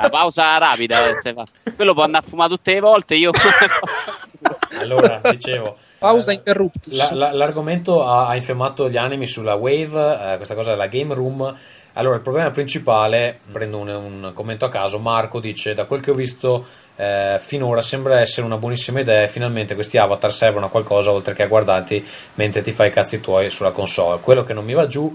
[0.01, 1.07] La pausa rapida.
[1.09, 1.43] eh, se fa.
[1.75, 3.15] Quello può andare a fumare tutte le volte.
[3.15, 3.31] Io.
[4.81, 5.75] allora, dicevo...
[5.97, 6.95] pausa interruptus.
[6.97, 11.13] La- la- l'argomento ha, ha infiammato gli animi sulla Wave, eh, questa cosa della Game
[11.13, 11.55] Room.
[11.93, 16.11] Allora, il problema principale, prendo un, un commento a caso, Marco dice, da quel che
[16.11, 16.65] ho visto
[16.95, 21.33] eh, finora sembra essere una buonissima idea e finalmente questi avatar servono a qualcosa oltre
[21.33, 22.05] che a guardarti
[22.35, 24.21] mentre ti fai i cazzi tuoi sulla console.
[24.21, 25.13] Quello che non mi va giù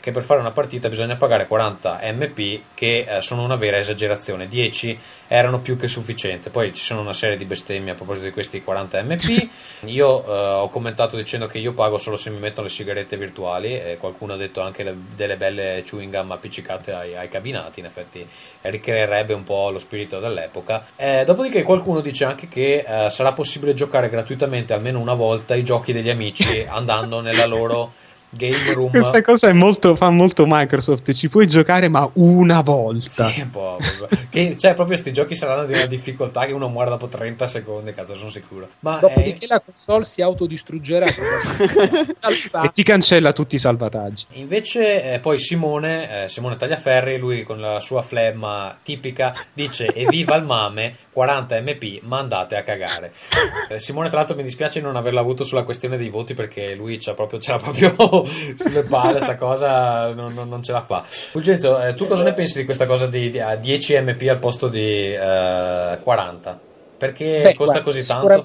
[0.00, 4.46] che per fare una partita bisogna pagare 40 MP che eh, sono una vera esagerazione.
[4.46, 6.50] 10 erano più che sufficiente.
[6.50, 9.48] Poi ci sono una serie di bestemmie a proposito di questi 40 MP
[9.86, 13.74] io eh, ho commentato dicendo che io pago solo se mi mettono le sigarette virtuali
[13.74, 17.80] e qualcuno ha detto anche le- delle belle chewing gum appiccicate ai, ai cabinati.
[17.80, 18.24] In effetti
[18.60, 20.86] ricreerebbe un po' lo spirito dell'epoca.
[20.94, 25.64] Eh, dopodiché qualcuno dice anche che eh, sarà possibile giocare gratuitamente almeno una volta i
[25.64, 31.12] giochi degli amici andando nella loro game room Questa cosa è molto, fa molto Microsoft,
[31.12, 33.28] ci puoi giocare ma una volta.
[33.28, 33.78] Sì, un po'.
[33.98, 34.26] proprio.
[34.28, 37.92] Che, cioè, proprio questi giochi saranno di una difficoltà che uno muore dopo 30 secondi,
[37.92, 38.68] cazzo, sono sicuro.
[38.80, 41.06] Ma Dopodiché eh, la console si autodistruggerà.
[42.26, 44.26] E ti cancella tutti i salvataggi.
[44.32, 50.34] invece, eh, poi Simone, eh, Simone Tagliaferri, lui con la sua flemma tipica, dice: Evviva
[50.36, 53.12] il mame, 40 MP, ma andate a cagare.
[53.68, 56.98] Eh, Simone, tra l'altro, mi dispiace non averlo avuto sulla questione dei voti perché lui
[56.98, 57.94] c'ha proprio, ce l'ha proprio
[58.56, 61.02] sulle palle, sta cosa non, non- non ce la fa.
[61.04, 64.38] Fulgenzo, eh, tu cosa ne pensi di questa cosa di, di- a 10 MP al
[64.38, 66.60] posto di eh, 40?
[66.96, 68.44] Perché Beh, costa guarda, così tanto?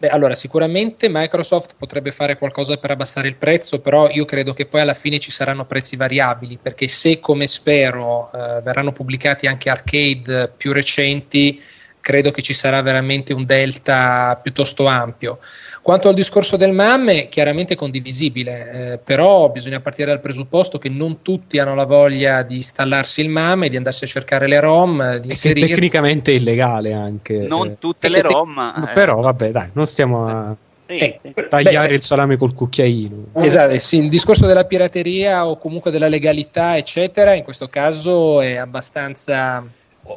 [0.00, 4.64] Beh, allora, sicuramente Microsoft potrebbe fare qualcosa per abbassare il prezzo, però io credo che
[4.64, 9.68] poi alla fine ci saranno prezzi variabili, perché se, come spero, eh, verranno pubblicati anche
[9.68, 11.62] arcade più recenti,
[12.00, 15.38] credo che ci sarà veramente un delta piuttosto ampio.
[15.82, 21.22] Quanto al discorso del MAME, chiaramente condivisibile, eh, però bisogna partire dal presupposto che non
[21.22, 25.16] tutti hanno la voglia di installarsi il MAME, di andarsi a cercare le ROM, di
[25.16, 25.68] E che inserirsi.
[25.70, 27.34] tecnicamente è illegale anche.
[27.34, 27.76] Non eh.
[27.78, 28.84] tutte le te- ROM.
[28.88, 30.54] eh, Però vabbè, dai, non stiamo a
[30.86, 31.32] sì, Eh, sì.
[31.48, 33.26] tagliare beh, il salame col cucchiaino.
[33.34, 38.56] Esatto, sì, il discorso della pirateria o comunque della legalità, eccetera, in questo caso è
[38.56, 39.64] abbastanza.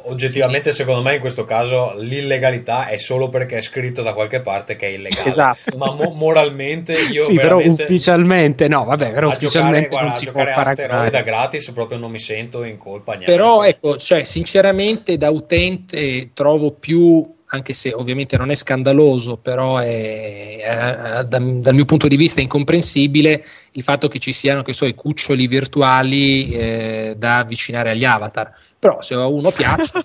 [0.04, 4.76] Oggettivamente, secondo me, in questo caso l'illegalità è solo perché è scritto da qualche parte
[4.76, 5.28] che è illegale.
[5.28, 5.76] Esatto.
[5.76, 10.14] Ma mo- moralmente io Sì, però ufficialmente no, vabbè, però a giocare, ufficialmente guarda, non
[10.14, 11.24] a si può giocare a asteroide da paragonare.
[11.24, 13.30] gratis proprio non mi sento in colpa neanche.
[13.30, 19.76] Però ecco, cioè, sinceramente da utente trovo più, anche se ovviamente non è scandaloso, però
[19.78, 24.72] è, eh, da- dal mio punto di vista incomprensibile il fatto che ci siano che
[24.72, 28.52] so, i cuccioli virtuali eh, da avvicinare agli avatar.
[28.84, 29.92] Però se a uno piace,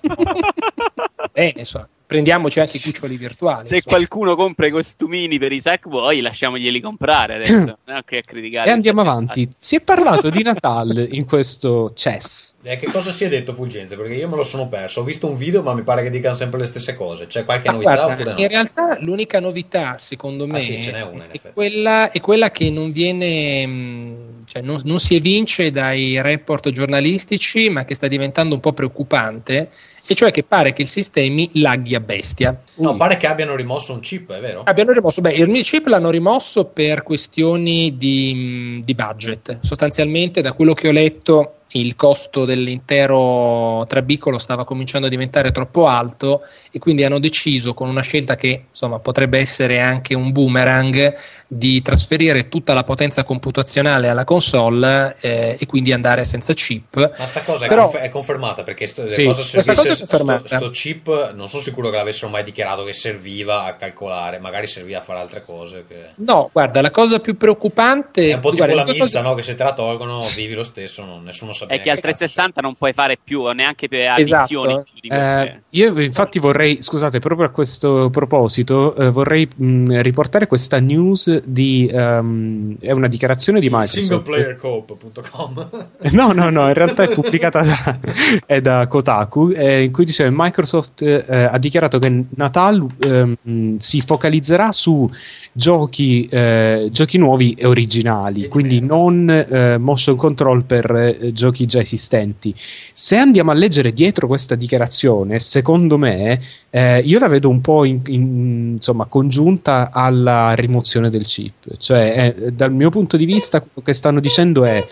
[1.32, 3.66] bene, insomma, prendiamoci anche i cuccioli virtuali.
[3.66, 3.96] Se insomma.
[3.96, 7.76] qualcuno compra i costumini per i Sackboy, lasciamoglieli comprare adesso.
[7.84, 8.70] non che a criticare.
[8.70, 9.50] E andiamo avanti.
[9.52, 12.54] Si è parlato di Natale in questo chess.
[12.62, 13.96] Eh, che cosa si è detto Fulgenza?
[13.96, 15.00] Perché io me lo sono perso.
[15.00, 17.26] Ho visto un video, ma mi pare che dicano sempre le stesse cose.
[17.26, 18.38] C'è qualche Ma novità guarda, no?
[18.40, 21.54] in realtà l'unica novità, secondo me, Ah, sì, ce n'è una, in è, effetti.
[21.54, 24.16] quella, è quella che non viene, mh,
[24.50, 29.70] cioè non, non si evince dai report giornalistici, ma che sta diventando un po' preoccupante,
[30.04, 32.60] e cioè che pare che il sistema laghi a bestia.
[32.76, 34.62] No, pare che abbiano rimosso un chip, è vero?
[34.64, 39.60] Abbiano rimosso, beh, il chip l'hanno rimosso per questioni di, di budget.
[39.62, 45.86] Sostanzialmente, da quello che ho letto, il costo dell'intero trabicolo stava cominciando a diventare troppo
[45.86, 51.16] alto e quindi hanno deciso, con una scelta che insomma potrebbe essere anche un boomerang,
[51.52, 56.94] di trasferire tutta la potenza computazionale alla console eh, e quindi andare senza chip.
[57.18, 60.40] Ma sta cosa è, Però- confer- è confermata perché sto, Sì, cosa servisse- cosa è
[60.44, 64.68] sto, sto chip non sono sicuro che l'avessero mai dichiarato che serviva a calcolare, magari
[64.68, 65.84] serviva a fare altre cose.
[65.88, 65.96] Che...
[66.16, 69.34] No, guarda, la cosa più preoccupante È un po' tipo guarda, la milza, cosa- no?
[69.34, 72.02] Che se te la tolgono vivi lo stesso, non- nessuno sa È che al che
[72.02, 74.68] cazzo 360 non puoi fare più neanche per Esatto.
[74.68, 75.62] Eh, quelle.
[75.70, 81.88] io infatti vorrei, scusate, proprio a questo proposito, eh, vorrei mh, riportare questa news di
[81.90, 83.68] ehm, è una dichiarazione di.
[83.68, 83.98] Microsoft.
[83.98, 85.68] Singleplayercoop.com
[86.12, 87.98] No, no, no, in realtà è pubblicata da,
[88.46, 94.00] è da Kotaku, eh, in cui dice Microsoft eh, ha dichiarato che Natal ehm, si
[94.00, 95.08] focalizzerà su
[95.52, 101.32] giochi, eh, giochi nuovi e originali, E di quindi non eh, motion control per eh,
[101.50, 102.54] giochi già esistenti.
[102.92, 106.40] Se andiamo a leggere dietro questa dichiarazione, secondo me
[106.70, 111.76] eh, io la vedo un po' in- in- insomma, congiunta alla rimozione del chip.
[111.78, 114.86] Cioè, eh, dal mio punto di vista, quello che stanno dicendo è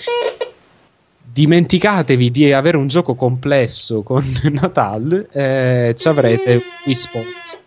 [1.30, 7.58] dimenticatevi di avere un gioco complesso con Natal, eh, ci avrete Wii Sports.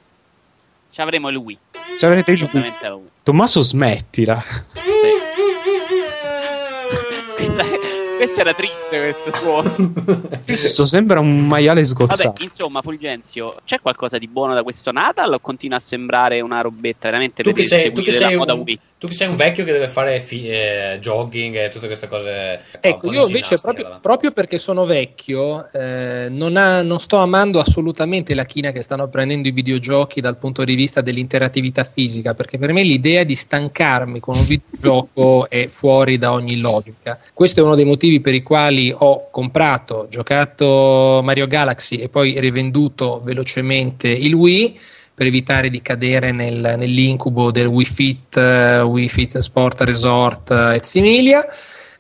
[0.91, 1.57] Ci avremo il Wii.
[1.97, 2.73] Ci avrete il Wii.
[3.23, 4.43] Tommaso, smettila.
[4.73, 5.20] Questa,
[8.21, 9.93] questo era triste questo suono.
[10.45, 12.43] Questo sembra un maiale Vabbè, sgozzato.
[12.43, 17.05] insomma, Fulgenzio, c'è qualcosa di buono da questo Natal o continua a sembrare una robetta
[17.05, 18.79] veramente tu per che, sei, tu, che sei moda un, Wii?
[19.01, 22.61] Tu che sei un vecchio che deve fare fi- eh, jogging e tutte queste cose
[22.79, 28.35] Ecco, io invece proprio, proprio perché sono vecchio, eh, non, ha- non sto amando assolutamente
[28.35, 32.73] la china che stanno prendendo i videogiochi dal punto di vista dell'interattività fisica, perché per
[32.73, 37.19] me l'idea di stancarmi con un videogioco è fuori da ogni logica.
[37.33, 42.39] Questo è uno dei motivi per i quali ho comprato, giocato Mario Galaxy e poi
[42.39, 44.79] rivenduto velocemente il Wii
[45.21, 50.73] per evitare di cadere nel- nell'incubo del Wii Fit, eh, Wii Fit Sport Resort eh,
[50.73, 51.45] et similia.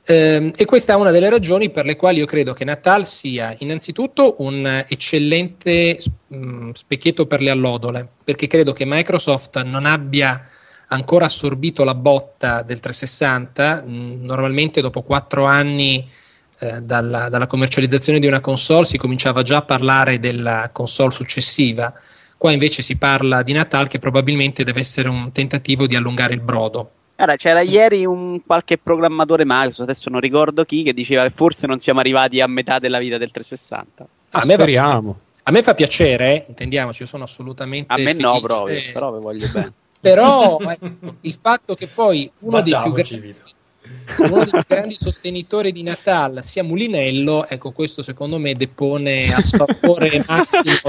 [0.07, 3.55] Ehm, e questa è una delle ragioni per le quali io credo che Natal sia
[3.59, 5.99] innanzitutto un eccellente
[6.33, 10.43] mm, specchietto per le allodole, perché credo che Microsoft non abbia
[10.87, 13.83] ancora assorbito la botta del 360.
[13.85, 16.09] Mm, normalmente dopo quattro anni
[16.57, 21.93] eh, dalla, dalla commercializzazione di una console si cominciava già a parlare della console successiva.
[22.41, 26.39] Qua invece si parla di Natal che probabilmente deve essere un tentativo di allungare il
[26.39, 26.89] brodo.
[27.15, 31.67] Guarda, c'era ieri un qualche programmatore Microsoft, adesso non ricordo chi, che diceva che forse
[31.67, 34.07] non siamo arrivati a metà della vita del 360.
[34.31, 35.19] A me Speriamo.
[35.43, 39.21] A me fa piacere, intendiamoci, io sono assolutamente A me no, felice, proprio, però vi
[39.21, 39.73] voglio bene.
[40.01, 40.89] Però ecco,
[41.21, 43.43] il fatto che poi uno dei, più grandi, Vito.
[44.17, 49.41] Uno dei più grandi sostenitori di Natal sia Mulinello, ecco questo secondo me depone a
[49.41, 50.79] sfavore massimo.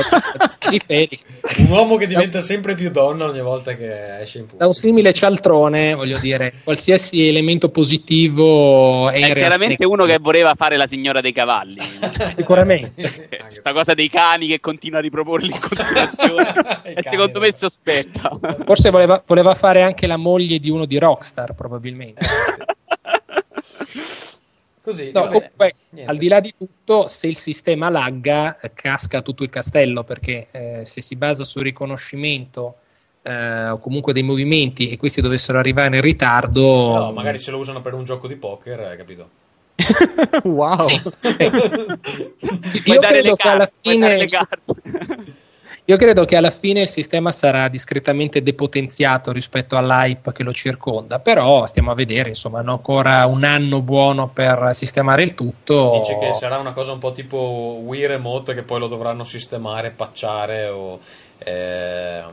[1.59, 4.67] Un uomo che diventa sempre più donna ogni volta che esce in Da pubblico.
[4.67, 10.77] un simile cialtrone, voglio dire, qualsiasi elemento positivo è, È chiaramente uno che voleva fare
[10.77, 11.81] la signora dei cavalli.
[12.35, 13.29] Sicuramente.
[13.49, 16.49] Questa cosa dei cani che continua a riproporli in continuazione.
[16.83, 17.57] E cani, secondo me no.
[17.57, 18.39] sospetta.
[18.65, 22.27] Forse voleva, voleva fare anche la moglie di uno di Rockstar, probabilmente.
[24.83, 29.45] Così, No, comunque, al di là di tutto, se il sistema lagga, eh, casca tutto
[29.45, 32.79] il castello, perché eh, se si basa sul riconoscimento
[33.23, 37.59] eh, o comunque dei movimenti e questi dovessero arrivare in ritardo, No, magari se lo
[37.59, 39.29] usano per un gioco di poker, hai capito?
[40.45, 40.79] wow.
[40.83, 41.01] Puoi
[42.85, 44.27] io dare credo le che alla fine.
[45.87, 51.19] Io credo che alla fine il sistema sarà discretamente depotenziato rispetto all'hype che lo circonda,
[51.19, 55.99] però stiamo a vedere, insomma, hanno ancora un anno buono per sistemare il tutto.
[55.99, 59.91] Dice che sarà una cosa un po' tipo Wii Remote che poi lo dovranno sistemare,
[59.91, 61.01] patchare o...
[61.39, 62.31] ehm,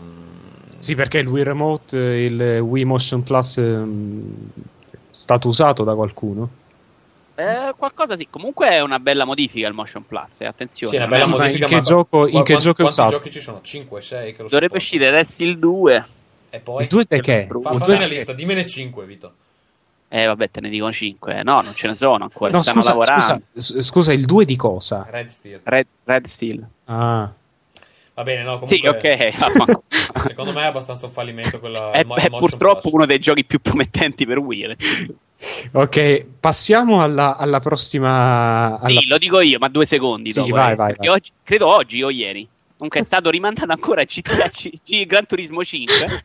[0.78, 4.36] Sì, perché il Wii Remote, il Wii Motion Plus ehm,
[4.92, 6.50] è stato usato da qualcuno.
[7.40, 8.28] Eh, qualcosa sì.
[8.30, 10.42] Comunque è una bella modifica il Motion Plus.
[10.42, 10.92] eh, attenzione.
[10.92, 11.68] Sì, una è- bella ma in modifica.
[11.68, 13.12] che ma gioco- in che quanti- gioco quanti usato?
[13.12, 13.60] giochi ci sono?
[13.62, 14.76] 5, 6 che lo Dovrebbe supportano.
[14.78, 16.06] uscire adesso il 2.
[16.50, 16.82] E poi...
[16.84, 17.48] Il 2 è che?
[17.50, 19.34] Fa- Fa, Il fammi una lista, dimmene 5, Vito.
[20.12, 21.44] Eh, vabbè, te ne dico 5.
[21.44, 22.52] No, non ce ne sono ancora.
[22.52, 23.44] No, stanno scusa, lavorando.
[23.54, 25.06] scusa, scusa, il 2 di cosa?
[25.10, 25.60] Red Steel.
[25.64, 26.68] Red, Red Steel.
[26.86, 27.32] Ah,
[28.16, 29.14] Va bene, no, Sì, comunque...
[29.30, 29.38] ok.
[29.40, 29.84] vaffanculo.
[30.20, 31.92] Secondo me è abbastanza un fallimento quella...
[31.92, 32.94] è, è purtroppo Plus.
[32.94, 34.76] uno dei giochi più promettenti per Wii.
[35.72, 38.78] Ok, passiamo alla, alla prossima.
[38.80, 40.56] alla- Sì, lo dico io, ma due secondi Sì, dopo.
[40.56, 41.08] vai, eh, vai, vai.
[41.08, 42.48] Oggi, credo oggi o ieri.
[42.76, 46.24] Comunque è stato rimandato ancora GTA, C- G- Gran Turismo 5.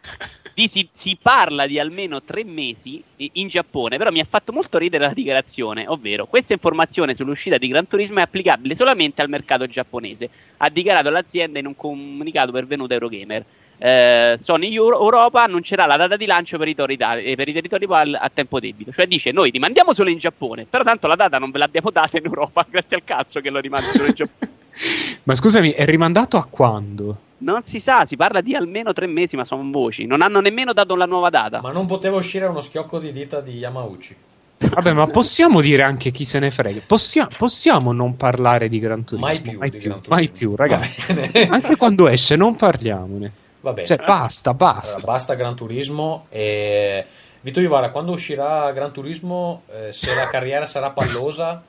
[0.55, 4.79] Di si, si parla di almeno tre mesi in Giappone, però mi ha fatto molto
[4.79, 9.67] ridere la dichiarazione, ovvero questa informazione sull'uscita di Gran Turismo è applicabile solamente al mercato
[9.67, 13.45] giapponese, ha dichiarato l'azienda in un comunicato pervenuto a Eurogamer.
[13.85, 17.53] Eh, Sony Euro- Europa annuncerà la data di lancio per i, territori, eh, per i
[17.53, 21.17] territori PAL a tempo debito, cioè dice noi rimandiamo solo in Giappone, però tanto la
[21.17, 24.15] data non ve l'abbiamo data in Europa, grazie al cazzo che lo rimandi solo in
[24.15, 24.53] Giappone.
[25.25, 27.19] Ma scusami, è rimandato a quando?
[27.39, 30.07] Non si sa, si parla di almeno tre mesi, ma sono voci.
[30.07, 31.61] Non hanno nemmeno dato la nuova data.
[31.61, 34.17] Ma non poteva uscire uno schiocco di dita di Yamauchi.
[34.57, 36.81] Vabbè, ma possiamo dire anche chi se ne frega.
[36.87, 39.27] Possia- possiamo non parlare di Gran Turismo?
[39.27, 41.03] Mai più mai più, mai più, ragazzi.
[41.51, 43.43] Anche quando esce, non parliamone.
[43.65, 43.87] Va bene.
[43.89, 44.97] Cioè, basta, basta.
[44.97, 47.03] Allora, basta Gran Turismo e
[47.41, 51.63] Vito Ivara, quando uscirà Gran Turismo, eh, se la carriera sarà pallosa,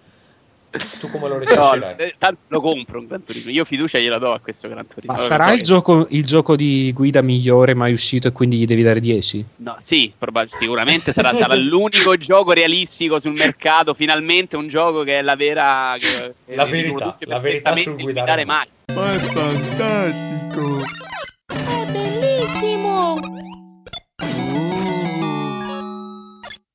[1.00, 1.96] tu come lo No, recensirei?
[2.10, 3.50] eh, tanto lo compro un Gran Turismo.
[3.50, 5.14] Io fiducia gliela do a questo Gran Turismo.
[5.14, 8.66] Ma Allora, sarà il gioco, il gioco di guida migliore mai uscito e quindi gli
[8.66, 9.46] devi dare 10?
[9.58, 13.94] No, sì, proba- sicuramente sarà, sarà l'unico gioco realistico sul mercato.
[13.94, 15.96] Finalmente un gioco che è la vera.
[15.98, 18.74] che- La verità, la verità sul guidare una macchine.
[18.94, 21.05] Ma è fantastico!
[22.46, 23.14] Bellissimo!
[23.14, 23.20] Oh,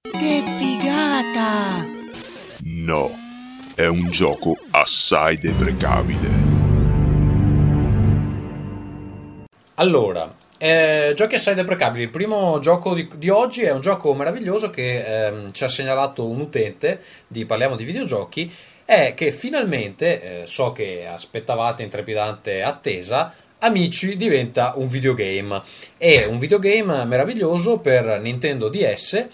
[0.02, 1.86] Che figata!
[2.62, 3.10] no,
[3.76, 6.28] è un gioco assai deprecabile.
[9.74, 12.02] Allora, eh, giochi assai deprecabili.
[12.02, 16.26] Il primo gioco di, di oggi è un gioco meraviglioso che ehm, ci ha segnalato
[16.26, 18.52] un utente di Parliamo di videogiochi.
[18.84, 25.60] È che finalmente, eh, so che aspettavate in trepidante attesa, Amici diventa un videogame.
[25.98, 29.26] È un videogame meraviglioso per Nintendo DS.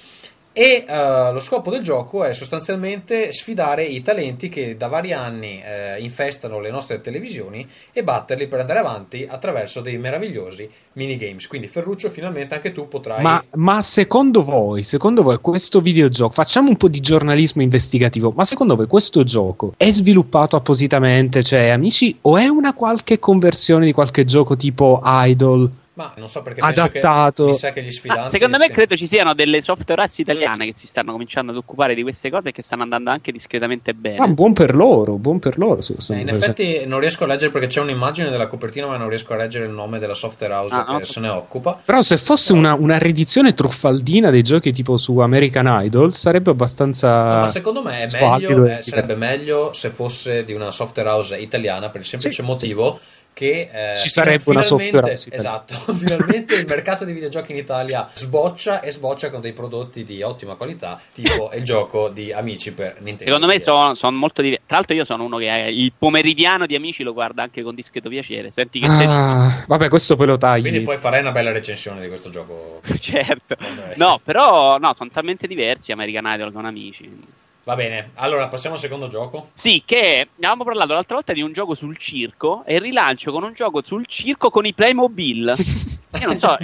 [0.58, 5.60] E eh, lo scopo del gioco è sostanzialmente sfidare i talenti che da vari anni
[5.62, 11.46] eh, infestano le nostre televisioni e batterli per andare avanti attraverso dei meravigliosi minigames.
[11.46, 13.22] Quindi Ferruccio, finalmente anche tu potrai...
[13.22, 18.44] Ma, ma secondo voi, secondo voi questo videogioco, facciamo un po' di giornalismo investigativo, ma
[18.44, 23.92] secondo voi questo gioco è sviluppato appositamente, cioè amici, o è una qualche conversione di
[23.92, 25.70] qualche gioco tipo Idol?
[25.96, 27.44] Ma non so perché Adattato.
[27.44, 28.26] penso che, mi sa che gli sfidanti...
[28.26, 28.72] Ah, secondo me sì.
[28.72, 32.28] credo ci siano delle software house italiane che si stanno cominciando ad occupare di queste
[32.28, 34.18] cose e che stanno andando anche discretamente bene.
[34.18, 35.80] Ah, buon per loro, buon per loro.
[35.80, 39.32] Eh, in effetti non riesco a leggere perché c'è un'immagine della copertina ma non riesco
[39.32, 41.04] a leggere il nome della software house Ah, che no.
[41.04, 41.80] se ne occupa.
[41.82, 47.08] Però se fosse una, una riedizione truffaldina dei giochi tipo su American Idol sarebbe abbastanza...
[47.08, 51.88] No, ma secondo me meglio, eh, sarebbe meglio se fosse di una software house italiana
[51.88, 53.00] per il semplice motivo
[53.36, 58.08] che eh, Ci sarebbe una finalmente- software esatto finalmente il mercato dei videogiochi in Italia
[58.14, 62.94] sboccia e sboccia con dei prodotti di ottima qualità tipo il gioco di Amici per
[63.00, 64.64] Nintendo Secondo me sono, sono molto diversi.
[64.66, 68.08] Tra l'altro, io sono uno che il pomeridiano di amici lo guarda anche con discreto
[68.08, 68.50] piacere.
[68.50, 70.62] Senti che Ah, vabbè, questo poi lo tagli.
[70.62, 73.56] quindi poi farai una bella recensione di questo gioco certo.
[73.96, 77.10] No, però no, sono talmente diversi American Idol con amici.
[77.66, 81.52] Va bene allora passiamo al secondo gioco Sì, che avevamo parlato l'altra volta di un
[81.52, 85.52] gioco sul circo e il rilancio con un gioco sul circo con i Playmobil.
[86.20, 86.56] Io non so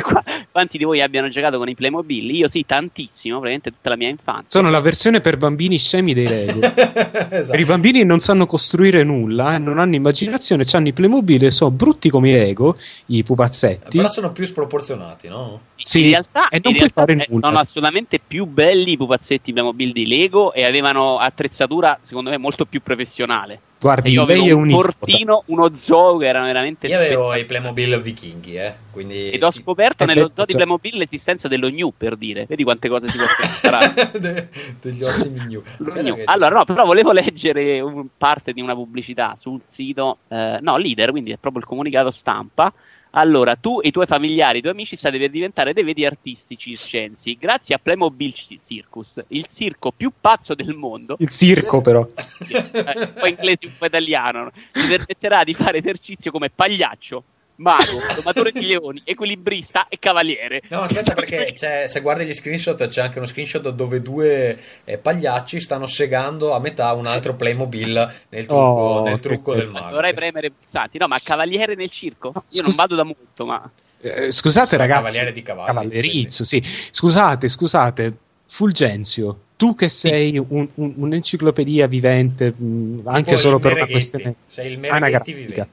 [0.00, 2.30] qua- quanti di voi abbiano giocato con i Playmobil.
[2.36, 4.60] Io sì, tantissimo, praticamente tutta la mia infanzia.
[4.60, 6.60] Sono la versione per bambini scemi dei Lego.
[6.72, 7.58] Per esatto.
[7.58, 11.70] i bambini non sanno costruire nulla, eh, non hanno immaginazione, hanno i Playmobil e sono
[11.70, 13.96] brutti come i Lego, i pupazzetti.
[13.96, 15.60] però sono più sproporzionati no?
[15.80, 17.46] Sì, in realtà, e non in realtà fare nulla.
[17.46, 22.64] sono assolutamente più belli i pupazzetti Playmobil di Lego e avevano attrezzatura, secondo me, molto
[22.66, 23.60] più professionale.
[23.80, 27.44] Guardi, E io avevo un un fortino, uno zoo che erano veramente io avevo i
[27.44, 31.92] Playmobil vichinghi eh, quindi Ed ho scoperto nello zoo di cioè- Playmobil l'esistenza dello New,
[31.96, 32.44] per dire.
[32.48, 34.10] Vedi quante cose si possono imparare.
[34.18, 34.48] De-
[34.80, 35.62] degli ottimi new.
[35.94, 36.16] New.
[36.24, 41.10] Allora, no, però volevo leggere un- parte di una pubblicità sul sito, eh, no, leader,
[41.12, 42.72] quindi è proprio il comunicato stampa.
[43.10, 46.56] Allora, tu e i tuoi familiari, i tuoi amici state per diventare dei veri artisti
[46.58, 47.36] circensi.
[47.38, 52.06] Grazie a Playmobil Circus, il circo più pazzo del mondo, Il circo, però.
[52.48, 57.24] eh, un po' inglese, un po' italiano, ti permetterà di fare esercizio come pagliaccio,
[57.58, 60.62] mago, domatore di leoni, equilibrista e cavaliere.
[60.68, 64.98] No, aspetta, perché c'è- se guardi gli screenshot c'è anche uno screenshot dove due eh,
[64.98, 69.90] pagliacci stanno segando a metà un altro Playmobil nel trucco, Oh, nel trucco del mago.
[69.90, 70.98] Dovrei premere pulsanti.
[70.98, 72.32] No, ma cavaliere nel circo?
[72.50, 73.70] Io non vado da molto, ma.
[74.00, 75.02] Eh, scusate, Sono ragazzi.
[75.02, 76.62] cavaliere di cavalli, Cavallerizzo, sì.
[76.92, 78.12] Scusate, scusate.
[78.50, 84.72] Fulgenzio, tu che sei un- un- un'enciclopedia vivente, mh, anche solo per una questione Sei
[84.72, 85.36] il anagrafica.
[85.36, 85.68] vivente.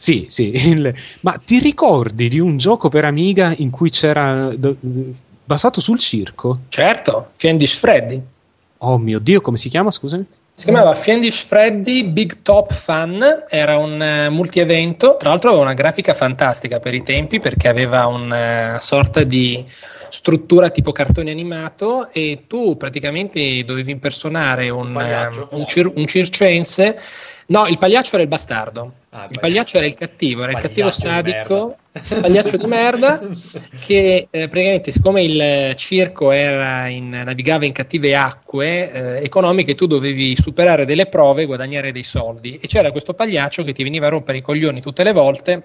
[0.00, 0.52] Sì, sì.
[0.70, 4.76] il- ma ti ricordi di un gioco per Amiga in cui c'era do-
[5.44, 6.60] basato sul circo?
[6.68, 8.22] Certo, Fiendish Freddy.
[8.78, 9.90] Oh mio Dio, come si chiama?
[9.90, 10.24] Scusami.
[10.54, 15.74] Si chiamava Fiendish Freddy Big Top Fun, era un eh, multi-evento, tra l'altro aveva una
[15.74, 19.64] grafica fantastica per i tempi perché aveva una sorta di
[20.10, 25.48] struttura tipo cartone animato e tu praticamente dovevi impersonare un, pagliaccio?
[25.50, 26.98] eh, un cir- un circense.
[27.50, 28.92] No, il pagliaccio era il bastardo.
[29.10, 31.78] Ah, il pagliaccio era il cattivo, era il cattivo sadico,
[32.20, 33.20] pagliaccio di merda,
[33.86, 39.86] che eh, praticamente siccome il circo era in- navigava in cattive acque eh, economiche, tu
[39.86, 42.58] dovevi superare delle prove e guadagnare dei soldi.
[42.60, 45.62] E c'era questo pagliaccio che ti veniva a rompere i coglioni tutte le volte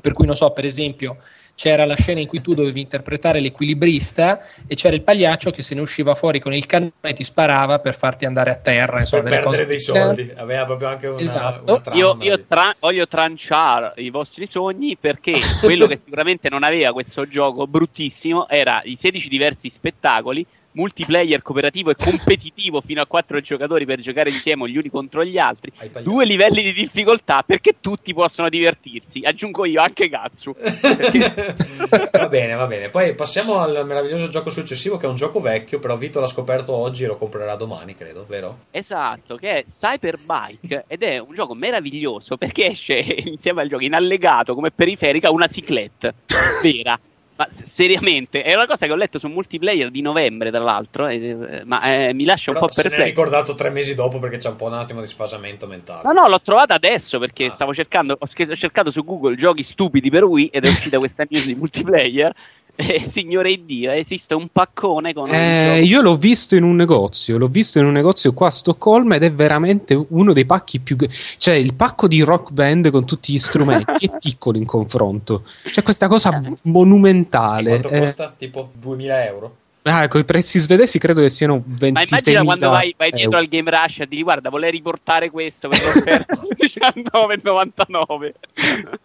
[0.00, 1.18] Per cui non so, per esempio,
[1.54, 5.74] c'era la scena in cui tu dovevi interpretare l'equilibrista e c'era il pagliaccio che se
[5.74, 9.00] ne usciva fuori con il cannone e ti sparava per farti andare a terra.
[9.00, 10.32] Insomma, per delle perdere cose dei soldi.
[10.36, 11.72] Aveva proprio anche una, Esatto.
[11.72, 16.62] una trama Io, io tra- voglio tranciare i vostri sogni perché quello che sicuramente non
[16.62, 20.46] aveva questo gioco bruttissimo era i 16 diversi spettacoli,
[20.76, 25.38] multiplayer cooperativo e competitivo fino a 4 giocatori per giocare insieme gli uni contro gli
[25.38, 25.72] altri,
[26.02, 29.22] due livelli di difficoltà perché tutti possono divertirsi.
[29.24, 30.54] Aggiungo io anche Gatsu.
[30.54, 31.56] Perché-
[32.12, 32.88] va bene, va bene.
[32.90, 36.72] Poi passiamo al meraviglioso gioco successivo, che è un gioco vecchio, però Vito l'ha scoperto
[36.72, 38.64] oggi e lo comprerà domani, credo, vero?
[38.70, 43.94] Esatto, che è Cyberbike ed è un gioco meraviglioso perché esce insieme al gioco in
[43.94, 46.14] allegato come periferica una ciclette
[46.62, 46.98] vera.
[47.36, 51.62] Ma seriamente, è una cosa che ho letto su multiplayer di novembre, tra l'altro, eh,
[51.66, 53.10] ma eh, mi lascia un Però po' ne è perplesso.
[53.10, 56.00] ricordato tre mesi dopo perché c'è un po' un attimo di sfasamento mentale.
[56.04, 57.50] No, no, l'ho trovata adesso perché Ah.
[57.50, 58.26] stavo cercando, ho
[58.56, 62.32] cercato su Google giochi stupidi per Wii ed è uscita questa news di multiplayer.
[62.78, 66.76] E signore Dio, esiste un paccone con un Eh, gioco- io l'ho visto in un
[66.76, 70.78] negozio, l'ho visto in un negozio qua a Stoccolma ed è veramente uno dei pacchi
[70.80, 70.96] più...
[71.38, 75.44] cioè il pacco di rock band con tutti gli strumenti è piccolo in confronto.
[75.64, 77.70] C'è questa cosa E monumentale.
[77.70, 78.34] quanto Eh, costa?
[78.36, 79.54] Tipo 2000 euro?
[79.88, 83.38] Ah, con i prezzi svedesi credo che siano 26 Ma immagina quando vai, vai dietro
[83.38, 88.32] al Game Rush e dici guarda vorrei riportare questo per l'offerta 19,99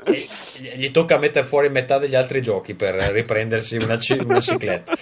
[0.03, 0.28] E
[0.58, 4.94] gli- gli tocca mettere fuori metà degli altri giochi per riprendersi una, ci- una cicletta.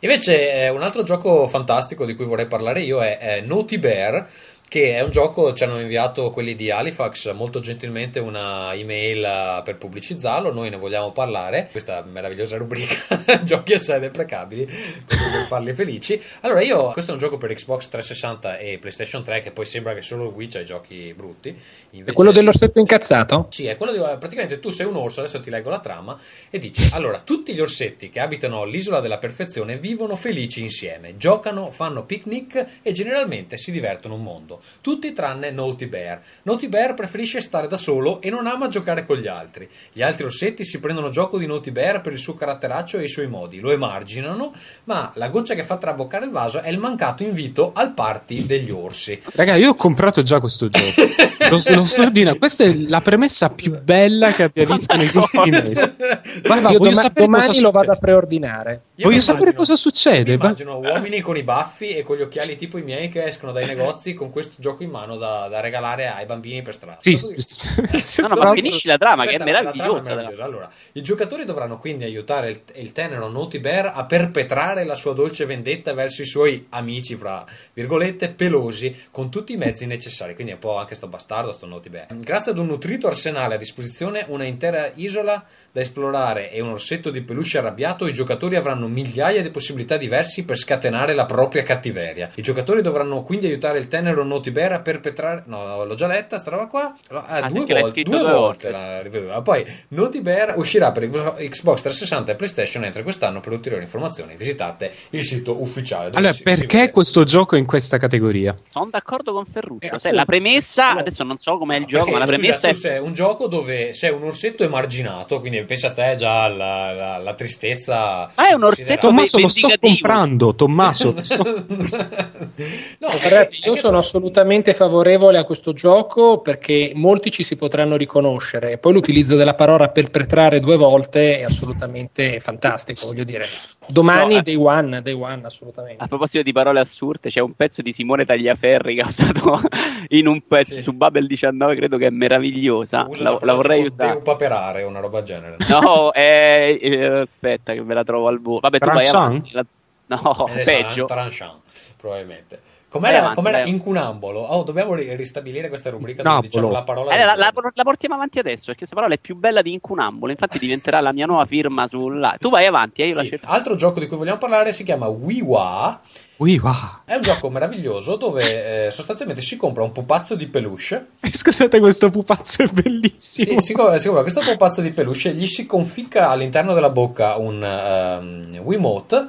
[0.00, 4.28] Invece, eh, un altro gioco fantastico di cui vorrei parlare io è, è Naughty Bear.
[4.68, 9.62] Che è un gioco, ci hanno inviato quelli di Halifax molto gentilmente una email eh,
[9.64, 10.52] per pubblicizzarlo.
[10.52, 11.68] Noi ne vogliamo parlare.
[11.70, 12.96] Questa meravigliosa rubrica
[13.44, 14.64] giochi assai deprecabili
[15.06, 16.20] per per farli felici.
[16.40, 19.94] Allora, io questo è un gioco per Xbox 360 e PlayStation 3, che poi sembra
[19.94, 21.48] che solo Wii c'ha i giochi brutti.
[21.50, 23.46] È Invece- quello dell'orsetto incazzato?
[23.50, 26.18] sì, è quello di praticamente tu sei un orso, adesso ti leggo la trama
[26.50, 31.70] e dici allora tutti gli orsetti che abitano l'isola della perfezione vivono felici insieme, giocano,
[31.70, 34.55] fanno picnic e generalmente si divertono un mondo.
[34.80, 36.20] Tutti tranne Naughty Bear.
[36.42, 39.68] Naughty Bear preferisce stare da solo e non ama giocare con gli altri.
[39.92, 43.08] Gli altri orsetti si prendono gioco di Naughty Bear per il suo caratteraccio e i
[43.08, 44.52] suoi modi, lo emarginano,
[44.84, 48.70] ma la goccia che fa traboccare il vaso è il mancato invito al party degli
[48.70, 49.20] orsi.
[49.32, 51.02] Raga, io ho comprato già questo gioco.
[51.50, 52.38] lo, lo sto ordinando.
[52.38, 55.94] Questa è la premessa più bella che abbia visto negli ultimi mesi.
[56.46, 58.80] Vai, va, Io voglio doma- sapere domani cosa lo vado a preordinare.
[58.96, 60.32] Io Voglio sapere immagino- cosa succede.
[60.34, 63.64] Immagino uomini con i baffi e con gli occhiali tipo i miei che escono dai
[63.66, 66.98] negozi con questo gioco in mano da, da regalare ai bambini per strada.
[67.00, 70.08] Sì, Dopo- s- No, no, ma finisci la trama, che è Aspetta, la trama meravigliosa.
[70.14, 70.44] meravigliosa.
[70.44, 75.12] Allora, i giocatori dovranno quindi aiutare il, il tenero Naughty Bear a perpetrare la sua
[75.14, 80.34] dolce vendetta verso i suoi amici, fra virgolette, pelosi, con tutti i mezzi necessari.
[80.34, 82.06] Quindi è un po' anche sto bastardo, sto Naughty Bear.
[82.16, 85.44] Grazie ad un nutrito arsenale a disposizione, una intera isola
[85.76, 90.42] da esplorare e un orsetto di peluche arrabbiato, i giocatori avranno migliaia di possibilità diverse
[90.42, 92.30] per scatenare la propria cattiveria.
[92.36, 95.42] I giocatori dovranno quindi aiutare il tenero Naughty Bear a perpetrare.
[95.46, 96.96] No, l'ho già letta, sta roba qua.
[97.10, 98.70] Ah, Ah, due scritto due due volte volte.
[98.70, 99.42] l'ha ripetuta.
[99.42, 103.40] Poi Naughty Bear uscirà per Xbox 360 e PlayStation entro quest'anno.
[103.40, 106.08] Per ulteriori informazioni, visitate il sito ufficiale.
[106.14, 106.90] Allora, si- si perché vede.
[106.90, 108.54] questo gioco in questa categoria?
[108.64, 109.84] Sono d'accordo con Ferruccio.
[109.84, 110.10] Eh, appunto.
[110.10, 112.68] la premessa, Allora- adesso non so com'è il No, gioco, perché, ma la scusa, premessa
[112.68, 116.48] tu è sei un gioco dove sei un orsetto emarginato, quindi pensa a te già
[116.48, 118.30] la, la- la tristezza.
[118.34, 119.08] Ah, è un orsetto.
[119.08, 120.54] Tommaso, lo sto comprando.
[120.54, 126.92] Tommaso, sto- no, è- Guardate, è io che- sono assolutamente favorevole a questo gioco perché
[126.94, 132.40] molti ci si potranno riconoscere e poi l'utilizzo della parola perpetrare due volte è assolutamente
[132.40, 133.46] fantastico, voglio dire.
[133.88, 134.42] Domani No, eh.
[134.42, 136.02] day one, day one assolutamente.
[136.02, 139.60] A proposito di parole assurde, c'è un pezzo di Simone Tagliaferri che ha usato
[140.08, 140.82] in un pezzo Sì.
[140.82, 143.08] su Babel 19, credo che è meravigliosa.
[143.18, 144.12] La, la vorrei parola tipo usare.
[144.12, 145.56] Deupaperare, una roba del genere.
[145.68, 148.60] No, è, eh, aspetta che me la trovo al volo.
[148.60, 149.14] Vabbè, tu vai Tranchant?
[149.26, 149.52] avanti.
[149.52, 149.64] La-
[150.08, 151.04] No, Eh, peggio.
[151.06, 151.60] Tran- Tranchant,
[151.96, 152.60] probabilmente.
[152.96, 154.40] Com'era, avanti, com'era incunambolo?
[154.40, 157.12] Oh, dobbiamo ri- ristabilire questa rubrica dove diciamo la parola.
[157.14, 160.32] Eh, la, la- la portiamo avanti adesso perché questa parola è più bella di incunambolo.
[160.32, 162.36] Infatti, diventerà la mia nuova firma sulla.
[162.38, 163.38] Tu vai avanti, eh, io la Sì.
[163.44, 166.00] Altro gioco di cui vogliamo parlare si chiama WiiWa.
[166.38, 166.74] Ui, wow.
[167.06, 171.12] È un gioco meraviglioso dove eh, sostanzialmente si compra un pupazzo di peluche.
[171.32, 173.58] Scusate, questo pupazzo è bellissimo.
[173.58, 177.36] Sì, si, compra, si compra questo pupazzo di peluche, gli si conficca all'interno della bocca
[177.36, 179.26] un ehm, Wiimote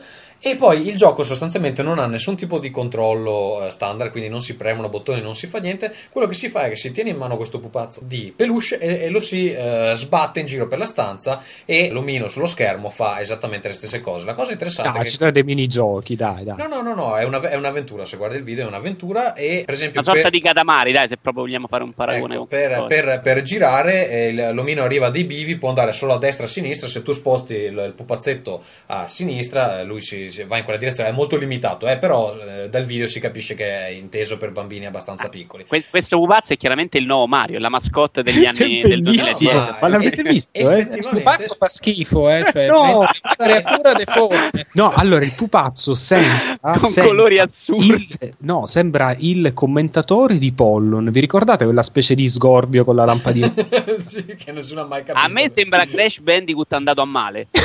[0.49, 4.41] E poi il gioco sostanzialmente non ha nessun tipo di controllo eh, standard, quindi non
[4.41, 5.93] si premono bottoni, non si fa niente.
[6.09, 9.03] Quello che si fa è che si tiene in mano questo pupazzo di peluche e,
[9.03, 13.19] e lo si eh, sbatte in giro per la stanza e l'omino sullo schermo fa
[13.19, 14.25] esattamente le stesse cose.
[14.25, 16.55] La cosa interessante Dai, è che ci sono dei minigiochi, dai, dai.
[16.55, 18.05] No, no, no, no, è, una- è un'avventura.
[18.05, 21.09] Se guardi il video è un'avventura e per esempio Una sorta per- di Katamari, dai,
[21.09, 22.35] se proprio vogliamo fare un paragone.
[22.35, 26.17] Ecco, per, per- per girare eh, l'omino arriva a dei bivi, può andare solo a
[26.17, 26.87] destra e a sinistra.
[26.87, 30.79] Se tu sposti il, il pupazzetto a sinistra, eh, lui si, si va in quella
[30.79, 31.09] direzione.
[31.09, 34.85] È molto limitato, eh, però eh, dal video si capisce che è inteso per bambini
[34.85, 35.65] abbastanza piccoli.
[35.65, 39.51] Que- questo pupazzo è chiaramente il nuovo Mario, la mascotte degli anni del bellissimo.
[39.51, 39.77] 2010.
[39.81, 40.69] Ma l'avete visto?
[40.71, 40.79] eh?
[40.79, 42.45] Il pupazzo fa schifo, eh?
[42.51, 43.05] cioè, No.
[43.37, 44.51] creatura deforme.
[44.73, 48.07] No, allora il pupazzo sembra Con sembra colori azzurri.
[48.19, 51.09] il- no, sembra il commentatore di Pollon.
[51.11, 53.53] Vi ricordate quella specie di sgorbio con la lampadina?
[53.99, 55.25] sì, che nessuno ha mai capito.
[55.25, 57.47] A me sembra Crash Bandicoot andato a male.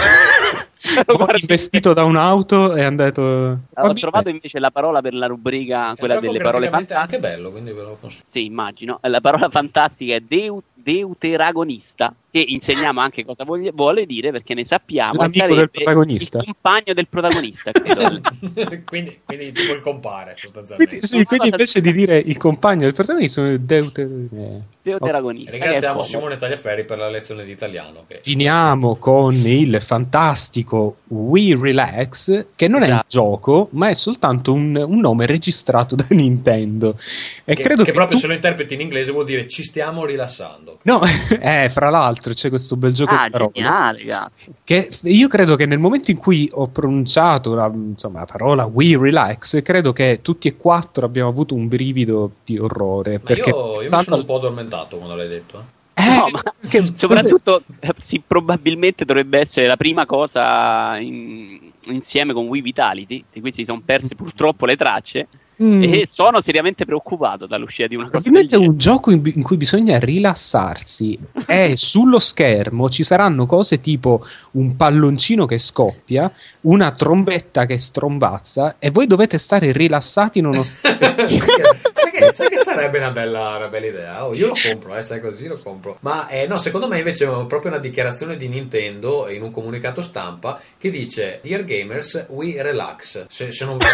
[1.07, 3.23] Poi investito da un'auto è andato.
[3.23, 4.01] Ho Vabbè.
[4.01, 7.17] trovato invece la parola per la rubrica, quella delle parole fantastiche.
[7.17, 8.25] anche bello, quindi ve lo consiglio.
[8.27, 8.99] Sì, immagino.
[9.03, 14.65] La parola fantastica è deu- deuteragonista, che insegniamo anche cosa voglia- vuole dire perché ne
[14.65, 15.21] sappiamo.
[15.21, 16.39] L'amico del protagonista.
[16.39, 17.71] Il compagno del protagonista,
[18.85, 20.99] quindi, quindi tipo il compare sostanzialmente.
[20.99, 24.07] Quindi, sì, quindi invece di dire il compagno del protagonista, sono deuter...
[24.35, 24.61] eh.
[24.83, 25.53] Deuteragonista.
[25.53, 28.05] Ringraziamo è Simone Tagliaferri per la lezione di italiano.
[28.09, 28.21] Che...
[28.23, 33.07] Finiamo con il fantastico We Relax, che non è un Esatto.
[33.09, 36.99] gioco, ma è soltanto un, un nome registrato da Nintendo.
[37.45, 39.63] E che, credo che che proprio tu- se lo interpreti in inglese vuol dire ci
[39.63, 40.72] stiamo rilassando.
[40.83, 41.01] No,
[41.41, 44.53] eh, fra l'altro c'è questo bel gioco Ah, geniale, cazzo.
[44.65, 48.97] Che io credo che nel momento in cui ho pronunciato la, insomma, la parola We
[48.99, 53.13] Relax, credo che tutti e quattro abbiamo avuto un brivido di orrore.
[53.15, 55.65] Ma perché io, io sono un po' addormentato quando l'hai detto.
[55.95, 56.05] eh.
[56.05, 56.41] No, ma
[56.95, 63.41] soprattutto eh, sì, probabilmente dovrebbe essere la prima cosa in- insieme con Wii Vitality, di
[63.41, 65.29] cui si sono perse purtroppo le tracce.
[65.63, 65.83] Mm.
[65.83, 69.57] E sono seriamente preoccupato dall'uscita di una cosa Probabilmente è un gioco in, in cui
[69.57, 76.33] bisogna rilassarsi e sullo schermo ci saranno cose tipo un palloncino che scoppia,
[76.63, 81.29] una trombetta che strombazza e voi dovete stare rilassati nonostante...
[81.29, 84.27] sai, che, sai che sarebbe una bella, una bella idea?
[84.27, 85.97] Oh, io lo compro, eh, sai così lo compro.
[86.01, 90.03] Ma eh, no, secondo me invece è proprio una dichiarazione di Nintendo in un comunicato
[90.03, 93.27] stampa che dice Dear gamers, we relax.
[93.29, 93.91] Se, se non, ve ne,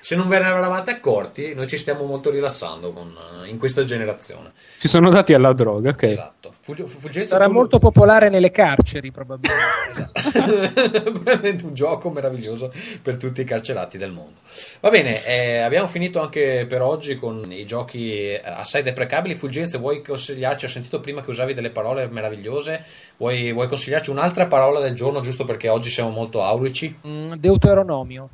[0.00, 3.84] se non ve ne eravate accorti, noi ci stiamo molto rilassando con, eh, in questa
[3.84, 4.52] generazione.
[4.76, 6.02] si sono dati alla droga, ok.
[6.04, 6.54] Esatto.
[6.64, 10.10] Fulg- Fulgenzo, Sarà tu- molto popolare nelle carceri, probabilmente.
[11.22, 12.72] Veramente un gioco meraviglioso
[13.02, 14.38] per tutti i carcerati del mondo.
[14.80, 19.34] Va bene, eh, abbiamo finito anche per oggi con i giochi assai deprecabili.
[19.34, 20.64] Fulgenze, vuoi consigliarci?
[20.64, 22.82] Ho sentito prima che usavi delle parole meravigliose.
[23.18, 26.98] Vuoi, vuoi consigliarci un'altra parola del giorno, giusto perché oggi siamo molto aurici?
[27.06, 28.28] Mm, Deuteronomio.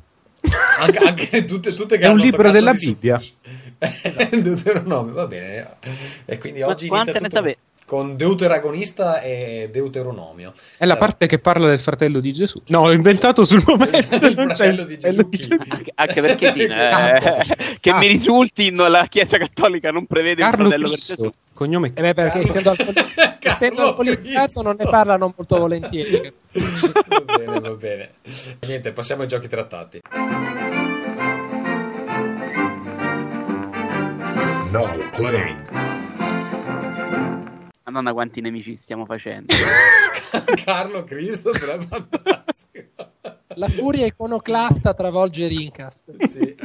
[0.79, 3.17] Anche, anche tutte, tutte che È un libro della di Bibbia.
[3.19, 3.33] su-
[4.41, 5.67] Deuteronomio, va bene.
[6.25, 7.57] E quindi Qu- oggi quante inizia ne tutto sape-
[7.91, 10.53] con Deuteragonista e Deuteronomio.
[10.77, 12.61] È la parte che parla del fratello di Gesù.
[12.67, 13.97] No, l'ho inventato sul momento.
[13.97, 15.47] Il fratello di Gesù, chi?
[15.67, 20.67] Anche, anche perché sì, eh, che mi risulti no, la Chiesa Cattolica non prevede Carlo
[20.67, 21.31] il fratello Cristo, Gesù.
[21.53, 23.05] cognome Eh beh, perché Carlo- essendo, alcol-
[23.41, 26.33] essendo alcolizzato non ne parlano molto volentieri.
[27.09, 28.09] va bene, va bene.
[28.67, 29.99] Niente, passiamo ai giochi trattati.
[34.71, 36.00] Now playing.
[37.83, 39.53] Madonna, quanti nemici stiamo facendo.
[40.63, 43.11] Carlo Cristo, è fantastico.
[43.55, 46.15] La furia iconoclasta travolge Rincast.
[46.25, 46.55] Sì.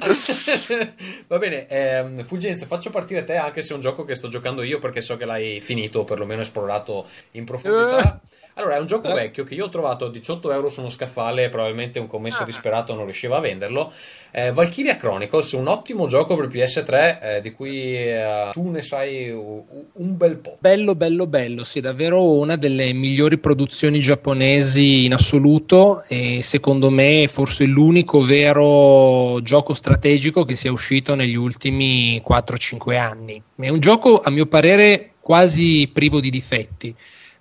[1.27, 4.63] Va bene, ehm, Fulgenza, faccio partire te anche se è un gioco che sto giocando
[4.63, 8.21] io perché so che l'hai finito o perlomeno esplorato in profondità.
[8.59, 11.51] Allora, è un gioco vecchio che io ho trovato a 18 euro su uno scaffale
[11.51, 13.93] probabilmente un commesso disperato non riusciva a venderlo.
[14.31, 19.31] Eh, Valkyria Chronicles, un ottimo gioco per PS3 eh, di cui eh, tu ne sai
[19.31, 20.57] un bel po'.
[20.59, 27.29] Bello, bello, bello, sì, davvero una delle migliori produzioni giapponesi in assoluto e secondo me
[27.29, 33.43] forse l'unico vero gioco strategico che sia uscito negli ultimi 4-5 anni.
[33.55, 36.97] È un gioco a mio parere quasi privo di difetti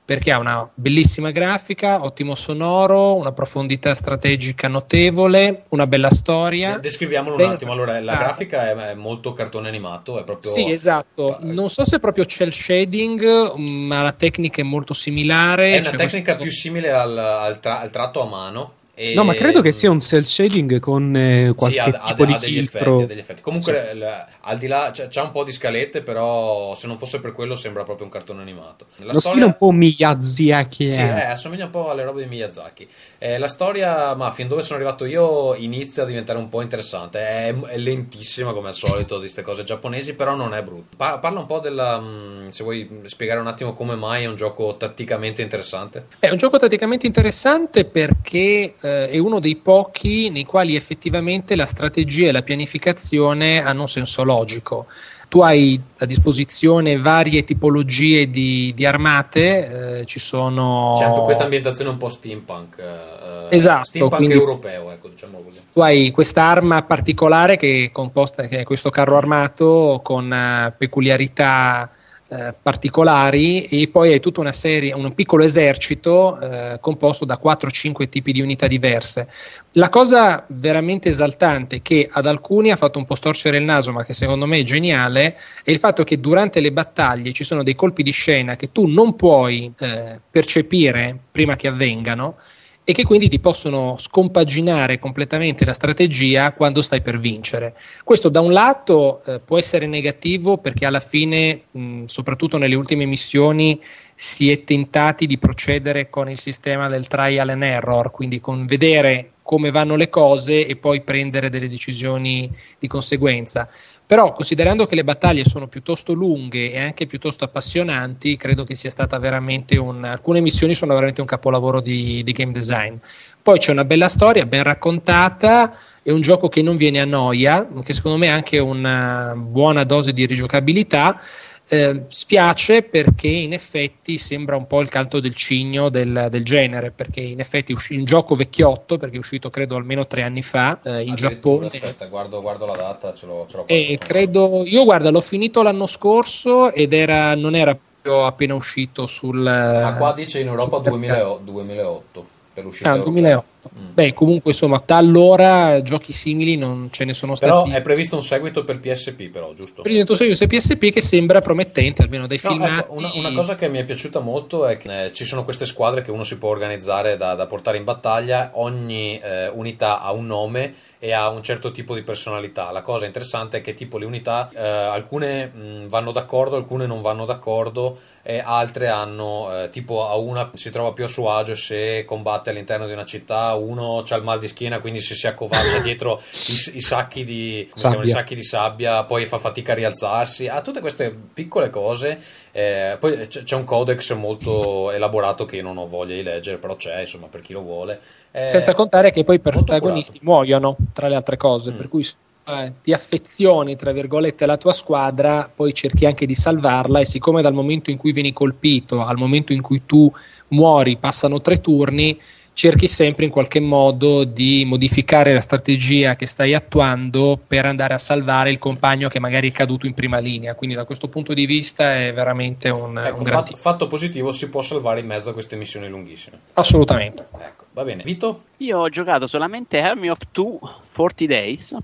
[0.06, 6.78] perché ha una bellissima grafica, ottimo sonoro, una profondità strategica notevole, una bella storia.
[6.78, 7.72] Descriviamolo un Ben attimo.
[7.72, 8.18] Allora, la Ah.
[8.18, 11.38] grafica è, è molto cartone animato, è proprio Sì, esatto.
[11.42, 15.74] Non so se è proprio cel shading, ma la tecnica è molto similare.
[15.74, 19.14] È una C'è tecnica questo- più simile al, al tra- al tratto a mano E-
[19.14, 22.24] No, ma credo che sia un cell shading con eh, qualche Sì, ha, ha- tipo
[22.24, 22.80] ha di degli filtro.
[22.94, 23.42] effetti, ha degli effetti.
[23.42, 27.20] Comunque, l- al di là c'è, c'è un po' di scalette, però se non fosse
[27.20, 28.86] per quello sembra proprio un cartone animato.
[28.98, 30.88] La Lo stile un po' Miyazaki.
[30.88, 31.04] Sì, eh.
[31.04, 32.88] eh, assomiglia un po' alle robe di Miyazaki.
[33.18, 37.20] Eh, la storia, ma fin dove sono arrivato io, inizia a diventare un po' interessante.
[37.20, 40.96] È, è lentissima come al solito di queste cose giapponesi, però non è brutto.
[40.96, 42.00] Pa- parla un po' della.
[42.00, 46.06] mh, se vuoi spiegare un attimo come mai è un gioco tatticamente interessante.
[46.20, 51.66] È un gioco tatticamente interessante perché eh, è uno dei pochi nei quali effettivamente la
[51.66, 54.86] strategia e la pianificazione hanno un senso logico.
[55.28, 60.94] Tu hai a disposizione varie tipologie di, di armate, eh, ci sono...
[60.98, 62.78] C'è anche questa ambientazione un po' steampunk.
[62.78, 65.60] eh, Esatto, Steampunk europeo, ecco, diciamo così.
[65.74, 71.90] Tu hai quest'arma particolare che è composta, che è questo carro armato con eh, peculiarità
[72.28, 78.10] eh, particolari e poi hai tutta una serie, un piccolo esercito eh, composto da 4-5
[78.10, 79.28] tipi di unità diverse.
[79.74, 84.04] La cosa veramente esaltante che ad alcuni ha fatto un po' storcere il naso, ma
[84.04, 87.76] che secondo me è geniale, è il fatto che durante le battaglie ci sono dei
[87.76, 92.38] colpi di scena che tu non puoi eh, percepire prima che avvengano
[92.88, 97.76] e che quindi ti possono scompaginare completamente la strategia quando stai per vincere.
[98.04, 103.06] Questo da un lato eh, può essere negativo perché alla fine, mh, soprattutto nelle ultime
[103.06, 103.82] missioni,
[104.14, 109.32] si è tentati di procedere con il sistema del trial and error, quindi con vedere
[109.42, 113.70] come vanno le cose e poi prendere delle decisioni di conseguenza.
[114.08, 118.92] Però, considerando che le battaglie sono piuttosto lunghe e anche piuttosto appassionanti, credo che sia
[118.92, 120.04] stata veramente un.
[120.04, 122.96] Alcune missioni sono veramente un capolavoro di, di game design.
[123.42, 125.76] Poi c'è una bella storia, ben raccontata.
[126.04, 129.84] È un gioco che non viene a noia, che secondo me ha anche una buona
[129.84, 131.20] dose di rigiocabilità.
[131.68, 136.92] Eh, spiace perché in effetti sembra un po' il canto del cigno del, del genere,
[136.92, 140.80] perché in effetti è un gioco vecchiotto, perché è uscito credo almeno tre anni fa
[140.84, 141.68] eh, in Giappone.
[141.68, 145.64] Aspetta, guardo, guardo, la data, ce l'ho, ce l'ho eh, credo, Io guarda, l'ho finito
[145.64, 149.40] l'anno scorso ed era, non era appena uscito sul...
[149.40, 153.54] Ma qua dice in Europa 2000, 2008, per l'uscita ah, 2008.
[153.78, 153.94] Mm.
[153.94, 157.52] Beh, comunque, insomma, da allora giochi simili non ce ne sono stati.
[157.52, 159.82] Però è previsto un seguito per PSP, però, giusto?
[159.82, 162.80] Previsto un seguito per PSP che sembra promettente, almeno dai no, ecco, filmati.
[162.80, 165.66] Ecco, una, una, cosa che mi è piaciuta molto è che eh, ci sono queste
[165.66, 170.12] squadre che uno si può organizzare da, da portare in battaglia, ogni eh, unità ha
[170.12, 172.72] un nome e ha un certo tipo di personalità.
[172.72, 177.02] La cosa interessante è che tipo le unità, eh, alcune mh, vanno d'accordo, alcune non
[177.02, 181.54] vanno d'accordo e altre hanno, eh, tipo a una si trova più a suo agio
[181.54, 185.28] se combatte all'interno di una città uno ha il mal di schiena quindi se si
[185.28, 188.06] accovaccia dietro i, i sacchi di, i Sabbia.
[188.06, 192.20] sacchi di sabbia, poi fa fatica a rialzarsi, ha tutte queste piccole cose.
[192.52, 197.02] eh, poi c'è un codex molto elaborato che non ho voglia di leggere, però c'è,
[197.02, 198.00] insomma, per chi lo vuole.
[198.32, 201.76] Eh, Senza contare che poi i protagonisti muoiono, tra le altre cose, Mm.
[201.78, 202.06] per cui
[202.48, 207.42] eh, ti affezioni, tra virgolette, alla tua squadra, poi cerchi anche di salvarla e siccome
[207.42, 210.12] dal momento in cui vieni colpito al momento in cui tu
[210.50, 212.20] muori passano tre turni,
[212.56, 217.98] cerchi sempre in qualche modo di modificare la strategia che stai attuando per andare a
[217.98, 220.56] salvare il compagno che magari è caduto in prima linea.
[220.56, 224.32] Quindi da questo punto di vista è veramente un, Ecco, un gran fatto, fatto positivo,
[224.32, 226.40] si può salvare in mezzo a queste missioni lunghissime.
[226.54, 227.28] Assolutamente.
[227.38, 228.04] Ecco, va bene.
[228.04, 228.44] Vito?
[228.58, 230.58] Io ho giocato solamente Army of Two
[230.94, 231.76] 40 Days,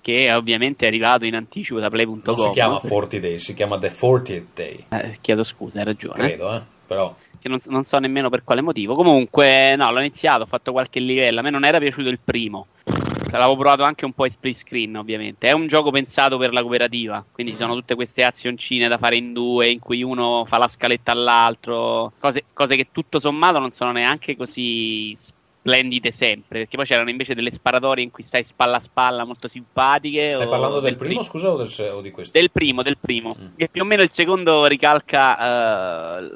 [0.00, 2.20] che ovviamente è arrivato in anticipo da Play.com.
[2.24, 4.84] Non si chiama 40 Days, si chiama The 40th Day.
[4.88, 6.14] Eh, chiedo scusa, hai ragione.
[6.14, 6.74] Credo, eh.
[6.86, 8.94] Però Che non, non so nemmeno per quale motivo.
[8.94, 11.40] Comunque, no, l'ho iniziato, ho fatto qualche livello.
[11.40, 12.68] A me non era piaciuto il primo.
[13.30, 15.48] L'avevo provato anche un po' in split screen, ovviamente.
[15.48, 17.24] È un gioco pensato per la cooperativa.
[17.30, 20.68] Quindi ci sono tutte queste azioncine da fare in due, in cui uno fa la
[20.68, 22.12] scaletta all'altro.
[22.18, 25.14] Cose, cose che tutto sommato non sono neanche così
[25.66, 26.60] splendide sempre.
[26.60, 30.30] Perché poi c'erano invece delle sparatorie in cui stai spalla a spalla molto simpatiche.
[30.30, 32.38] stai parlando del pri- primo, scusa, o, del o di questo?
[32.38, 33.34] del primo, del primo.
[33.56, 36.30] E più o meno il secondo ricalca eh,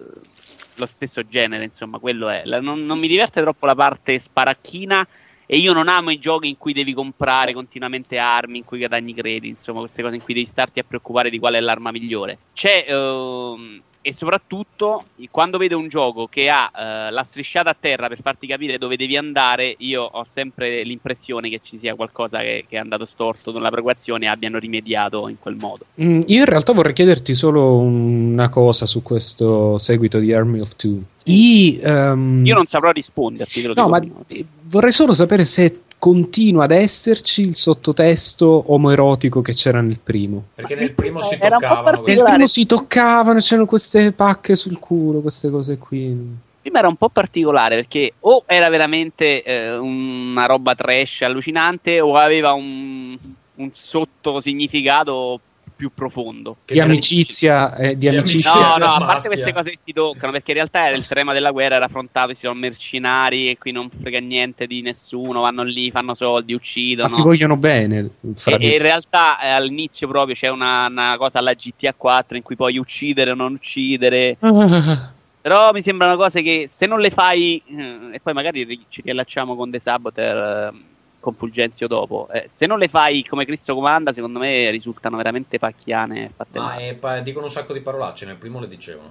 [0.80, 2.42] lo stesso genere, insomma, quello è.
[2.44, 5.06] La- non, non mi diverte troppo la parte sparacchina
[5.46, 9.14] e io non amo i giochi in cui devi comprare continuamente armi, in cui guadagni
[9.14, 12.38] crediti, insomma, queste cose in cui devi starti a preoccupare di qual è l'arma migliore.
[12.52, 18.08] C'è ehm, e soprattutto quando vedo un gioco che ha eh, la strisciata a terra
[18.08, 22.64] per farti capire dove devi andare, io ho sempre l'impressione che ci sia qualcosa che,
[22.68, 25.84] che è andato storto nella progressione e abbiano rimediato in quel modo.
[26.00, 30.76] Mm, io in realtà vorrei chiederti solo una cosa su questo seguito di Army of
[30.76, 31.02] Two.
[31.24, 34.14] I, ehm, Io non saprò risponderti, No, ma prima.
[34.62, 40.44] vorrei solo sapere se continua ad esserci il sottotesto omoerotico che c'era nel primo.
[40.54, 44.78] Perché nel primo si un po' toccavano Nel primo si toccavano, c'erano queste pacche sul
[44.78, 46.38] culo, queste cose qui.
[46.62, 52.16] prima era un po' particolare perché o era veramente eh, una roba trash allucinante o
[52.16, 53.14] aveva un,
[53.56, 55.38] un sotto significato
[55.80, 56.58] più profondo.
[56.66, 58.52] Di amicizia, eh, di amicizia.
[58.52, 59.06] No, no, a maschia.
[59.06, 61.86] parte queste cose che si toccano, perché in realtà era il tema della guerra era
[61.86, 66.52] affrontato, si sono mercenari e qui non frega niente di nessuno, vanno lì, fanno soldi,
[66.52, 67.08] uccidono.
[67.08, 68.10] Ma si vogliono bene.
[68.44, 72.42] E, e in realtà eh, all'inizio proprio c'è una, una cosa alla GTA 4 in
[72.42, 74.36] cui puoi uccidere o non uccidere.
[75.42, 79.00] Però mi sembrano cose che se non le fai, eh, e poi magari ri- ci
[79.00, 80.78] riallacciamo con The Saboteur, eh,
[81.20, 85.58] con Fulgenzio dopo, eh, se non le fai come Cristo comanda, secondo me risultano veramente
[85.58, 86.32] pacchiane.
[86.34, 89.10] Fatte Ma eh, pa- dicono un sacco di parolacce, nel primo le dicevano.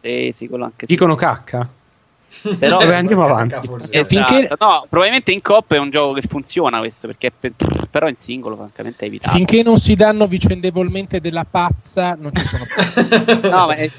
[0.00, 0.92] Sì, sì, quello anche sì.
[0.92, 1.68] Dicono cacca.
[2.58, 3.54] Però Vabbè, andiamo avanti.
[3.90, 4.04] Esatto.
[4.04, 7.52] finché- No, probabilmente in coppa è un gioco che funziona questo, perché è pe-
[7.90, 9.34] però in singolo francamente è evitato.
[9.36, 13.48] Finché non si danno vicendevolmente della pazza, non ci sono problemi.
[13.50, 13.90] No, ma è-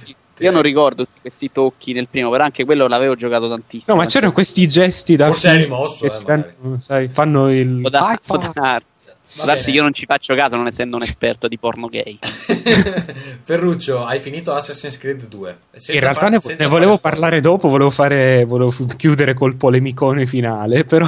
[0.46, 3.96] io non ricordo tutti questi tocchi nel primo, però anche quello l'avevo giocato tantissimo.
[3.96, 7.80] No, ma c'erano questi gesti da Forse è rimosso, che eh, fanno, sai, fanno il
[7.82, 9.06] Può, da- può darsi.
[9.34, 12.18] Che io non ci faccio caso, non essendo un esperto di porno gay.
[13.44, 15.58] Ferruccio, hai finito Assassin's Creed 2.
[15.72, 19.56] Senza In realtà far- ne, senza ne volevo parlare dopo, volevo, fare, volevo chiudere col
[19.56, 21.08] polemicone finale, però,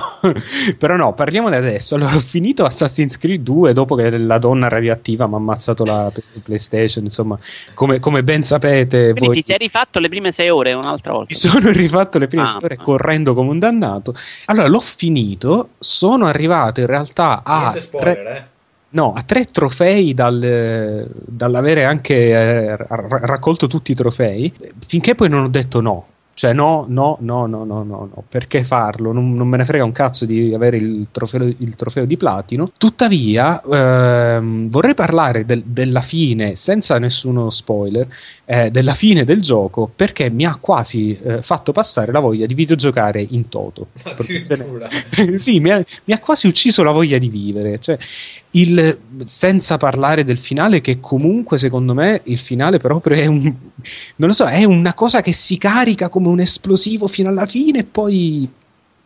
[0.77, 1.95] però no, parliamone adesso.
[1.95, 6.11] Allora, ho finito Assassin's Creed 2 dopo che la donna radioattiva mi ha ammazzato la
[6.43, 7.37] PlayStation, insomma,
[7.73, 9.11] come, come ben sapete...
[9.11, 11.27] Quindi voi- ti sei rifatto le prime sei ore un'altra volta.
[11.29, 12.83] mi sono rifatto le prime Ah, sei ore ah.
[12.83, 14.15] correndo come un dannato.
[14.45, 17.59] Allora, l'ho finito, sono arrivato in realtà a...
[17.59, 18.43] Niente spoiler, tre- eh.
[18.89, 24.53] No, a tre trofei dal, dall'avere anche eh, ra- raccolto tutti i trofei,
[24.85, 26.05] finché poi non ho detto no.
[26.35, 28.23] Cioè, no, no, no, no, no, no, no.
[28.27, 29.11] Perché farlo?
[29.11, 32.71] Non, non me ne frega un cazzo di avere il trofeo, il trofeo di platino.
[32.75, 38.07] Tuttavia, ehm, vorrei parlare del- della fine, senza nessuno spoiler,
[38.45, 42.55] eh, della fine del gioco, perché mi ha quasi eh, fatto passare la voglia di
[42.55, 43.87] videogiocare in toto.
[44.03, 44.87] Addirittura.
[45.37, 47.79] sì, mi ha, mi ha quasi ucciso la voglia di vivere.
[47.79, 47.97] Cioè,
[48.55, 53.43] il- senza parlare del finale, che comunque secondo me il finale proprio è un.
[54.15, 57.79] Non lo so, è una cosa che si carica come un esplosivo fino alla fine
[57.79, 58.49] e poi.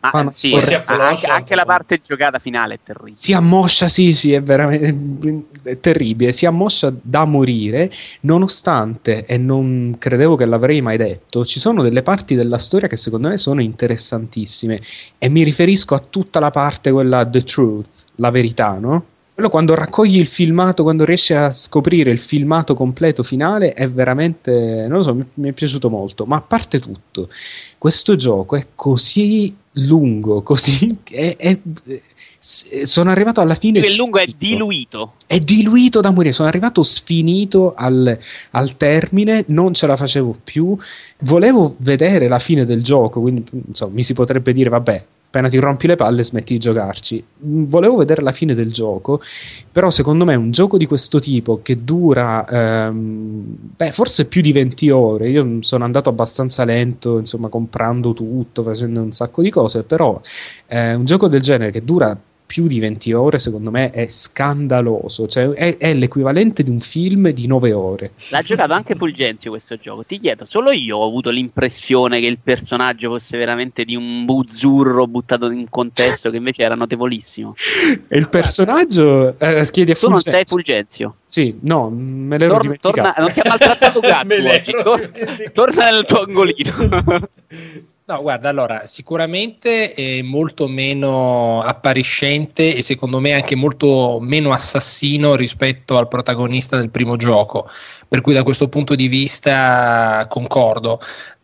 [0.00, 0.54] Ma fa una sì,
[0.86, 3.16] anche, anche la parte giocata finale è terribile.
[3.16, 6.30] si ammoscia, sì, sì, è veramente è terribile.
[6.30, 12.02] Si ammoscia da morire, nonostante, e non credevo che l'avrei mai detto, ci sono delle
[12.02, 14.80] parti della storia che secondo me sono interessantissime.
[15.18, 19.04] E mi riferisco a tutta la parte, quella The Truth, la verità, no?
[19.38, 24.86] Quello quando raccogli il filmato, quando riesci a scoprire il filmato completo finale, è veramente,
[24.88, 26.26] non lo so, mi, mi è piaciuto molto.
[26.26, 27.28] Ma a parte tutto,
[27.78, 30.98] questo gioco è così lungo, così.
[31.04, 31.56] È, è-
[32.40, 33.78] sono arrivato alla fine.
[33.78, 35.12] Il lungo è diluito.
[35.24, 36.32] È diluito da morire.
[36.32, 38.18] Sono arrivato sfinito al,
[38.50, 40.76] al termine, non ce la facevo più.
[41.18, 45.04] Volevo vedere la fine del gioco, quindi insomma, mi si potrebbe dire, vabbè.
[45.28, 47.22] Appena ti rompi le palle, smetti di giocarci.
[47.44, 49.20] Mm, Volevo vedere la fine del gioco,
[49.70, 53.44] però secondo me un gioco di questo tipo che dura ehm,
[53.76, 55.28] beh, forse più di 20 ore.
[55.28, 60.18] Io sono andato abbastanza lento, insomma, comprando tutto, facendo un sacco di cose, però
[60.66, 62.18] eh, un gioco del genere che dura
[62.48, 65.28] più di 20 ore, secondo me, è scandaloso.
[65.28, 68.12] Cioè, è, è l'equivalente di un film di 9 ore.
[68.30, 70.02] L'ha giocato anche Fulgenzio questo gioco.
[70.02, 75.06] Ti chiedo, solo io ho avuto l'impressione che il personaggio fosse veramente di un buzzurro
[75.06, 77.54] buttato in un contesto che invece era notevolissimo.
[78.08, 81.14] E il personaggio eh, chiedi a Tu non Fulgenzio- sei Fulgenzio.
[81.26, 82.94] Sì, no, me l'ero Torna, dimenticato.
[82.96, 84.72] torna- non ti ha maltrattato cazzo oggi.
[84.82, 87.28] Tor- torna nel tuo angolino.
[88.08, 95.34] No, guarda, allora, sicuramente è molto meno appariscente e secondo me anche molto meno assassino
[95.34, 97.68] rispetto al protagonista del primo gioco,
[98.08, 101.00] per cui da questo punto di vista concordo.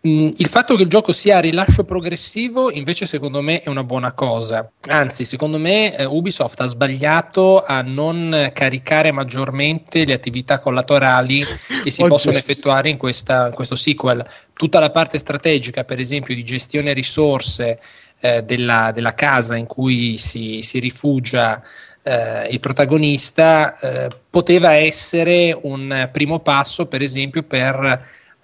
[0.07, 3.85] Mm, Il fatto che il gioco sia a rilascio progressivo invece secondo me è una
[3.85, 10.59] buona cosa, anzi secondo me eh, Ubisoft ha sbagliato a non caricare maggiormente le attività
[10.59, 11.43] collaterali
[11.83, 14.27] che si Oggi- possono effettuare in, questa- in questo sequel.
[14.53, 17.81] Tutta la parte strategica, per esempio, di gestione risorse
[18.21, 21.63] eh, della, della casa in cui si, si rifugia
[22.05, 27.83] eh, il protagonista, eh, poteva essere un primo passo, per esempio, per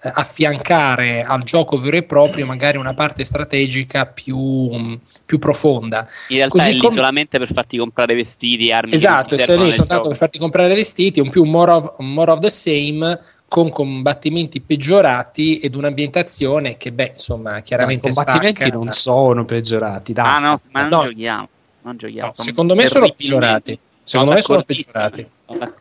[0.03, 6.07] eh, affiancare al gioco vero e proprio magari una parte strategica più, più profonda.
[6.29, 8.93] In realtà Così è lì come- solamente per farti comprare vestiti, armi.
[8.93, 11.93] Esatto, e ti sei servono lì soltanto per farti comprare vestiti, un più more of,
[11.99, 18.61] more of the same con combattimenti peggiorati ed un'ambientazione che, beh, insomma, I chiaramente combattimenti
[18.63, 18.75] spacca.
[18.77, 20.13] non sono peggiorati.
[20.13, 20.25] Dai.
[20.25, 21.01] Ah no, ma non No.
[21.03, 21.49] giochiamo.
[21.81, 22.33] Non giochiamo.
[22.37, 23.79] No, secondo me sono peggiorati.
[24.03, 25.27] Secondo me sono peggiorati.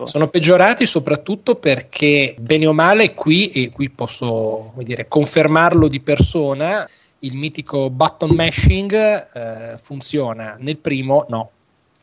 [0.04, 6.00] sono peggiorati soprattutto perché, bene o male, qui, e qui posso come dire, confermarlo di
[6.00, 6.88] persona,
[7.20, 8.92] il mitico button mashing
[9.32, 11.50] eh, funziona, nel primo no.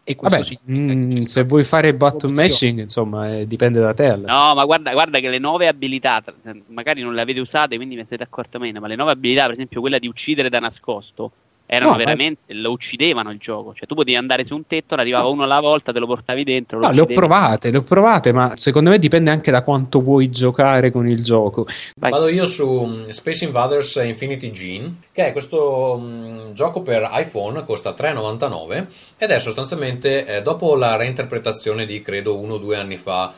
[0.04, 4.16] E questo Vabbè, significa mm, se vuoi fare button mashing, insomma, eh, dipende da te.
[4.16, 6.24] No, ma guarda, guarda che le nuove abilità,
[6.68, 9.54] magari non le avete usate, quindi ne siete accorti meno, ma le nuove abilità, per
[9.54, 11.32] esempio quella di uccidere da nascosto,
[11.70, 13.74] erano No, ma- veramente, lo uccidevano il gioco.
[13.74, 16.44] Cioè tu potevi andare su un tetto, ne arrivava uno alla volta, te lo portavi
[16.44, 16.80] dentro.
[16.80, 20.02] lo No, le ho provate, le ho provate, ma secondo me dipende anche da quanto
[20.02, 21.68] vuoi giocare con il gioco.
[21.96, 22.10] Vai.
[22.10, 27.66] Vado io su mm, Space Invaders Infinity Gene, che è questo mm, gioco per iPhone,
[27.66, 28.86] costa 3,99
[29.18, 33.34] ed è sostanzialmente eh, dopo la reinterpretazione di credo uno o due anni fa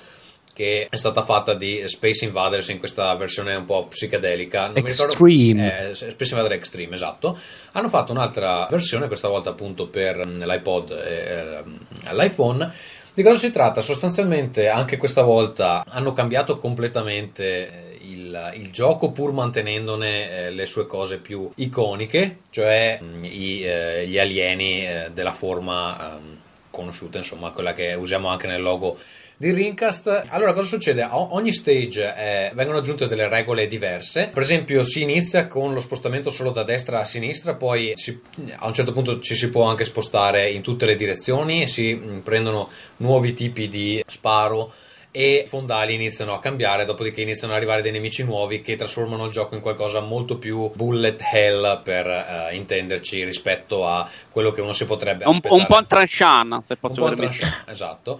[0.59, 4.67] che è stata fatta di Space Invaders in questa versione un po' psichedelica.
[4.67, 5.91] Non Extreme.
[5.91, 7.39] eh, Space Invaders Extreme, esatto.
[7.71, 11.63] Hanno fatto un'altra versione, questa volta appunto per mm, l'iPod e
[12.09, 12.73] eh, l'iPhone.
[13.13, 13.79] Di cosa si tratta?
[13.79, 20.65] Sostanzialmente anche questa volta hanno cambiato completamente eh, il, il gioco pur mantenendone eh, le
[20.65, 26.37] sue cose più iconiche, cioè mm, i, eh, gli alieni eh, della forma ehm,
[26.69, 28.97] conosciuta, insomma, quella che usiamo anche nel logo
[29.39, 30.25] di Rincast.
[30.27, 31.01] Allora, cosa succede?
[31.01, 34.29] A ogni stage eh, vengono aggiunte delle regole diverse.
[34.33, 38.19] Per esempio, si inizia con lo spostamento solo da destra a sinistra, poi si-
[38.57, 42.17] a un certo punto ci si può anche spostare in tutte le direzioni, si mm,
[42.19, 44.73] prendono nuovi tipi di sparo
[45.11, 49.31] e fondali iniziano a cambiare, dopodiché iniziano ad arrivare dei nemici nuovi che trasformano il
[49.31, 54.73] gioco in qualcosa molto più bullet hell per eh, intenderci rispetto a quello che uno
[54.73, 58.19] si potrebbe Un, aspettare un po' in tranchant, se un posso tranchant, esatto.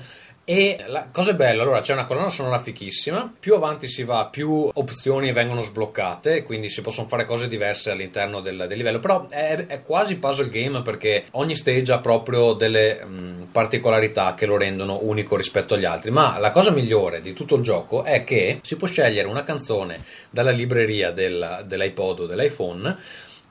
[0.52, 4.26] E la cosa è bella, allora c'è una colonna sonora fichissima, più avanti si va,
[4.26, 9.28] più opzioni vengono sbloccate, quindi si possono fare cose diverse all'interno del, del livello, però
[9.28, 14.58] è, è quasi puzzle game perché ogni stage ha proprio delle mh, particolarità che lo
[14.58, 18.58] rendono unico rispetto agli altri, ma la cosa migliore di tutto il gioco è che
[18.64, 22.98] si può scegliere una canzone dalla libreria del- dell'iPod o dell'iPhone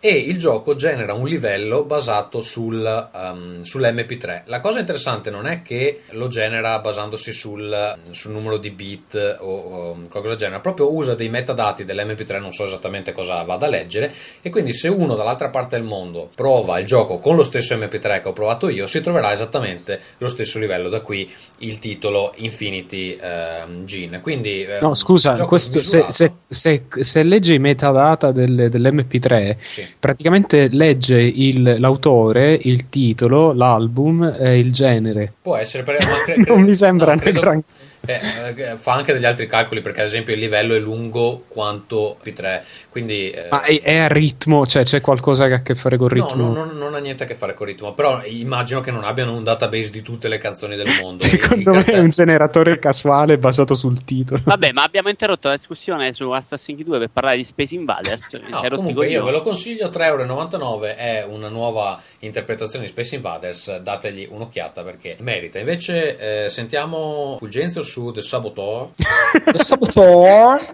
[0.01, 4.43] e il gioco genera un livello basato sul, um, sull'MP3.
[4.45, 9.47] La cosa interessante non è che lo genera basandosi sul, sul numero di bit o,
[9.47, 13.69] o qualcosa del genere, proprio usa dei metadati dell'MP3, non so esattamente cosa vada a
[13.69, 17.75] leggere, e quindi se uno dall'altra parte del mondo prova il gioco con lo stesso
[17.75, 22.33] MP3 che ho provato io, si troverà esattamente lo stesso livello, da qui il titolo
[22.37, 24.20] Infinity ehm, Gene.
[24.20, 29.87] Quindi, ehm, No, scusa, questo- se, se- se- se legge i metadata del- dell'MP3, Sì.
[29.98, 35.32] Praticamente legge il- l'autore, il titolo, l'album e il genere.
[35.43, 37.62] Può essere, per, ma cre- Non mi sembra no, credo-
[38.07, 42.19] eh, eh, fa anche degli altri calcoli perché ad esempio il livello è lungo quanto
[42.23, 45.75] P3 quindi eh, Ma è, è a ritmo, cioè c'è qualcosa che ha a che
[45.75, 46.49] fare col no, ritmo?
[46.49, 49.05] no, non, non ha niente a che fare con il ritmo però immagino che non
[49.05, 53.39] abbiano un database di tutte le canzoni del mondo Secondo me è un generatore casuale
[53.39, 54.41] basato sul titolo.
[54.45, 58.33] Vabbè, ma abbiamo interrotto la discussione su Assassin's Creed 2 per parlare di Space Invaders.
[58.49, 64.27] No, comunque io ve lo consiglio 3,99€ è una nuova interpretazione di Space Invaders dategli
[64.31, 68.90] un'occhiata perché merita invece eh, sentiamo Fulgenzio su The Saboteur
[69.52, 70.70] Lo Saboteur.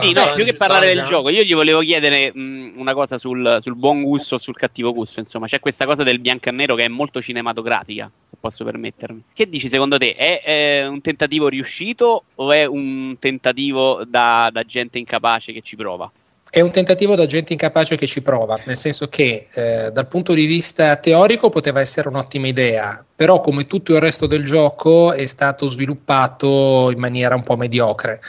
[0.00, 3.58] Sì, no, più che parlare del gioco, io gli volevo chiedere mh, una cosa sul,
[3.60, 5.20] sul buon gusto o sul cattivo gusto.
[5.20, 9.24] Insomma, c'è questa cosa del bianco e nero che è molto cinematografica, se posso permettermi.
[9.32, 10.14] Che dici secondo te?
[10.14, 15.76] È, eh, un tentativo riuscito o è un tentativo da, da gente incapace che ci
[15.76, 16.10] prova?
[16.56, 20.32] È un tentativo da gente incapace che ci prova, nel senso che eh, dal punto
[20.32, 25.26] di vista teorico poteva essere un'ottima idea, però come tutto il resto del gioco è
[25.26, 28.22] stato sviluppato in maniera un po' mediocre.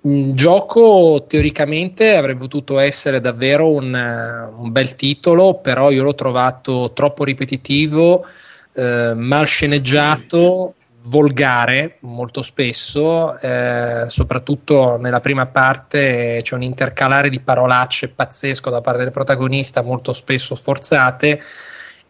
[0.00, 6.90] Il gioco teoricamente avrebbe potuto essere davvero un, un bel titolo, però io l'ho trovato
[6.92, 8.26] troppo ripetitivo,
[8.72, 17.40] eh, mal sceneggiato, volgare molto spesso, eh, soprattutto nella prima parte c'è un intercalare di
[17.40, 21.42] parolacce pazzesco da parte del protagonista, molto spesso forzate.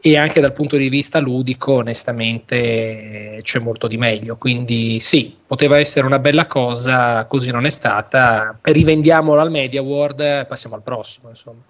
[0.02, 4.36] E anche dal punto di vista ludico, onestamente, c'è molto di meglio.
[4.38, 8.58] Quindi, sì, poteva essere una bella cosa, così non è stata.
[8.62, 11.28] Rivendiamolo al Media World passiamo al prossimo.
[11.28, 11.60] Insomma.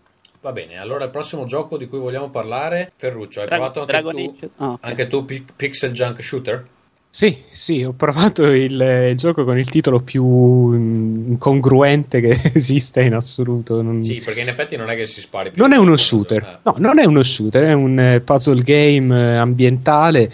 [0.43, 3.93] Va bene, allora il prossimo gioco di cui vogliamo parlare, Ferruccio, hai Dra- provato anche
[3.93, 4.51] Dragon tu, Age?
[4.59, 4.79] Ah, ok.
[4.81, 6.67] anche tu Pi- Pixel Junk Shooter?
[7.13, 13.03] Sì, sì, ho provato il, il gioco con il titolo più mm, incongruente che esiste
[13.03, 13.83] in assoluto.
[13.83, 15.61] Non, Sì, perché in effetti non è che si spari più.
[15.61, 15.99] non è uno Eh.
[15.99, 20.33] shooter, no, non è uno shooter, è un eh, puzzle game eh, ambientale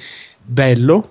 [0.49, 1.03] bello,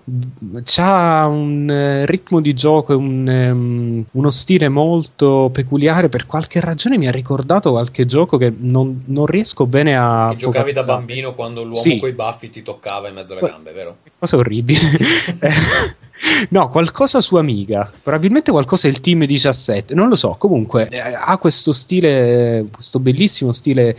[0.64, 6.08] c'ha un eh, ritmo di gioco e un, ehm, uno stile molto peculiare.
[6.08, 10.28] Per qualche ragione mi ha ricordato qualche gioco che non, non riesco bene a.
[10.32, 12.00] Che giocavi da bambino quando l'uomo Sì.
[12.00, 13.98] coi baffi ti toccava in mezzo alle gambe, vero?
[14.18, 14.80] Cosa orribile.
[16.50, 21.38] No, qualcosa su Amiga, probabilmente qualcosa il team 17, non lo so, comunque eh, ha
[21.38, 23.98] questo stile, questo bellissimo stile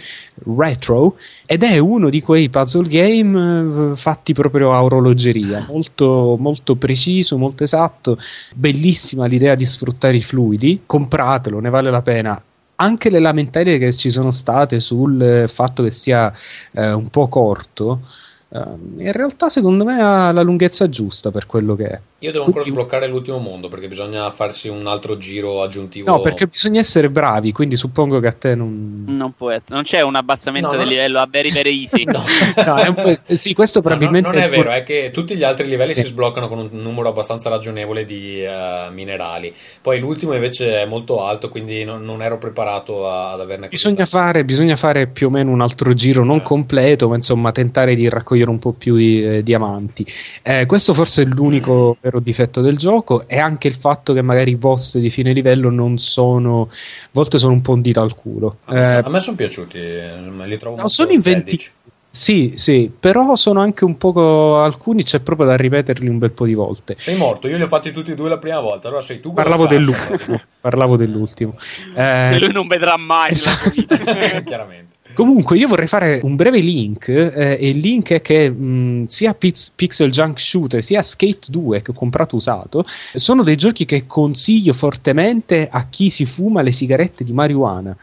[0.56, 6.76] retro ed è uno di quei puzzle game eh, fatti proprio a orologeria, molto, molto
[6.76, 8.18] preciso, molto esatto,
[8.54, 12.42] bellissima l'idea di sfruttare i fluidi, compratelo, ne vale la pena.
[12.78, 16.32] Anche le lamentele che ci sono state sul eh, fatto che sia
[16.72, 18.00] eh, un po' corto,
[18.48, 22.00] in realtà secondo me ha la lunghezza giusta per quello che è.
[22.26, 26.10] Io devo ancora sbloccare l'ultimo mondo perché bisogna farsi un altro giro aggiuntivo.
[26.10, 29.04] No, perché bisogna essere bravi, quindi suppongo che a te non...
[29.06, 30.90] Non può essere, non c'è un abbassamento No, del no.
[30.90, 32.04] livello a very very easy.
[32.16, 32.22] No.
[32.64, 34.28] No, è un po'- eh, sì, questo probabilmente...
[34.28, 37.48] non è vero, è che tutti gli altri livelli si sbloccano con un numero abbastanza
[37.48, 39.52] ragionevole di eh, minerali.
[39.80, 44.06] Poi l'ultimo invece è molto alto, quindi non, non ero preparato a- ad averne Bisogna
[44.06, 46.24] fare, bisogna fare più o meno un altro giro, Eh.
[46.24, 50.04] non completo, ma insomma tentare di raccogliere un po' più di eh, diamanti.
[50.42, 54.52] Eh, questo forse è l'unico vero difetto del gioco e anche il fatto che magari
[54.52, 58.14] i boss di fine livello non sono, a volte sono un po' un dito al
[58.14, 58.58] culo.
[58.64, 60.10] A me, Eh, me sono piaciuti, eh,
[60.46, 61.48] li trovo no, sono inventi.
[61.48, 61.70] zeldici.
[62.16, 66.46] Sì, sì, però sono anche un poco alcuni c'è proprio da ripeterli un bel po'
[66.46, 66.96] di volte.
[66.98, 69.34] Sei morto, io li ho fatti tutti e due la prima volta, allora sei tu
[69.34, 70.40] Parlavo dell'ultimo.
[70.58, 71.58] parlavo dell'ultimo.
[71.94, 73.32] Eh, lui non vedrà mai.
[73.32, 73.70] Esatto.
[73.88, 74.40] allora.
[74.44, 74.95] Chiaramente.
[75.16, 77.08] Comunque, io vorrei fare un breve link.
[77.08, 81.80] eh, e il link è che mh, sia Pix- Pixel Junk Shooter sia Skate 2
[81.80, 82.84] che ho comprato usato
[83.14, 87.96] sono dei giochi che consiglio fortemente a chi si fuma le sigarette di marijuana.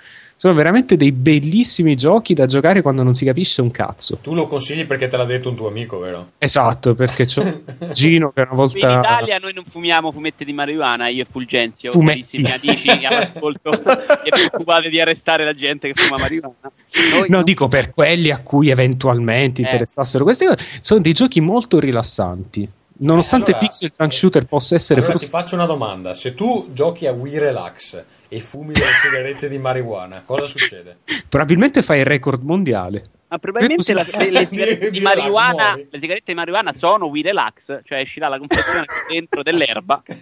[0.43, 4.17] Sono veramente dei bellissimi giochi da giocare quando non si capisce un cazzo.
[4.17, 6.31] Tu lo consigli perché te l'ha detto un tuo amico, vero?
[6.37, 7.61] Esatto, perché c'ho
[7.93, 8.77] Gino che una In volta.
[8.99, 12.41] Italia noi non fumiamo fumette di marijuana, io e Fulgenzio, Fumetti.
[12.41, 13.69] carissimi amici all'ascolto,
[14.21, 16.55] vi preoccupate di arrestare la gente che fuma marijuana.
[16.61, 19.63] Noi No, non- dico per quelli a cui eventualmente Eh.
[19.63, 20.59] interessassero queste cose.
[20.81, 22.67] Sono dei giochi molto rilassanti.
[22.97, 25.45] Nonostante Eh, allora- Pixel Junk Shooter possa essere Allora ti frustrante.
[25.47, 28.03] faccio una domanda: se tu giochi a Wii Relax
[28.33, 30.97] e fumi delle sigarette di marijuana, cosa succede?
[31.29, 33.09] Probabilmente fai il record mondiale.
[33.33, 37.79] Ma probabilmente la- le, le sigarette Di- marijuana, le sigarette di marijuana sono We Relax,
[37.83, 40.03] cioè uscirà la confezione dentro dell'erba.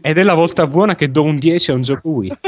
[0.00, 2.38] Ed è la volta buona che do un 10 a un gioco Wii.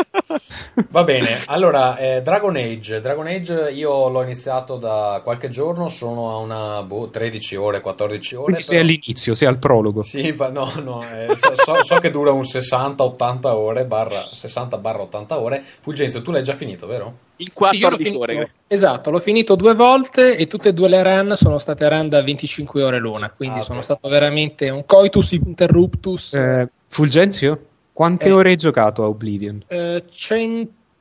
[0.90, 3.01] Va bene, allora eh, Dragon Age.
[3.01, 8.34] Dragon Age io l'ho iniziato da qualche giorno, sono a una boh, 13 ore, 14
[8.36, 8.44] ore.
[8.44, 10.02] Quindi sei però- all'inizio, sei al prologo.
[10.02, 15.34] Sì, fa- no, no, eh, so, so- so che dura un 60-80 ore, barra 60-80
[15.34, 15.62] ore.
[15.80, 17.24] Fulgenzio, tu l'hai già finito, vero?
[17.38, 18.50] In Sì, io l'ho 14 finito- ore.
[18.66, 22.22] Esatto, l'ho finito due volte e tutte e due le run sono state run da
[22.22, 23.84] 25 ore l'una, quindi Ah, sono ok.
[23.84, 26.34] stato veramente un coitus interruptus.
[26.34, 27.60] Eh, Fulgenzio,
[27.92, 28.32] quante Eh.
[28.32, 29.62] ore hai giocato a Oblivion?
[29.66, 30.02] Eh,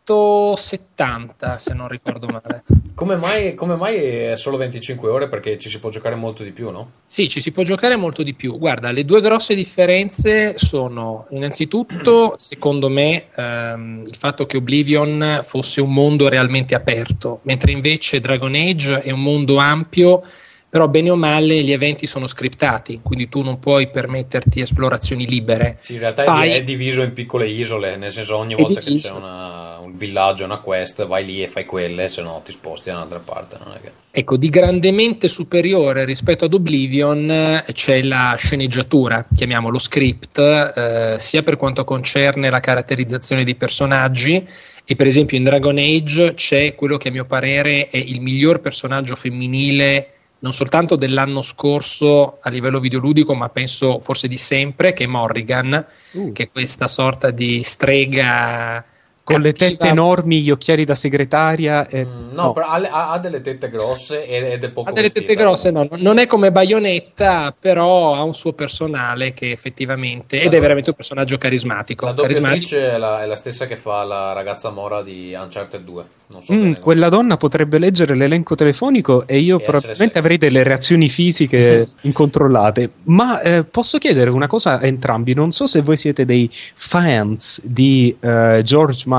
[0.05, 2.63] 170 se non ricordo male.
[2.95, 5.27] Come mai, come mai è solo 25 ore?
[5.27, 6.91] Perché ci si può giocare molto di più, no?
[7.05, 8.57] Sì, ci si può giocare molto di più.
[8.57, 15.81] Guarda, le due grosse differenze sono innanzitutto, secondo me, ehm, il fatto che Oblivion fosse
[15.81, 20.23] un mondo realmente aperto, mentre invece Dragon Age è un mondo ampio,
[20.69, 25.77] però bene o male gli eventi sono scriptati, quindi tu non puoi permetterti esplorazioni libere.
[25.81, 28.85] Sì, in realtà è Fai- è diviso in piccole isole, nel senso ogni volta che
[28.87, 29.09] diviso.
[29.11, 32.89] c'è una- un villaggio, una quest, vai lì e fai quelle, se no ti sposti
[32.89, 33.57] da un'altra parte.
[33.63, 33.91] Non è che...
[34.11, 41.43] Ecco, di grandemente superiore rispetto ad Oblivion eh, c'è la sceneggiatura, chiamiamolo script, eh, sia
[41.43, 44.45] per quanto concerne la caratterizzazione dei personaggi
[44.87, 48.61] e per esempio in Dragon Age c'è quello che a mio parere è il miglior
[48.61, 50.09] personaggio femminile
[50.39, 55.85] non soltanto dell'anno scorso a livello videoludico, ma penso forse di sempre, che è Morrigan,
[56.11, 56.31] Uh.
[56.33, 58.85] che è questa sorta di strega
[59.25, 61.87] Con le tette enormi, gli occhiali da segretaria.
[61.87, 65.25] e- Mm, no, però ha, ha- delle tette grosse ed è poco Ha delle vestita.
[65.25, 70.53] tette grosse, no, non è come Bayonetta, però ha un suo personale che effettivamente, ed
[70.53, 72.05] è veramente un personaggio carismatico.
[72.05, 76.03] La doppiatrice è la, è la stessa che fa la ragazza Mora di Uncharted 2.
[76.27, 80.63] Non so Mm, quella donna potrebbe leggere l'elenco telefonico e io E probabilmente avrei delle
[80.63, 82.89] reazioni fisiche incontrollate.
[83.03, 85.33] Ma eh, posso chiedere una cosa a entrambi?
[85.35, 89.13] Non so se voi siete dei fans di eh, George Martin,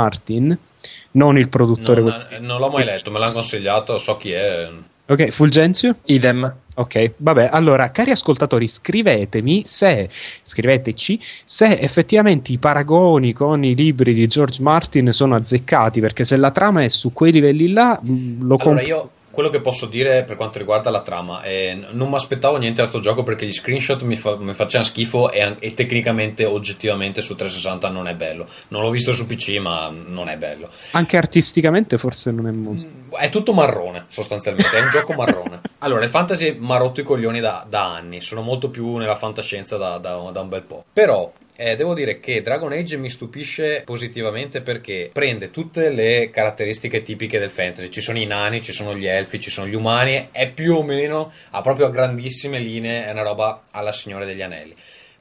[1.12, 2.00] non il produttore.
[2.00, 4.68] Non, non l'ho mai letto, me l'hanno consigliato, so chi è.
[5.08, 5.96] Ok, Fulgenzio?
[6.06, 6.52] Idem.
[6.78, 10.10] Ok, vabbè, allora, cari ascoltatori, scrivetemi se,
[10.44, 16.36] scriveteci, se effettivamente i paragoni con i libri di George Martin sono azzeccati, perché se
[16.36, 18.84] la trama è su quei livelli là, mh, lo Allora, compro.
[18.84, 22.80] io quello che posso dire per quanto riguarda la trama n- non mi aspettavo niente
[22.80, 27.20] da sto gioco perché gli screenshot mi, fa- mi facevano schifo e, e tecnicamente, oggettivamente
[27.20, 28.46] su 360 non è bello.
[28.68, 30.70] Non l'ho visto su PC, ma non è bello.
[30.92, 33.14] Anche artisticamente forse non è molto.
[33.14, 35.60] È tutto marrone, sostanzialmente, è un gioco marrone.
[35.80, 39.14] Allora, il fantasy mi ha rotto i coglioni da, da anni, sono molto più nella
[39.14, 40.84] fantascienza da, da- da un bel po'.
[40.90, 47.02] Però, eh, devo dire che Dragon Age mi stupisce positivamente perché prende tutte le caratteristiche
[47.02, 47.88] tipiche del fantasy.
[47.88, 50.82] Ci sono i nani, ci sono gli elfi, ci sono gli umani, è più o
[50.82, 54.74] meno, a proprio grandissime linee, è una roba alla Signore degli Anelli.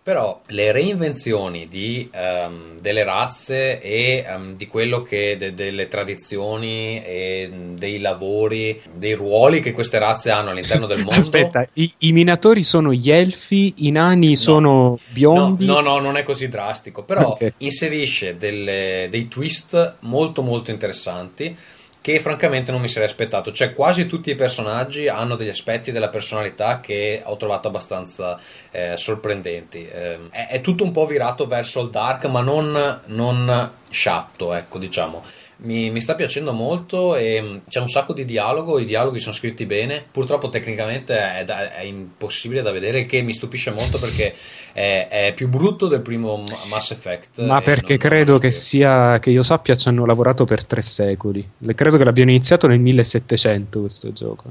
[0.06, 7.04] Però le reinvenzioni di, ehm, delle razze e ehm, di quello che de- delle tradizioni
[7.04, 11.16] e dei lavori, dei ruoli che queste razze hanno all'interno del mondo.
[11.20, 15.66] Aspetta, i, i minatori sono gli elfi, i nani sono No, biondi.
[15.66, 17.54] no, no, non è così drastico, però Ok.
[17.58, 21.58] inserisce delle- dei twist molto molto interessanti
[22.06, 23.52] che francamente non mi sarei aspettato.
[23.52, 28.94] Cioè quasi tutti i personaggi hanno degli aspetti della personalità che ho trovato abbastanza eh,
[28.96, 29.90] sorprendenti.
[29.92, 34.78] Ehm, è, è tutto un po' virato verso il dark, ma non, non sciatto, ecco,
[34.78, 35.24] diciamo.
[35.58, 39.34] Mi, mi sta piacendo molto e mh, c'è un sacco di dialogo, i dialoghi sono
[39.34, 43.98] scritti bene, purtroppo tecnicamente è, da- è impossibile da vedere, il che mi stupisce molto
[43.98, 44.34] perché
[44.74, 47.42] è, è più brutto del primo Mass Effect.
[47.46, 51.48] Ma perché credo che sia che io sappia ci hanno lavorato per tre secoli.
[51.60, 54.44] Le- Credo che l'abbiano iniziato nel 1700 questo gioco.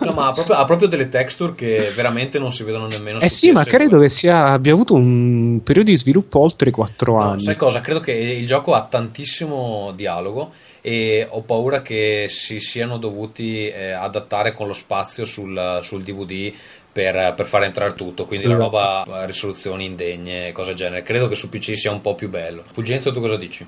[0.00, 3.28] No, ma ha proprio, ha proprio delle texture che veramente non si vedono nemmeno Eh
[3.28, 3.68] sì, ma PS2.
[3.68, 7.40] credo che sia, abbia avuto un periodo di sviluppo oltre quattro No, anni.
[7.40, 7.80] sai cosa?
[7.80, 10.45] Credo che il gioco ha tantissimo dialogo
[10.86, 16.52] e ho paura che si siano dovuti eh, adattare con lo spazio sul, sul DVD
[16.92, 21.02] per, per far entrare tutto, quindi la roba, eh, risoluzioni indegne, cose del genere.
[21.02, 22.62] Credo che su PC sia un po' più bello.
[22.70, 23.66] Fulgenzo, tu cosa dici?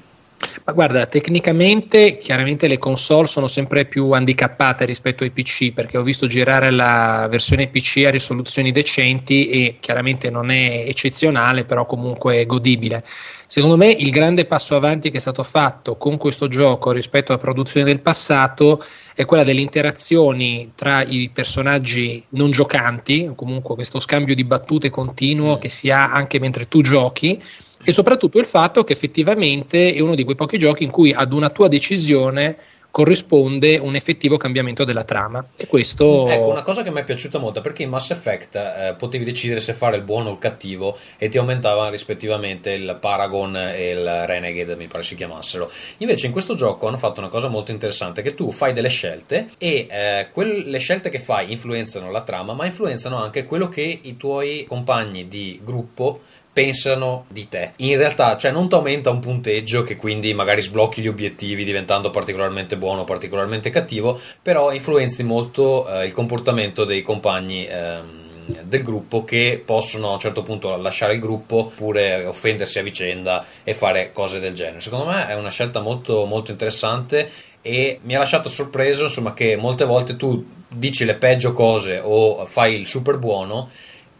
[0.65, 6.03] Ma guarda, tecnicamente chiaramente le console sono sempre più handicappate rispetto ai PC perché ho
[6.03, 12.41] visto girare la versione PC a risoluzioni decenti e chiaramente non è eccezionale, però comunque
[12.41, 13.03] è godibile.
[13.51, 17.41] Secondo me il grande passo avanti che è stato fatto con questo gioco rispetto alla
[17.41, 18.85] produzione del passato
[19.15, 25.57] è quella delle interazioni tra i personaggi non giocanti, comunque questo scambio di battute continuo
[25.57, 27.43] che si ha anche mentre tu giochi
[27.83, 31.33] e soprattutto il fatto che effettivamente è uno di quei pochi giochi in cui ad
[31.33, 32.59] una tua decisione
[32.99, 37.39] corrisponde un effettivo cambiamento della trama e questo Ecco, una cosa che mi è piaciuta
[37.39, 40.99] molto perché in Mass Effect eh, potevi decidere se fare il buono o il cattivo
[41.17, 45.71] e ti aumentavano rispettivamente il Paragon e il Renegade, mi pare si chiamassero.
[45.99, 49.51] Invece in questo gioco hanno fatto una cosa molto interessante che tu fai delle scelte
[49.59, 54.17] e eh, quelle scelte che fai influenzano la trama, ma influenzano anche quello che i
[54.17, 56.23] tuoi compagni di gruppo
[56.59, 57.75] pensano di te.
[57.77, 62.11] In realtà, cioè, non ti aumenta un punteggio che quindi magari sblocchi gli obiettivi diventando
[62.11, 67.65] particolarmente buono o particolarmente cattivo, però influenzi molto eh, il comportamento dei compagni.
[67.67, 68.17] ehm,
[68.63, 73.45] del gruppo che possono a un certo punto lasciare il gruppo oppure offendersi a vicenda
[73.63, 74.81] e fare cose del genere.
[74.81, 77.31] Secondo me è una scelta molto, molto interessante
[77.61, 82.47] e mi ha lasciato sorpreso insomma che molte volte tu dici le peggio cose o
[82.47, 83.69] fai il super buono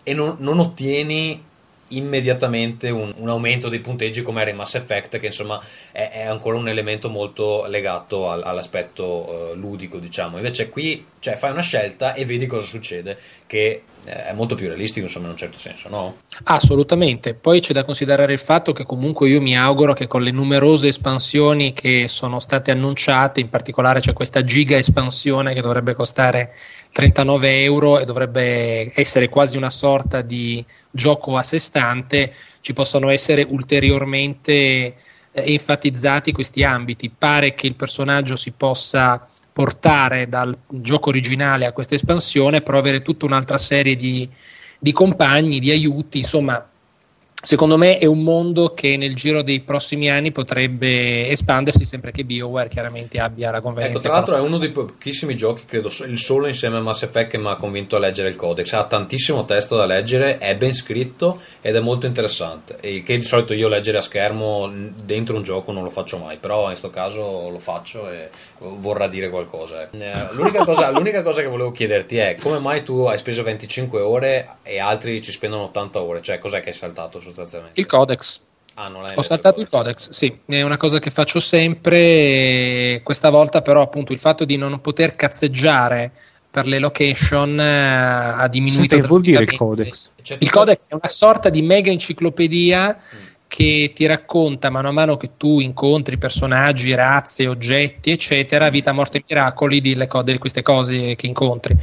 [0.03, 1.47] e non, non ottieni
[1.89, 5.61] immediatamente un, un aumento dei punteggi come era in Mass Effect che insomma
[5.93, 11.37] è, è ancora un elemento molto legato al- all'aspetto eh, ludico diciamo invece qui cioè,
[11.37, 15.33] fai una scelta e vedi cosa succede che eh, è molto più realistico insomma in
[15.33, 16.17] un certo senso no?
[16.45, 20.31] Assolutamente, poi c'è da considerare il fatto che comunque io mi auguro che con le
[20.31, 26.55] numerose espansioni che sono state annunciate, in particolare c'è questa giga espansione che dovrebbe costare
[26.93, 33.11] 39 euro e dovrebbe essere quasi una sorta di gioco a sé stante, ci possano
[33.11, 34.95] essere ulteriormente eh,
[35.33, 37.11] enfatizzati questi ambiti.
[37.11, 43.03] Pare che il personaggio si possa portare dal gioco originale a questa espansione, però avere
[43.03, 44.29] tutta un'altra serie di,
[44.79, 46.65] di compagni, di aiuti, insomma,
[47.49, 52.23] secondo me è un mondo che nel giro dei prossimi anni potrebbe espandersi sempre che
[52.23, 53.97] BioWare chiaramente abbia la convenienza.
[53.97, 57.31] Ecco, tra l'altro è uno dei pochissimi giochi, credo il solo insieme a Mass Effect
[57.31, 58.75] che mi ha convinto a leggere il codex.
[58.75, 62.77] Ha tantissimo testo da leggere, è ben scritto ed è molto interessante.
[62.83, 64.71] Il che di solito io leggere a schermo
[65.03, 69.09] dentro un gioco non lo faccio mai, però in questo caso lo faccio e vorrà
[69.09, 69.85] dire qualcosa.
[69.85, 69.97] ecco.
[69.97, 74.01] Eh, L'unica cosa, l'unica cosa che volevo chiederti è come mai tu hai speso 25
[74.03, 76.21] ore e altri ci spendono 80 ore?
[76.21, 77.37] Cioè, cos'è che hai saltato sostanzialmente?
[77.75, 78.41] Il codex.
[78.75, 83.01] Ah, non l'hai Ho saltato il codex, sì, è una cosa che faccio sempre.
[83.03, 86.13] Questa volta, però, appunto, il fatto di non poter cazzeggiare
[86.51, 90.11] per le location eh, ha diminuito Senti, che vuol dire il codex?
[90.39, 93.27] Il codex è una sorta di mega enciclopedia Mm.
[93.49, 99.19] che ti racconta mano a mano che tu incontri personaggi, razze, oggetti, eccetera, vita, morte
[99.19, 101.77] e miracoli di, co- di queste cose che incontri.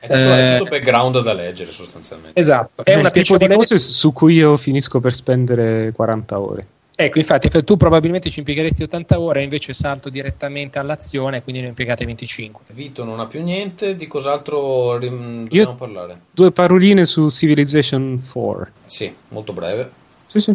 [0.00, 2.38] È tutto, è Eh, tutto background da leggere sostanzialmente.
[2.38, 6.38] Esatto, è È una il tipo di cose su cui io finisco per spendere 40
[6.40, 6.66] ore.
[7.00, 11.70] Ecco, infatti, tu probabilmente ci impiegheresti 80 ore, invece salto direttamente all'azione, quindi ne ho
[11.70, 12.64] impiegate 25.
[12.72, 16.18] Vito non ha più niente, di cos'altro rim- dobbiamo parlare?
[16.32, 18.66] Due paroline su Civilization 4.
[18.84, 19.90] Sì, molto breve.
[20.26, 20.52] Sì, sì.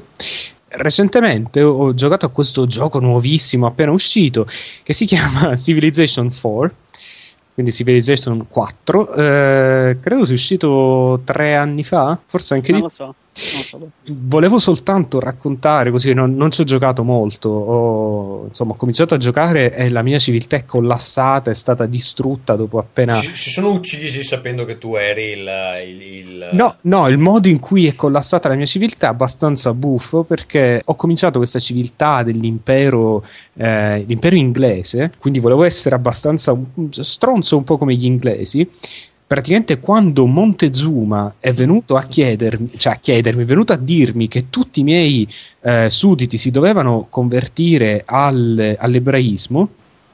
[0.67, 4.45] Recentemente ho giocato a questo gioco nuovissimo appena uscito
[4.83, 6.75] che si chiama Civilization 4,
[7.53, 9.13] quindi Civilization 4.
[9.13, 13.15] eh, credo sia uscito tre anni fa, forse anche Non di lo so.
[14.05, 19.17] Volevo soltanto raccontare, così non, non ci ho giocato molto, ho, insomma, ho cominciato a
[19.17, 23.13] giocare e la mia civiltà è collassata, è stata distrutta dopo appena...
[23.15, 25.49] Si, si sono uccisi sapendo che tu eri il...
[25.87, 29.73] il- il- No, no, il modo in cui è collassata la mia civiltà è abbastanza
[29.73, 36.55] buffo perché ho cominciato questa civiltà dell'impero, eh, l'impero inglese, quindi volevo essere abbastanza
[36.91, 38.69] stronzo un po' come gli inglesi.
[39.33, 44.51] Praticamente quando Montezuma è venuto a chiedermi, cioè a chiedermi, è venuto a dirmi che
[44.51, 45.27] tutti i miei
[45.61, 49.69] eh, sudditi si dovevano convertire al- all'ebraismo,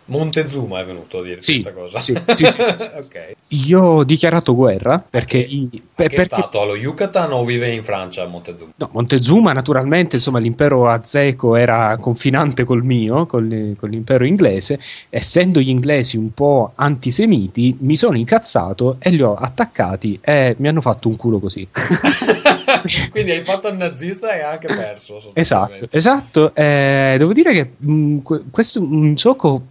[0.09, 1.99] Montezuma è venuto a dirti Sì, questa cosa.
[1.99, 2.89] sì, sì, sì, sì, sì.
[2.97, 3.31] ok.
[3.49, 7.69] io ho dichiarato guerra perché, i- per- Che è perché stato allo Yucatan o vive
[7.69, 8.71] in Francia Montezuma?
[8.75, 14.79] No, Montezuma naturalmente, insomma, l'impero azteco era confinante col mio, con, le- con l'impero inglese.
[15.09, 20.67] Essendo gli inglesi un po' antisemiti, mi sono incazzato e li ho attaccati e mi
[20.67, 21.67] hanno fatto un culo così.
[23.09, 25.19] Quindi hai fatto il nazista e hai anche perso.
[25.33, 26.55] esatto, esatto.
[26.55, 29.63] Eh, devo dire che mh, que- questo è un gioco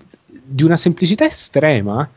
[0.51, 2.09] di una semplicità estrema.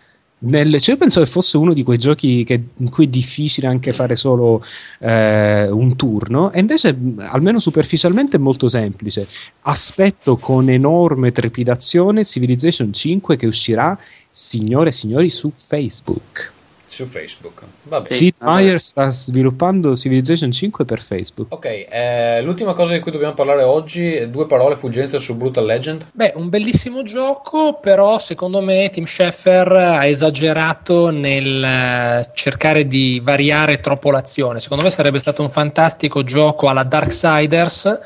[0.43, 3.67] Nel- cioè, io penso che fosse uno di quei giochi che- in cui è difficile
[3.67, 4.63] anche fare solo
[4.99, 9.27] eh, un turno, e invece, almeno superficialmente, è molto semplice.
[9.61, 13.97] Aspetto con enorme trepidazione Civilization 5 che uscirà,
[14.31, 16.51] signore e signori, su Facebook.
[16.91, 17.61] Su Facebook.
[17.83, 18.13] Va bene.
[18.13, 21.53] Sid Meier sta sviluppando Civilization 5 per Facebook.
[21.53, 26.07] Ok, eh, l'ultima cosa di cui dobbiamo parlare oggi, due parole fuggenze su Brutal Legend.
[26.11, 33.21] Beh, un bellissimo gioco, però secondo me Tim Schafer ha esagerato nel eh, cercare di
[33.23, 34.59] variare troppo l'azione.
[34.59, 37.99] Secondo me sarebbe stato un fantastico gioco alla Darksiders.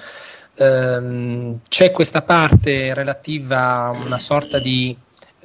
[0.58, 4.96] Ehm, c'è questa parte relativa a una sorta di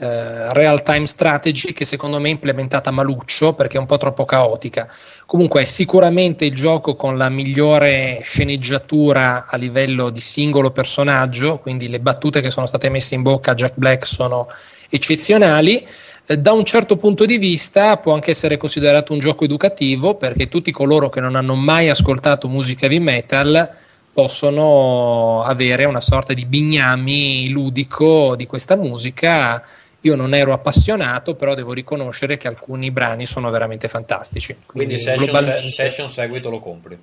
[0.01, 4.25] eh, real time strategy che secondo me è implementata maluccio perché è un po' troppo
[4.25, 4.91] caotica.
[5.27, 11.89] Comunque è sicuramente il gioco con la migliore sceneggiatura a livello di singolo personaggio, quindi
[11.89, 14.49] le battute che sono state messe in bocca a Jack Black sono
[14.89, 15.87] eccezionali.
[16.27, 20.49] Eh, Da un certo punto di vista può anche essere considerato un gioco educativo perché
[20.49, 23.69] tutti coloro che non hanno mai ascoltato musica heavy metal
[24.13, 29.63] possono avere una sorta di bignami ludico di questa musica.
[30.03, 34.55] Io non ero appassionato, però devo riconoscere che alcuni brani sono veramente fantastici.
[34.67, 36.99] Quindi, Quindi, session, globalmente- session seguito lo compri.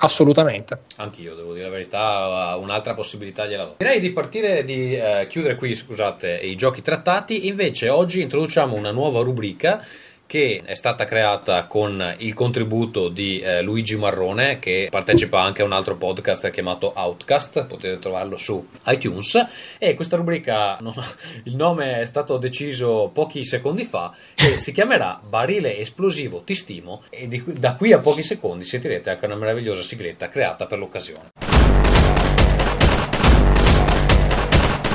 [0.00, 0.78] assolutamente.
[0.96, 3.74] Anch'io, devo dire la verità, un'altra possibilità gliela do.
[3.78, 7.48] Direi di partire, di eh, chiudere qui, scusate, i giochi trattati.
[7.48, 9.84] Invece oggi introduciamo una nuova rubrica
[10.28, 15.64] che è stata creata con il contributo di eh, Luigi Marrone che partecipa anche a
[15.64, 19.46] un altro podcast chiamato Outcast, potete trovarlo su iTunes
[19.78, 20.92] e questa rubrica, non-
[21.44, 27.02] il nome è stato deciso pochi secondi fa e si chiamerà Barile esplosivo ti stimo
[27.08, 31.30] e di da qui a pochi secondi sentirete anche una meravigliosa sigletta creata per l'occasione.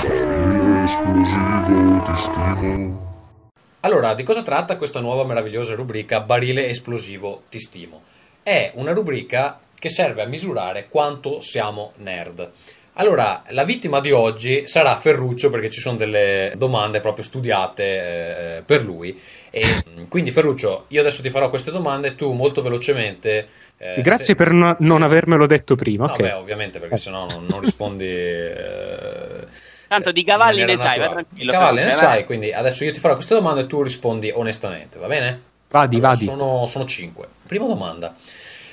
[0.04, 3.12] Barile esplosivo ti stimo.
[3.86, 8.02] Allora, di cosa tratta questa nuova meravigliosa rubrica Barile esplosivo ti stimo?
[8.42, 12.50] È una rubrica che serve a misurare quanto siamo nerd.
[12.94, 18.62] Allora, la vittima di oggi sarà Ferruccio perché ci sono delle domande proprio studiate eh,
[18.62, 19.20] per lui.
[19.50, 22.16] E mm, quindi, Ferruccio, io adesso ti farò queste domande.
[22.16, 23.48] Tu molto velocemente.
[23.78, 26.06] eh, Grazie se- per no- non avermelo detto prima.
[26.06, 26.22] No, ok.
[26.22, 28.06] beh, ovviamente, perché sennò non, non rispondi.
[29.94, 31.11] eh, Tanto di in cavalli ne sai, naturale.
[31.14, 31.52] tranquillo.
[31.52, 32.15] Di cavalli ne Felipe, vai.
[32.15, 35.41] sai, quindi adesso io ti farò queste domande e tu rispondi onestamente, va bene?
[35.70, 36.26] Vadi, Allora, vadi.
[36.26, 37.28] Sono, sono cinque.
[37.48, 38.15] Prima domanda.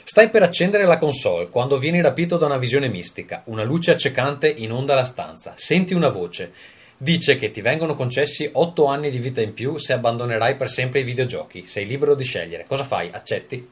[0.04, 4.48] Stai per accendere la console quando vieni rapito da una visione mistica, una luce accecante
[4.48, 6.52] inonda la stanza, senti una voce.
[6.96, 11.00] Dice che ti vengono concessi 8 anni di vita in più se abbandonerai per sempre
[11.00, 11.64] i videogiochi.
[11.66, 12.64] Sei libero di scegliere.
[12.68, 13.08] Cosa fai?
[13.10, 13.66] Accetti?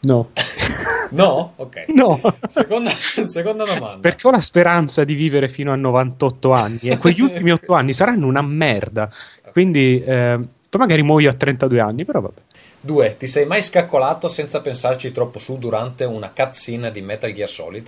[0.00, 0.30] No.
[1.10, 1.52] No?
[1.56, 1.84] Ok.
[1.88, 2.20] No.
[2.48, 3.98] Seconda, seconda domanda.
[4.00, 7.92] Perché ho la speranza di vivere fino a 98 anni e quegli ultimi 8 anni
[7.92, 9.08] saranno una merda.
[9.52, 12.40] Quindi eh, poi magari muoio a 32 anni, però vabbè.
[12.80, 17.48] Due, ti sei mai scaccolato senza pensarci troppo su durante una cutscene di Metal Gear
[17.48, 17.86] Solid?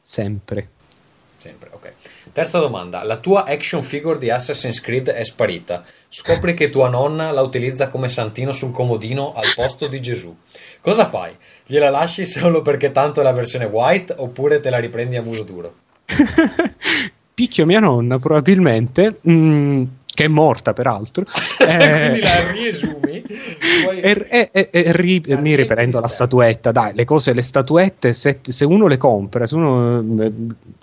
[0.00, 0.68] Sempre.
[1.38, 1.92] Sempre, ok.
[2.32, 3.02] Terza domanda.
[3.02, 5.84] La tua action figure di Assassin's Creed è sparita.
[6.08, 10.34] Scopri che tua nonna la utilizza come santino sul comodino al posto di Gesù.
[10.80, 11.32] Cosa fai?
[11.66, 15.42] Gliela lasci solo perché tanto è la versione white oppure te la riprendi a muso
[15.42, 15.74] duro?
[17.34, 21.24] Picchio mia nonna, probabilmente, mm, che è morta peraltro.
[21.58, 23.22] eh, Quindi la riesumi.
[23.80, 28.12] Poi- E, e- e- e ri- mi riprendo la statuetta, dai, le cose, le statuette,
[28.12, 30.32] se, se uno le compra, se uno, eh,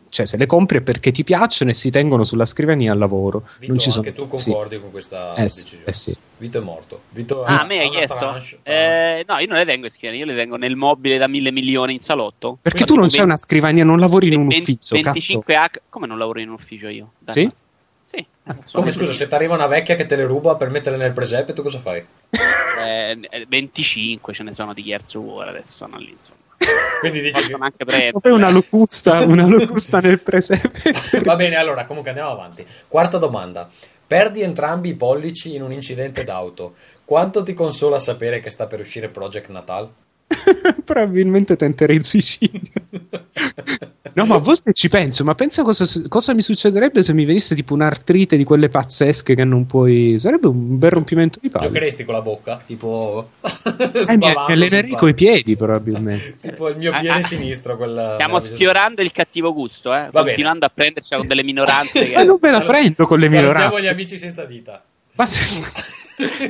[0.09, 3.47] cioè se le compri è perché ti piacciono e si tengono sulla scrivania al lavoro.
[3.59, 4.45] Vito, non ci sono, anche tu sì.
[4.51, 5.83] concordi con questa Eh sì, decisione?
[5.85, 6.17] eh sì.
[6.37, 7.01] Vito è morto.
[7.09, 8.15] Vito Ah, a me ha hai chiesto?
[8.17, 11.27] tranche- Eh, no, io non le tengo in schiena, io le tengo nel mobile da
[11.27, 12.57] mille milioni in salotto.
[12.61, 14.95] Perché tu non c'hai una scrivania, non lavori in un 20 ufficio.
[14.95, 15.11] cazzo.
[15.11, 15.81] 25 H.
[15.89, 17.11] Come non lavoro in un ufficio io?
[17.19, 17.43] Dai, Sì?
[17.45, 17.67] cazzo.
[18.09, 18.25] Sì.
[18.71, 21.53] Come scusa, se ti arriva una vecchia che te le ruba per metterle nel presepe,
[21.53, 22.03] tu cosa fai?
[22.31, 26.37] Eh, eh, 25 ce ne sono di Gears of War adesso sono lì insomma.
[27.01, 28.31] Quindi dici Possono anche prendere.
[28.31, 30.91] Una locusta, una locusta nel presepe.
[31.23, 32.65] Va bene, allora, comunque andiamo avanti.
[32.87, 33.69] Quarta domanda.
[34.07, 36.73] Perdi entrambi i pollici in un incidente d'auto.
[37.05, 39.87] Quanto ti consola sapere che sta per uscire Project Natal?
[40.83, 42.71] Probabilmente tenterei il suicidio.
[44.13, 47.55] No, ma a volte ci penso, ma pensa cosa, cosa mi succederebbe se mi venisse
[47.55, 50.17] tipo un'artrite di quelle pazzesche che non puoi.
[50.19, 51.65] Sarebbe un bel rompimento di palle.
[51.67, 52.61] Giocheresti con la bocca?
[52.65, 53.29] Tipo...
[54.07, 56.37] Eh, mi, allenerei coi piedi, probabilmente.
[56.49, 57.21] Tipo il mio Ah, piede ah.
[57.23, 57.77] sinistro.
[57.77, 58.13] Quella...
[58.13, 60.07] Stiamo sfiorando il cattivo gusto, eh?
[60.11, 62.03] Va continuando a prenderci con delle minoranze.
[62.07, 63.81] che- Ma non me la prendo con le Salutiamo minoranze.
[63.81, 64.83] gli amici senza dita.
[65.15, 65.61] Ma sì,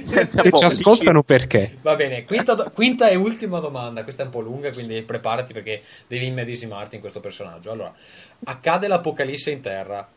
[0.05, 1.77] senza se ci ascoltano perché?
[1.81, 4.03] Va bene, quinta, do- quinta e ultima domanda.
[4.03, 7.71] Questa è un po' lunga, quindi preparati perché devi immedesimarti in questo personaggio.
[7.71, 7.93] Allora,
[8.45, 10.07] accade l'apocalisse in terra.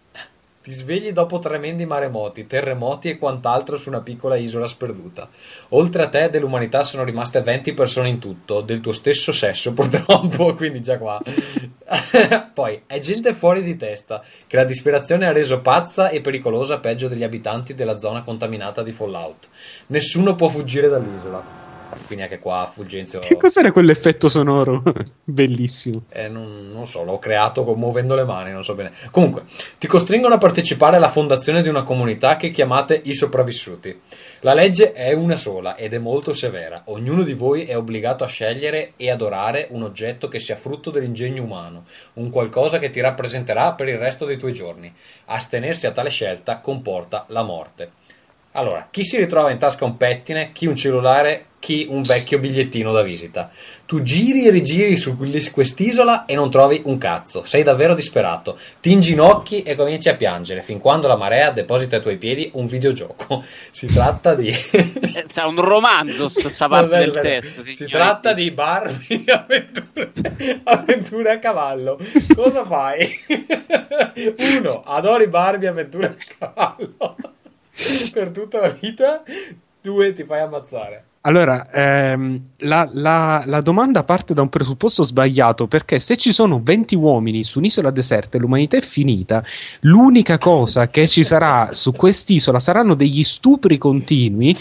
[0.62, 5.28] Ti svegli dopo tremendi maremoti, terremoti e quant'altro su una piccola isola sperduta.
[5.70, 10.54] Oltre a te dell'umanità sono rimaste 20 persone in tutto, del tuo stesso sesso purtroppo,
[10.54, 11.20] quindi già qua.
[12.54, 17.08] Poi, è gente fuori di testa, che la disperazione ha reso pazza e pericolosa peggio
[17.08, 19.48] degli abitanti della zona contaminata di Fallout.
[19.88, 21.61] Nessuno può fuggire dall'isola.
[22.06, 23.20] Quindi anche qua Fulgenzio...
[23.20, 24.82] Che cos'era quell'effetto sonoro?
[25.24, 26.02] Bellissimo.
[26.08, 28.92] Eh, non, non so, l'ho creato muovendo le mani, non so bene.
[29.10, 29.44] Comunque,
[29.78, 34.00] ti costringono a partecipare alla fondazione di una comunità che chiamate i sopravvissuti.
[34.40, 36.82] La legge è una sola ed è molto severa.
[36.86, 41.42] Ognuno di voi è obbligato a scegliere e adorare un oggetto che sia frutto dell'ingegno
[41.42, 44.92] umano, un qualcosa che ti rappresenterà per il resto dei tuoi giorni.
[45.26, 48.00] Astenersi a tale scelta comporta la morte.
[48.52, 52.90] Allora, chi si ritrova in tasca un pettine, chi un cellulare, chi un vecchio bigliettino
[52.90, 53.48] da visita.
[53.86, 57.44] Tu giri e rigiri su quest'isola e non trovi un cazzo.
[57.44, 58.58] Sei davvero disperato.
[58.80, 62.66] Ti inginocchi e cominci a piangere fin quando la marea deposita ai tuoi piedi un
[62.66, 63.44] videogioco.
[63.70, 64.52] Si tratta di.
[64.52, 67.40] Sarà un romanzo sta parte Aspetta, del aspetta.
[67.40, 67.62] testo.
[67.62, 67.92] Si signori.
[67.92, 70.12] tratta di Barbie avventure,
[70.64, 71.98] avventure a cavallo.
[72.34, 73.08] Cosa fai?
[74.58, 77.16] Uno, adori Barbie avventure a cavallo
[78.12, 79.22] per tutta la vita.
[79.80, 81.04] Due, ti fai ammazzare.
[81.24, 86.60] Allora, ehm, la, la- la domanda parte da un presupposto sbagliato perché se ci sono
[86.60, 89.44] 20 uomini su un'isola deserta e l'umanità è finita,
[89.82, 94.56] l'unica cosa che ci sarà su quest'isola saranno degli stupri continui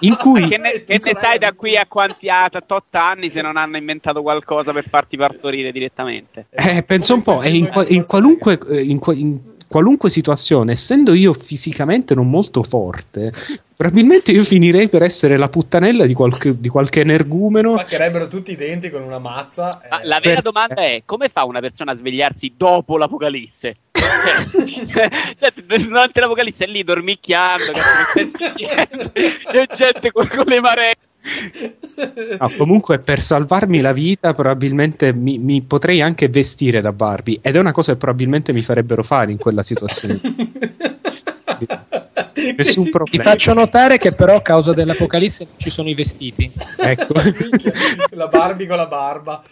[0.00, 3.42] in cui Che ne, che ne sai da qui a quanti a tot anni se
[3.42, 6.46] non hanno inventato qualcosa per farti partorire direttamente?
[6.50, 11.14] Eh, penso un po', e in, qua- in qualunque, eh, in in qualunque situazione, essendo
[11.14, 13.32] io fisicamente non molto forte,
[13.84, 17.76] probabilmente io finirei per essere la puttanella di qualche, di qualche energumeno.
[17.76, 19.82] Spaccherebbero tutti i denti con una mazza.
[19.90, 23.74] Ma eh, la vera per- domanda è: come fa una persona a svegliarsi dopo l'apocalisse?
[25.34, 27.72] Cioè, durante l'apocalisse è lì dormicchiando,
[29.50, 30.92] c'è gente con, con le maree.
[32.38, 37.38] No, comunque, per salvarmi la vita, probabilmente mi, mi potrei anche vestire da Barbie.
[37.42, 40.18] Ed è una cosa che probabilmente mi farebbero fare in quella situazione.
[42.56, 43.22] Nessun Ti problema.
[43.22, 46.50] faccio notare che però a causa dell'apocalisse non ci sono i vestiti.
[46.78, 47.14] Ecco.
[48.10, 49.42] La Barbie con la barba.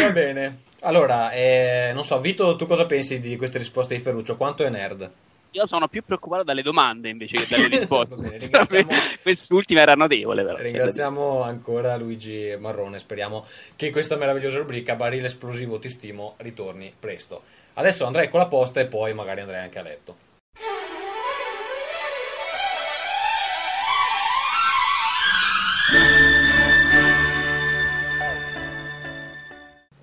[0.00, 0.58] Va bene.
[0.80, 4.36] Allora, eh, non so, Vito, tu cosa pensi di queste risposte di Ferruccio?
[4.36, 5.10] Quanto è nerd?
[5.52, 8.14] Io sono più preoccupato dalle domande invece che dalle risposte.
[8.16, 8.90] Bene, ringraziamo-
[9.22, 10.56] Quest'ultima era notevole, però.
[10.58, 12.98] Ringraziamo ancora Luigi Marrone.
[12.98, 13.44] Speriamo
[13.76, 17.42] che questa meravigliosa rubrica Barile esplosivo ti stimo ritorni presto.
[17.74, 20.16] Adesso andrei con la posta e poi magari andrei anche a letto.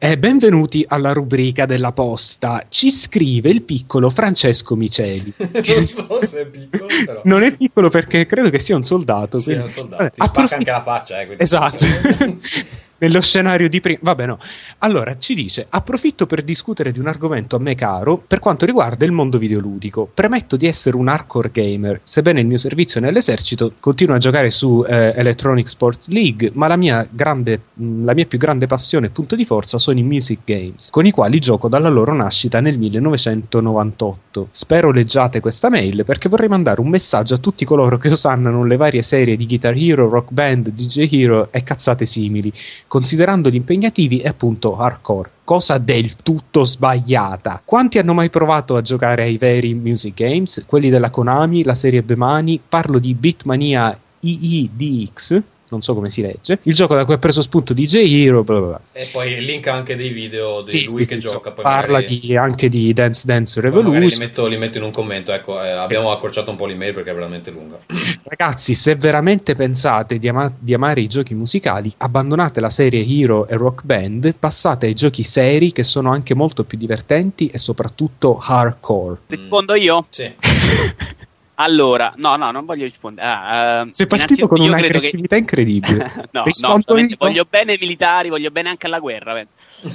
[0.03, 2.65] E benvenuti alla rubrica della posta.
[2.69, 5.31] Ci scrive il piccolo Francesco Miceli.
[5.37, 7.21] non so se è piccolo, però.
[7.25, 9.37] Non è piccolo perché credo che sia un soldato.
[9.37, 10.03] Sì, è quindi- un soldato.
[10.05, 11.35] Ti spacca approfitt- anche la faccia, eh.
[11.37, 11.85] Esatto.
[13.01, 13.97] Nello scenario di prima.
[14.03, 14.37] Vabbè, no.
[14.79, 19.05] Allora ci dice: approfitto per discutere di un argomento a me caro per quanto riguarda
[19.05, 20.07] il mondo videoludico.
[20.13, 24.85] Premetto di essere un hardcore gamer, sebbene il mio servizio nell'esercito continuo a giocare su
[24.87, 29.35] eh, Electronic Sports League, ma la mia, grande, la mia più grande passione e punto
[29.35, 34.49] di forza sono i music games, con i quali gioco dalla loro nascita nel 1998.
[34.51, 38.75] Spero leggiate questa mail perché vorrei mandare un messaggio a tutti coloro che osannano le
[38.77, 42.53] varie serie di Guitar Hero, Rock Band, DJ Hero e cazzate simili,
[42.91, 45.29] considerandoli impegnativi e appunto hardcore.
[45.45, 47.61] Cosa del tutto sbagliata.
[47.63, 50.65] Quanti hanno mai provato a giocare ai veri music games?
[50.67, 55.41] Quelli della Konami, la serie Bemani, parlo di Bitmania IIDX,
[55.71, 57.95] non so come si legge, il gioco da cui ha preso spunto DJ
[58.25, 58.81] Hero, bla bla bla.
[58.91, 61.51] E poi il link anche dei video di Sì, lui sì, che sì, gioca.
[61.51, 64.19] Poi parla magari- di- anche di Dance Dance magari li Revolution.
[64.19, 65.31] metto, li metto in un commento.
[65.31, 67.79] Ecco, eh, abbiamo accorciato un po' l'email perché è veramente lunga.
[68.23, 73.47] Ragazzi, se veramente pensate di, ama- di amare i giochi musicali, abbandonate la serie Hero
[73.47, 78.37] e Rock Band, passate ai giochi seri che sono anche molto più divertenti e soprattutto
[78.41, 79.17] hardcore.
[79.27, 80.05] Rispondo io?
[80.09, 80.29] Sì.
[81.63, 83.27] Allora, no, no, non voglio rispondere.
[83.27, 85.95] Ah, ehm, Sei partito con credo che- un'aggressività incredibile.
[86.31, 87.15] no, no, Rispondo io?
[87.19, 89.33] voglio bene ai militari, voglio bene anche alla guerra.
[89.33, 89.51] penso.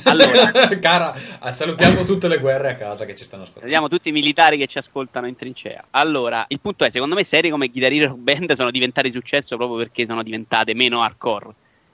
[0.08, 1.14] Allora, Cara,
[1.50, 3.68] salutiamo tutte le guerre a casa che ci stanno ascoltando.
[3.68, 5.84] vediamo tutti i militari che ci ascoltano in trincea.
[5.90, 9.78] Allora, il punto è, secondo me serie come Guitar Hero Band sono diventate successo proprio
[9.78, 11.46] perché sono diventate meno hardcore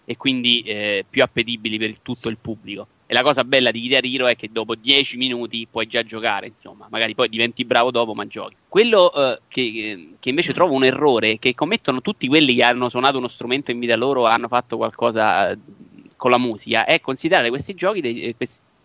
[0.05, 2.87] e quindi eh, più appetibili per tutto il pubblico.
[3.07, 6.47] E la cosa bella di Guitar Hero è che dopo 10 minuti puoi già giocare,
[6.47, 8.57] insomma, magari poi diventi bravo dopo, ma giochi.
[8.69, 13.19] Quello eh, che, che invece trovo un errore che commettono tutti quelli che hanno suonato
[13.19, 15.59] uno strumento in vita loro hanno fatto qualcosa eh,
[16.16, 18.37] con la musica è considerare questi giochi dei, eh,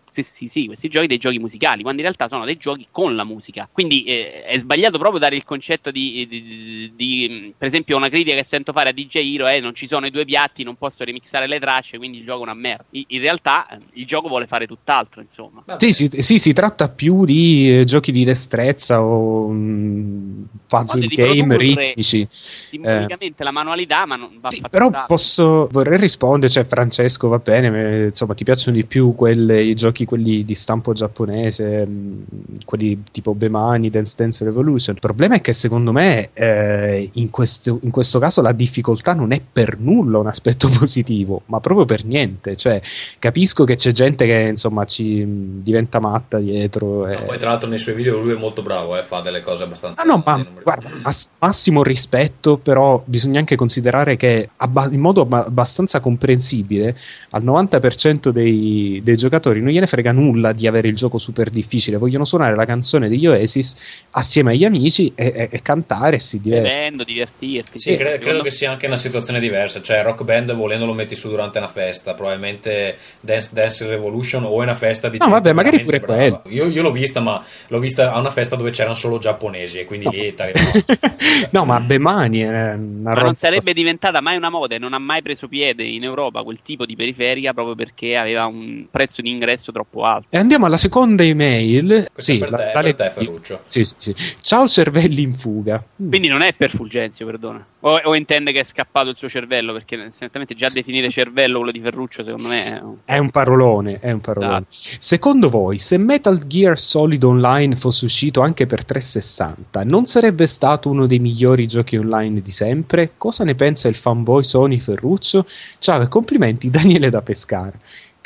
[0.08, 2.86] questi, sì, sì, sì, questi giochi dei giochi musicali, quando in realtà sono dei giochi
[2.90, 3.68] con la musica.
[3.70, 8.08] Quindi eh, è sbagliato proprio dare il concetto di, di- di- di- per esempio, una
[8.08, 10.76] critica che sento fare a DJ Hero è non ci sono i due piatti, non
[10.76, 12.84] posso remixare le tracce, quindi il gioco è una merda.
[12.90, 15.62] I- In realtà eh, il gioco vuole fare tutt'altro, insomma.
[15.78, 21.14] Sì, sì, sì, si tratta più di eh, giochi di destrezza o mm, puzzle di
[21.14, 22.28] game ritmici.
[22.70, 27.70] Tecnicamente la manualità, ma non va fatta Però posso, vorrei rispondere, cioè Francesco va bene,
[27.70, 32.24] me- insomma ti piacciono di più quelle- i giochi quelli di stampo giapponese, mh,
[32.64, 34.94] quelli tipo Bemani, Dance Dance Revolution.
[34.94, 39.32] Il problema è che secondo me eh, in, questo, in questo caso la difficoltà non
[39.32, 42.56] è per nulla un aspetto positivo, ma proprio per niente.
[42.56, 42.80] Cioè,
[43.18, 47.06] capisco che c'è gente che insomma ci mh, diventa matta dietro.
[47.06, 49.42] e- No, poi tra l'altro nei suoi video lui è molto bravo, eh, fa delle
[49.42, 50.00] cose abbastanza...
[50.00, 55.20] Ah no, ma guarda, mass- massimo rispetto, però bisogna anche considerare che abba- in modo
[55.20, 56.96] abba- abbastanza comprensibile
[57.30, 61.96] al 90% dei, dei giocatori non gliene frega nulla di avere il gioco super difficile,
[61.96, 63.74] vogliono suonare la canzone degli Oasis
[64.10, 66.74] assieme agli amici e, e- e cantare e si divertono.
[66.74, 67.78] Bevendo, divertirti.
[67.78, 69.80] Sì, cre- credo, secondo che sia anche una situazione diversa.
[69.82, 72.14] Cioè, rock band volendo lo metti su durante una festa.
[72.14, 76.42] Probabilmente Dance Dance Revolution o è una festa di No, vabbè, magari pure brava.
[76.48, 79.84] Io, io l'ho vista, ma l'ho vista a una festa dove c'erano solo giapponesi e
[79.84, 80.70] quindi lì t'arrivava.
[81.50, 84.92] No, ma Bemani è una Ma roba non sarebbe diventata mai una moda e non
[84.92, 89.22] ha mai preso piede in Europa quel tipo di periferica proprio perché aveva un prezzo
[89.22, 90.26] di ingresso troppo alto.
[90.30, 92.08] E andiamo alla seconda email.
[92.12, 93.10] Questo Sì, per la- te, la per te.
[93.10, 93.60] Ferruccio.
[93.66, 94.14] Sì, sì, sì.
[94.40, 95.82] Ciao cervelli in fuga.
[95.96, 97.64] Quindi non è per Fulgenzio, perdona.
[97.80, 101.72] O, o intende che è scappato il suo cervello, perché certamente già definire cervello quello
[101.72, 102.96] di Ferruccio secondo me è un...
[103.04, 104.64] È un parolone, è un parolone.
[104.68, 104.96] Esatto.
[104.98, 110.88] Secondo voi, se Metal Gear Solid Online fosse uscito anche per 360, non sarebbe stato
[110.90, 113.12] uno dei migliori giochi online di sempre?
[113.16, 115.46] Cosa ne pensa il fanboy Sony Ferruccio?
[115.78, 117.72] Ciao e complimenti Daniele da Pescara.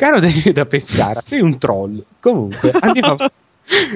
[0.03, 2.03] Caro Daniele da Pescara, sei un troll.
[2.19, 3.31] Comunque, andiamo a...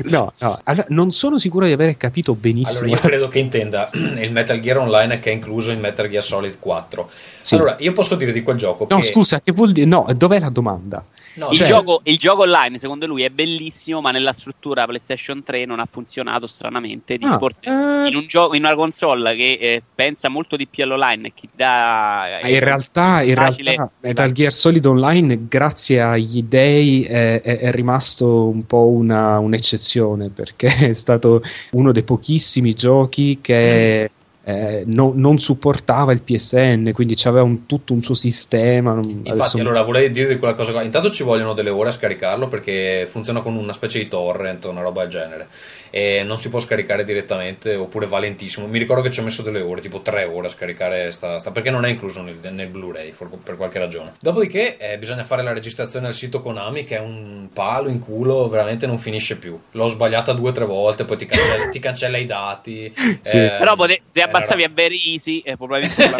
[0.05, 2.79] No, no, allora, non sono sicuro di aver capito benissimo.
[2.79, 6.23] Allora, io credo che intenda il Metal Gear Online che è incluso in Metal Gear
[6.23, 7.11] Solid 4.
[7.41, 7.57] Sì.
[7.57, 9.07] Allora, io posso dire di quel gioco No, che...
[9.07, 9.85] scusa, che vuol dire?
[9.85, 11.05] No, dov'è la domanda?
[11.37, 15.43] No, il, cioè- gioco, il gioco online, secondo lui, è bellissimo, ma nella struttura PlayStation
[15.43, 17.19] 3 non ha funzionato stranamente.
[17.21, 18.09] Ah, forse eh.
[18.09, 22.39] in, un gioco, in una console che eh, pensa molto di più all'online che dà.
[22.39, 27.71] Ah, In realtà, in realtà Metal Gear Solid Online, grazie agli dei, è, è- è
[27.71, 31.43] rimasto un po' una- un'eccezione perché è stato
[31.73, 34.11] uno dei pochissimi giochi che
[34.49, 38.93] eh, no- non supportava il PSN, quindi c'aveva un- tutto un suo sistema.
[38.93, 40.83] non- Infatti, adesso- allora volevo dire di quella cosa qua.
[40.85, 44.71] Intanto ci vogliono delle ore a scaricarlo perché funziona con una specie di torrent o
[44.71, 45.49] una roba del genere.
[45.91, 48.67] E non si può scaricare direttamente oppure va lentissimo.
[48.69, 51.51] Mi ricordo che ci ho messo delle ore, tipo tre ore a scaricare sta, sta-
[51.51, 54.13] perché non è incluso nel, nel Blu-ray for- per qualche ragione.
[54.21, 58.49] Dopodiché eh, bisogna fare la registrazione al sito Konami che è un palo in culo,
[58.49, 59.59] veramente non finisce più.
[59.73, 62.93] L'ho sbagliata due o tre volte, poi ti cancella, ti cancella i dati.
[63.23, 63.37] Sì.
[63.37, 64.01] eh, Però pote-
[64.37, 66.11] una a Very Easy, eh, probabilmente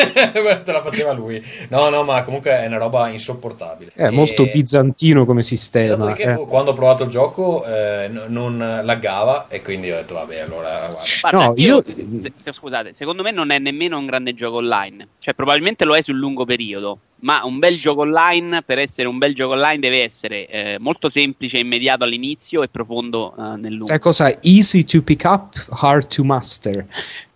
[0.45, 1.43] la te la faceva lui.
[1.69, 3.93] No, no, ma comunque è una roba insopportabile.
[3.95, 6.15] È molto E- bizantino come e sistema.
[6.15, 6.33] Eh.
[6.35, 10.87] boh, quando ho provato il gioco, eh, non laggava e quindi ho detto, vabbè, allora
[10.91, 11.01] guarda.
[11.21, 14.57] Guarda, No, io, io- se- se- scusate, secondo me non è nemmeno un grande gioco
[14.57, 15.09] online.
[15.19, 16.99] Cioè, probabilmente lo è sul lungo periodo.
[17.19, 21.09] Ma un bel gioco online, per essere un bel gioco online, deve essere eh, molto
[21.09, 23.87] semplice e immediato all'inizio e profondo eh, nel lungo.
[23.87, 24.39] Sai cosa?
[24.43, 26.85] Easy to pick up, hard to master.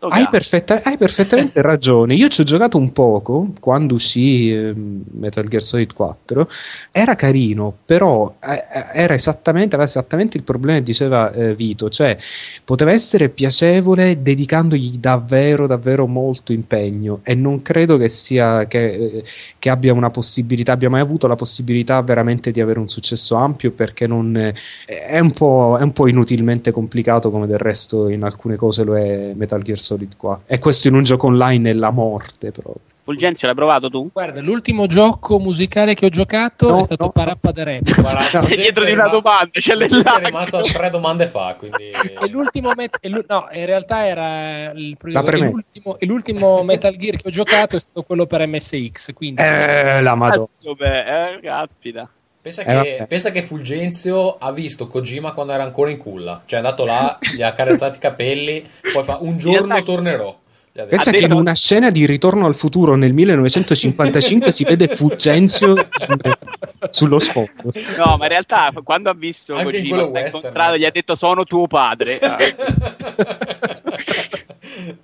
[0.03, 2.15] Hai, perfetta- hai perfettamente ragione.
[2.15, 6.49] Io ci ho giocato un poco quando uscì ehm, Metal Gear Solid 4.
[6.91, 11.91] Era carino, però eh, eh, era esattamente, aveva esattamente il problema che diceva eh, Vito,
[11.91, 12.17] cioè
[12.65, 17.21] poteva essere piacevole dedicandogli davvero, davvero molto impegno.
[17.23, 19.25] E non credo che sia che, eh,
[19.59, 23.71] che abbia una possibilità, abbia mai avuto la possibilità veramente di avere un successo ampio
[23.73, 24.55] perché non eh,
[24.87, 28.97] è un po', è un po' inutilmente complicato come del resto in alcune cose lo
[28.97, 32.89] è Metal Gear Solid 4 e questo in un gioco online è la morte proprio
[33.03, 34.09] Fulgenzio, l'hai provato tu?
[34.13, 37.11] Guarda, l'ultimo gioco musicale che ho giocato No, è stato no.
[37.11, 37.91] Parappa the Rap.
[38.01, 40.29] Guarda, Sei dietro di una rimasto- domanda, c'è le Fulgenzi è lacrime.
[40.29, 41.91] rimasto a tre domande fa, quindi...
[41.91, 46.97] E l'ultimo met- e l'u- no, in realtà era il e l'ultimo, e l'ultimo Metal
[46.97, 49.13] Gear che ho giocato è stato quello per MSX.
[49.13, 52.09] Quindi eh, la madonna Cazzo, beh, eh, caspita.
[52.43, 56.43] Pensa Eh, che, pensa che Fulgenzio ha visto Kojima quando era ancora in culla.
[56.47, 60.39] Cioè è andato là, gli ha carezzati i capelli, poi fa un giorno realtà- tornerò.
[60.73, 60.97] Gli ha detto.
[60.97, 65.71] pensa Ha che in una scena di Ritorno al futuro nel 1955 si vede Fuggenzio
[65.71, 65.77] in-
[66.91, 70.85] sullo sfondo No, ma in realtà quando ha visto Anche in Kojima, western, incontrato, gli
[70.85, 72.19] ha detto sono tuo padre.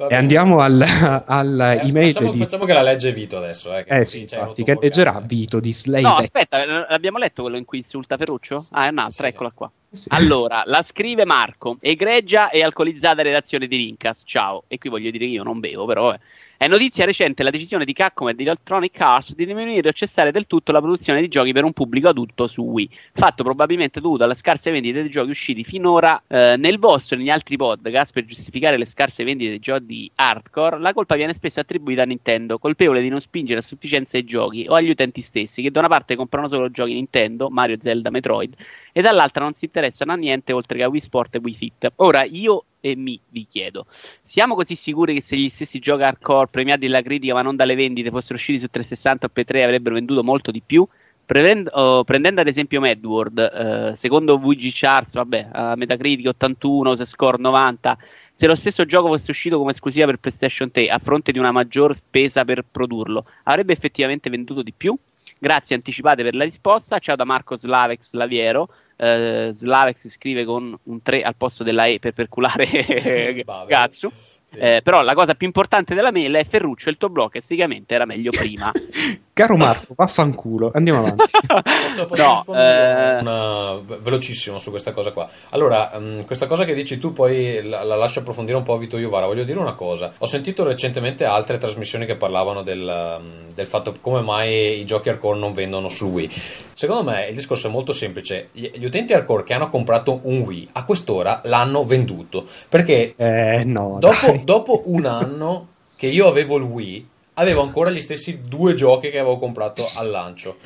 [0.08, 3.74] E andiamo alla, alla Eh, email facciamo, di facciamo che la legge Vito adesso.
[3.76, 5.20] Eh, che eh sì, c'è infatti, che leggerà.
[5.24, 8.66] Vito di Slay No, aspetta, eh, l'abbiamo letto quello in cui insulta Ferruccio?
[8.70, 9.32] Ah, è un'altra, Sì.
[9.32, 9.70] eccola qua.
[9.92, 10.08] Sì.
[10.10, 14.64] Allora, la scrive Marco, egregia e alcolizzata redazione di Rincas, ciao.
[14.68, 16.20] E qui voglio dire che io non bevo, però eh.
[16.58, 20.32] È notizia recente la decisione di Capcom e di Electronic Arts di diminuire o cessare
[20.32, 24.24] del tutto la produzione di giochi per un pubblico adulto su Wii, fatto probabilmente dovuto
[24.24, 28.24] alle scarse vendite dei giochi usciti finora eh, nel vostro e negli altri podcast per
[28.24, 30.78] giustificare le scarse vendite dei giochi hardcore.
[30.78, 34.64] La colpa viene spesso attribuita a Nintendo, colpevole di non spingere a sufficienza i giochi
[34.66, 38.54] o agli utenti stessi, che da una parte comprano solo giochi Nintendo, Mario, Zelda, Metroid,
[38.96, 41.92] e dall'altra non si interessano a niente oltre che a Wii Sport e Wii Fit.
[41.96, 43.84] Ora io e mi vi chiedo,
[44.22, 47.74] siamo così sicuri che se gli stessi giochi hardcore premiati dalla critica ma non dalle
[47.74, 50.86] vendite fossero usciti su 360 o P3 avrebbero venduto molto di più?
[51.26, 57.04] Prevend- oh, prendendo ad esempio Madworld, eh, secondo VG Charts, vabbè, a Metacritic 81, se
[57.04, 57.98] score 90,
[58.32, 61.52] se lo stesso gioco fosse uscito come esclusiva per PlayStation 3 a fronte di una
[61.52, 64.96] maggior spesa per produrlo, avrebbe effettivamente venduto di più?
[65.38, 66.98] Grazie anticipate per la risposta.
[66.98, 68.68] Ciao da Marco Slavex Laviero.
[68.96, 72.66] Eh, Slavex si scrive con un 3 al posto della E per perculare.
[73.66, 74.08] Gatsu.
[74.48, 74.56] Sì.
[74.58, 78.04] Eh, però la cosa più importante della mail è Ferruccio, il tuo blog esteticamente era
[78.04, 78.70] meglio prima.
[79.36, 81.24] Caro Marco, vaffanculo, andiamo avanti.
[81.28, 85.28] Posso, posso No, rispondere eh, una- ve- velocissimo su questa cosa qua.
[85.50, 88.78] Allora, mm, questa cosa che dici tu poi la, la lascio approfondire un po' a
[88.78, 89.26] Vito Iovara.
[89.26, 90.10] Voglio dire una cosa.
[90.16, 95.10] Ho sentito recentemente altre trasmissioni che parlavano del, mm, del fatto come mai i giochi
[95.10, 96.30] hardcore non vendono su Wii.
[96.72, 98.48] Secondo me il discorso è molto semplice.
[98.52, 102.46] Gli, gli utenti hardcore che hanno comprato un Wii a quest'ora l'hanno venduto.
[102.70, 107.08] Perché Eh, no, dopo, dopo un anno che io avevo il Wii,
[107.38, 110.56] avevo ancora gli stessi due giochi che avevo comprato al lancio.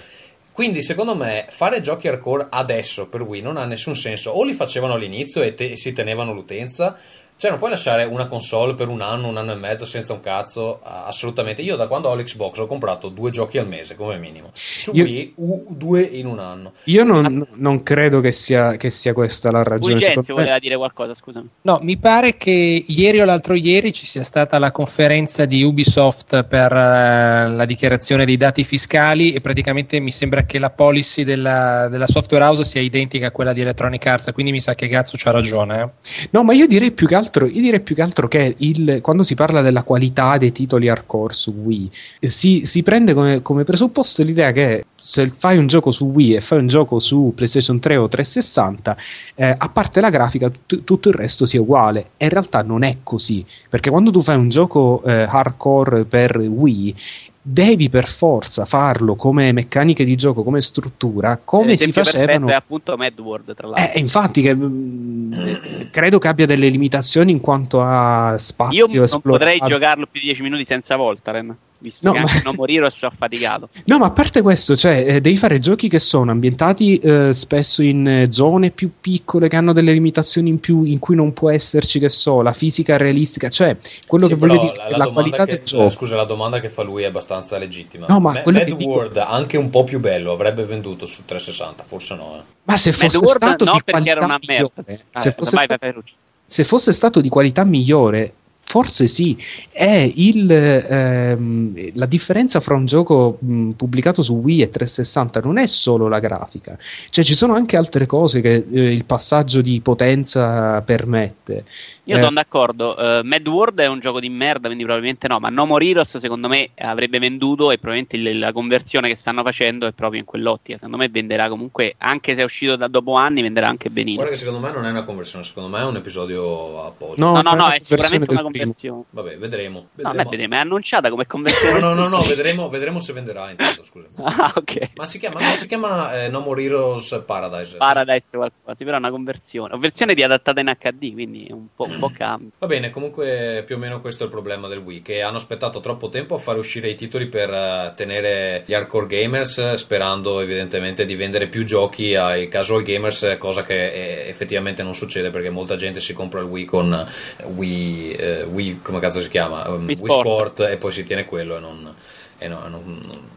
[0.52, 4.30] Quindi, secondo me, fare giochi hardcore adesso per Wii non ha nessun senso.
[4.30, 6.98] O li facevano all'inizio e, te- si tenevano l'utenza.
[7.40, 10.20] Cioè, non puoi lasciare una console per un anno, un anno e mezzo senza un
[10.20, 10.78] cazzo.
[10.82, 11.62] Assolutamente.
[11.62, 14.50] Io, da quando ho l'Xbox, ho comprato due giochi al mese come minimo.
[14.52, 16.72] Su Io- Wii, u- due in un anno.
[16.84, 19.94] Io non, non credo che sia, che sia questa la ragione.
[20.00, 21.48] Fulgenzio voleva dire qualcosa, scusami.
[21.62, 26.44] No, mi pare che ieri o l'altro ieri ci sia stata la conferenza di Ubisoft
[26.44, 31.88] per eh, la dichiarazione dei dati fiscali e praticamente mi sembra che la policy della,
[31.88, 35.16] della software house sia identica a quella di Electronic Arts, quindi mi sa che Gazzo
[35.16, 35.80] c'ha ragione.
[35.80, 36.28] eh.
[36.32, 38.98] No, ma io direi più che altro altro, io direi più che altro che il,
[39.00, 43.64] quando si parla della qualità dei titoli hardcore su Wii, si, si prende come, come
[43.64, 47.78] presupposto l'idea che se fai un gioco su Wii e fai un gioco su PlayStation
[47.78, 48.96] 3 o 360,
[49.36, 52.10] eh, a parte la grafica, tut- tutto il resto sia uguale.
[52.16, 56.36] E in realtà non è così, perché quando tu fai un gioco eh, hardcore per
[56.36, 56.94] Wii,
[57.42, 62.48] devi per forza farlo come meccaniche di gioco, come struttura, come si facevano.
[62.48, 63.94] è appunto Mad World, tra l'altro.
[63.94, 69.20] Eh, infatti, che, mh, credo che abbia delle limitazioni in quanto a spazio Io non
[69.20, 72.88] potrei giocarlo più di 10 minuti senza Voltaren, visto No, che ma- anche non morire
[72.90, 73.68] sono affaticato.
[73.90, 77.82] No, ma a parte questo, cioè, eh, devi fare giochi che sono ambientati eh, spesso
[77.82, 81.50] in eh, zone più piccole, che hanno delle limitazioni in più, in cui non può
[81.50, 83.48] esserci, che so, la fisica realistica.
[83.48, 83.76] Cioè,
[84.06, 85.90] quello Sì, che voglio dire la, è la la qualità che, del gioco.
[85.90, 88.06] Scusa, la domanda che fa lui è abbastanza legittima.
[88.08, 91.06] No, ma Ma- quello Mad che dico- World, anche un po' più bello, avrebbe venduto
[91.06, 91.82] su 360?
[91.84, 92.36] Forse no.
[92.38, 92.42] eh.
[92.64, 94.70] Ma se Mad fosse World stato no, di perché qualità era una merda.
[94.86, 96.04] migliore, Ah, fosse
[96.44, 98.32] se fosse stato di qualità migliore,
[98.70, 99.36] forse sì.
[99.68, 105.58] È il, ehm, la differenza fra un gioco mh, pubblicato su Wii e 360 non
[105.58, 106.78] è solo la grafica,
[107.10, 111.64] cioè ci sono anche altre cose che eh, il passaggio di potenza permette.
[112.10, 112.96] Io Eh, sono d'accordo.
[112.96, 115.38] eh, Mad World è un gioco di merda, quindi probabilmente no.
[115.38, 117.70] Ma No More Heroes, secondo me, avrebbe venduto.
[117.70, 120.76] E probabilmente il- la conversione che stanno facendo è proprio in quell'ottica.
[120.76, 124.16] Secondo me venderà comunque, anche se è uscito da dopo anni, venderà anche benino.
[124.16, 127.24] Guarda che secondo me non è una conversione, secondo me è un episodio apposta.
[127.24, 128.50] No, No, no, è no, è sicuramente conversione una del primo.
[128.50, 129.02] conversione.
[129.10, 129.78] Vabbè, vedremo.
[129.78, 130.30] No, vedremo.
[130.30, 131.78] vedere, ma è annunciata come conversione.
[131.80, 134.08] No, no, no, no, vedremo, vedremo se venderà intanto, scusa.
[134.40, 134.90] Ah, ok.
[134.96, 137.76] Ma si chiama, non si chiama eh, No More Heroes Paradise.
[137.76, 139.74] Paradise qualcosa, sì, però è una conversione.
[139.74, 142.50] O versione riadattata in HD, quindi è un po', po' cambio.
[142.58, 145.80] Va bene, comunque più o meno questo è il problema del Wii, che hanno aspettato
[145.80, 151.04] troppo tempo a fare uscire i titoli per eh, tenere gli hardcore gamers, sperando evidentemente
[151.04, 155.76] di vendere più giochi ai casual gamers, cosa che eh, effettivamente non succede perché molta
[155.76, 159.68] gente si compra il Wii con eh, Wii, eh, Wii come cazzo si chiama?
[159.68, 160.20] Um, Wii Wii Sport.
[160.20, 161.94] Sport e poi si tiene quello e non,
[162.38, 163.28] e no- non-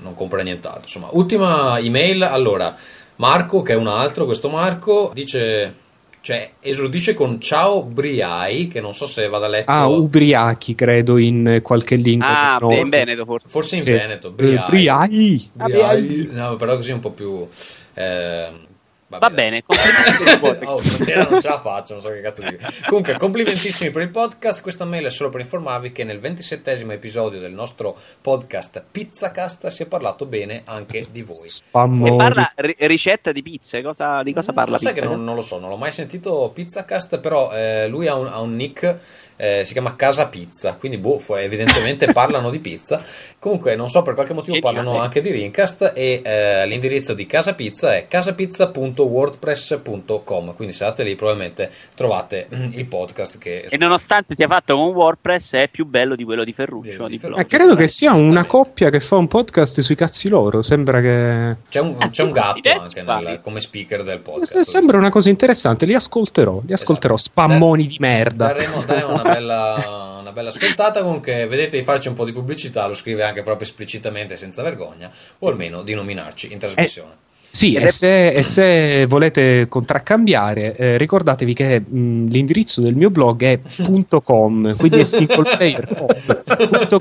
[0.00, 0.82] non compra nient'altro.
[0.84, 2.76] Insomma, ultima email, allora,
[3.16, 5.86] Marco, che è un altro, questo Marco, dice...
[6.20, 9.70] Cioè, esordisce con ciao Briai, che non so se vada letto.
[9.70, 12.56] Ah, ubriachi, credo, in qualche lingua.
[12.56, 13.48] Ah, in Veneto forse.
[13.48, 13.90] Forse in Sì.
[13.92, 14.68] Veneto, Eh, Briai.
[14.68, 15.50] Briai.
[15.52, 16.28] Briai.
[16.32, 17.46] No, però così un po' più...
[17.94, 18.66] ehm,
[19.08, 19.26] vabbè.
[19.28, 20.70] Va bene, complimenti per il podcast.
[20.72, 22.58] Oh, stasera non ce la faccio, non so che cazzo dire.
[22.86, 24.62] Comunque, complimentissimi per il podcast.
[24.62, 29.82] Questa mail è solo per informarvi che nel 27 episodio del nostro podcast Pizzacast si
[29.82, 31.36] è parlato bene anche di voi.
[31.36, 32.16] E Spammoni.
[32.16, 35.06] parla ri- ricetta di pizze, cosa, di cosa parla Lo sai pizza?
[35.06, 38.26] che non, non lo so, non l'ho mai sentito Pizzacast, però eh, lui ha un,
[38.26, 38.98] ha un nick,
[39.38, 43.02] eh, si chiama Casa Pizza, quindi boh, evidentemente parlano di pizza.
[43.38, 47.54] Comunque non so per qualche motivo parlano anche di Rincast e eh, l'indirizzo di Casa
[47.54, 53.66] Pizza è casapizza.wordpress.com, quindi se andate lì probabilmente trovate il podcast che...
[53.68, 56.90] E nonostante sia fatto con WordPress, è più bello di quello di Ferruccio.
[56.90, 57.36] Di- Di di Flo.
[57.36, 60.62] Eh, credo che sia una coppia che fa un podcast sui cazzi loro.
[60.62, 61.56] Sembra che.
[61.68, 64.58] C'è un, c'è un gatto Adesso anche nel- come speaker del Eh, podcast.
[64.60, 65.86] Sembra una cosa interessante.
[65.86, 66.60] Li ascolterò.
[66.66, 67.14] Li ascolterò.
[67.14, 67.30] Esatto.
[67.30, 68.46] Spammoni di merda.
[68.46, 71.02] Daremo, daremo una, bella, una bella ascoltata.
[71.02, 72.86] Comunque, vedete di farci un po' di pubblicità.
[72.86, 77.26] Lo scrive anche proprio esplicitamente, senza vergogna, o almeno di nominarci in trasmissione.
[77.50, 83.08] Sì, Ed e se, e se volete contraccambiare, eh, ricordatevi che mh, l'indirizzo del mio
[83.08, 83.58] blog è
[84.22, 86.06] .com, quindi è single player com,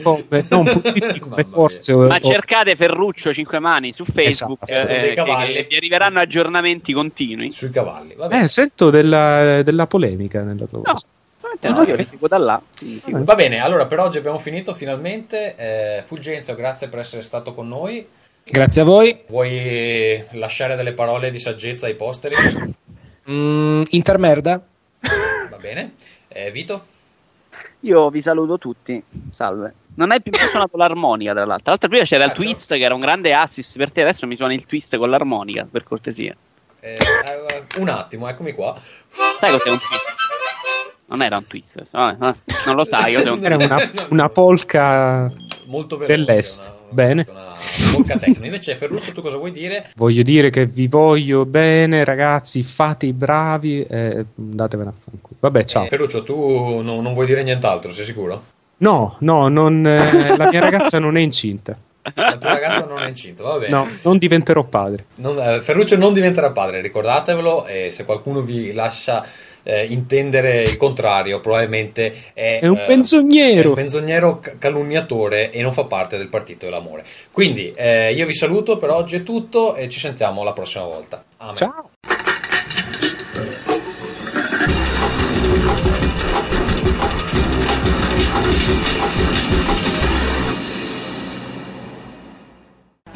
[0.01, 1.93] .com, non .it come forse.
[1.93, 4.91] Ma o- cercate Ferruccio 5 mani su Facebook Esatto.
[4.91, 7.51] eh, che vi arriveranno aggiornamenti continui.
[7.51, 8.15] Sui cavalli.
[8.15, 8.45] Va bene.
[8.45, 11.05] Eh, sento della, della polemica nella tua No, voce.
[11.55, 12.61] Assolutamente no, io vi seguo da là.
[13.23, 15.55] Va bene, allora per oggi abbiamo finito finalmente.
[15.55, 18.07] Eh, Fulgenzio, grazie per essere stato con noi.
[18.43, 19.23] Grazie a voi.
[19.27, 22.35] Vuoi lasciare delle parole di saggezza ai posteri?
[23.29, 24.61] Mm, intermerda.
[25.49, 25.95] Va bene.
[26.27, 26.85] Eh, Vito?
[27.81, 29.01] Io vi saluto tutti.
[29.33, 29.73] Salve.
[29.95, 31.71] Non hai più suonato l'armonica, tra l'altro.
[31.71, 34.01] L'altra prima c'era il Ah, twist, che era un grande assist per te.
[34.01, 36.35] Adesso mi suoni il twist con l'armonica, per cortesia.
[36.79, 38.79] Eh, eh, un attimo, eccomi qua.
[39.39, 40.15] Sai cos'è un twist?
[41.09, 41.83] Non era un twist.
[41.89, 43.13] vabbè, vabbè, non lo sai.
[43.13, 43.41] Io sono...
[43.41, 43.77] Era una,
[44.09, 45.31] una polka.
[45.65, 46.15] Molto veloce.
[46.17, 46.59] Dell'est.
[46.61, 47.25] Una, una, Bene.
[47.93, 48.45] Polka techno.
[48.45, 49.89] Invece, Ferruccio, tu cosa vuoi dire?
[49.95, 52.63] Voglio dire che vi voglio bene, ragazzi.
[52.63, 55.35] Fate i bravi e andatevene a fanculo.
[55.39, 55.85] Vabbè, ciao.
[55.85, 58.43] Eh, Ferruccio, tu no- non vuoi dire nient'altro, sei sicuro?
[58.79, 61.75] No, no, non, eh, la mia ragazza non è incinta.
[62.13, 63.69] La tua ragazza non è incinta, va bene.
[63.69, 65.05] No, non diventerò padre.
[65.15, 67.65] Non- eh, Ferruccio non diventerà padre, ricordatevelo.
[67.65, 69.25] E se qualcuno vi lascia
[69.67, 73.61] eh, intendere il contrario, probabilmente è, È un eh, menzognero.
[73.63, 77.03] è un menzognero ca- calunniatore e non fa parte del partito dell'amore.
[77.31, 81.23] Quindi eh, io vi saluto per oggi è tutto e ci sentiamo la prossima volta.
[81.37, 81.57] Amen.
[81.57, 81.89] Ciao.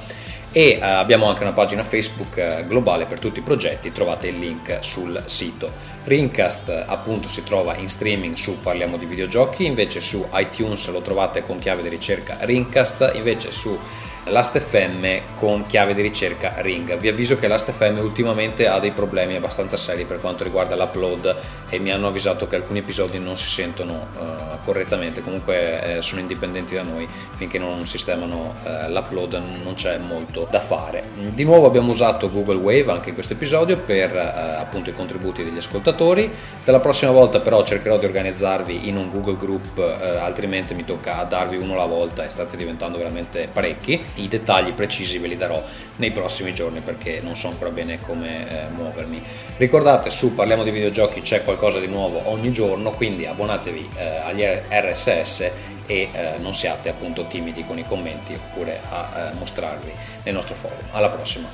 [0.56, 4.38] e eh, abbiamo anche una pagina Facebook eh, globale per tutti i progetti, trovate il
[4.38, 5.72] link sul sito.
[6.05, 11.42] Rincast appunto si trova in streaming su Parliamo di videogiochi, invece su iTunes lo trovate
[11.42, 13.78] con chiave di ricerca Rincast, invece su
[14.26, 16.96] Last.fm con chiave di ricerca Ring.
[16.96, 21.36] Vi avviso che Last.fm ultimamente ha dei problemi abbastanza seri per quanto riguarda l'upload
[21.68, 26.20] e mi hanno avvisato che alcuni episodi non si sentono uh, correttamente, comunque eh, sono
[26.20, 31.10] indipendenti da noi, finché non sistemano uh, l'upload non c'è molto da fare.
[31.16, 35.44] Di nuovo abbiamo usato Google Wave anche in questo episodio per uh, appunto i contributi
[35.44, 36.32] degli ascoltatori.
[36.64, 41.56] Dalla prossima volta però cercherò di organizzarvi in un Google Group, altrimenti mi tocca darvi
[41.56, 45.62] uno alla volta e state diventando veramente parecchi i dettagli precisi ve li darò
[45.96, 49.22] nei prossimi giorni perché non so ancora bene come eh, muovermi.
[49.56, 54.42] Ricordate su Parliamo di videogiochi c'è qualcosa di nuovo ogni giorno, quindi abbonatevi eh, agli
[54.42, 55.40] RSS
[55.86, 59.92] e eh, non siate appunto timidi con i commenti oppure a eh, mostrarvi
[60.24, 60.78] nel nostro forum.
[60.92, 61.48] Alla prossima.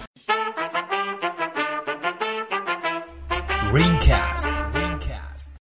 [3.72, 4.59] Ringcast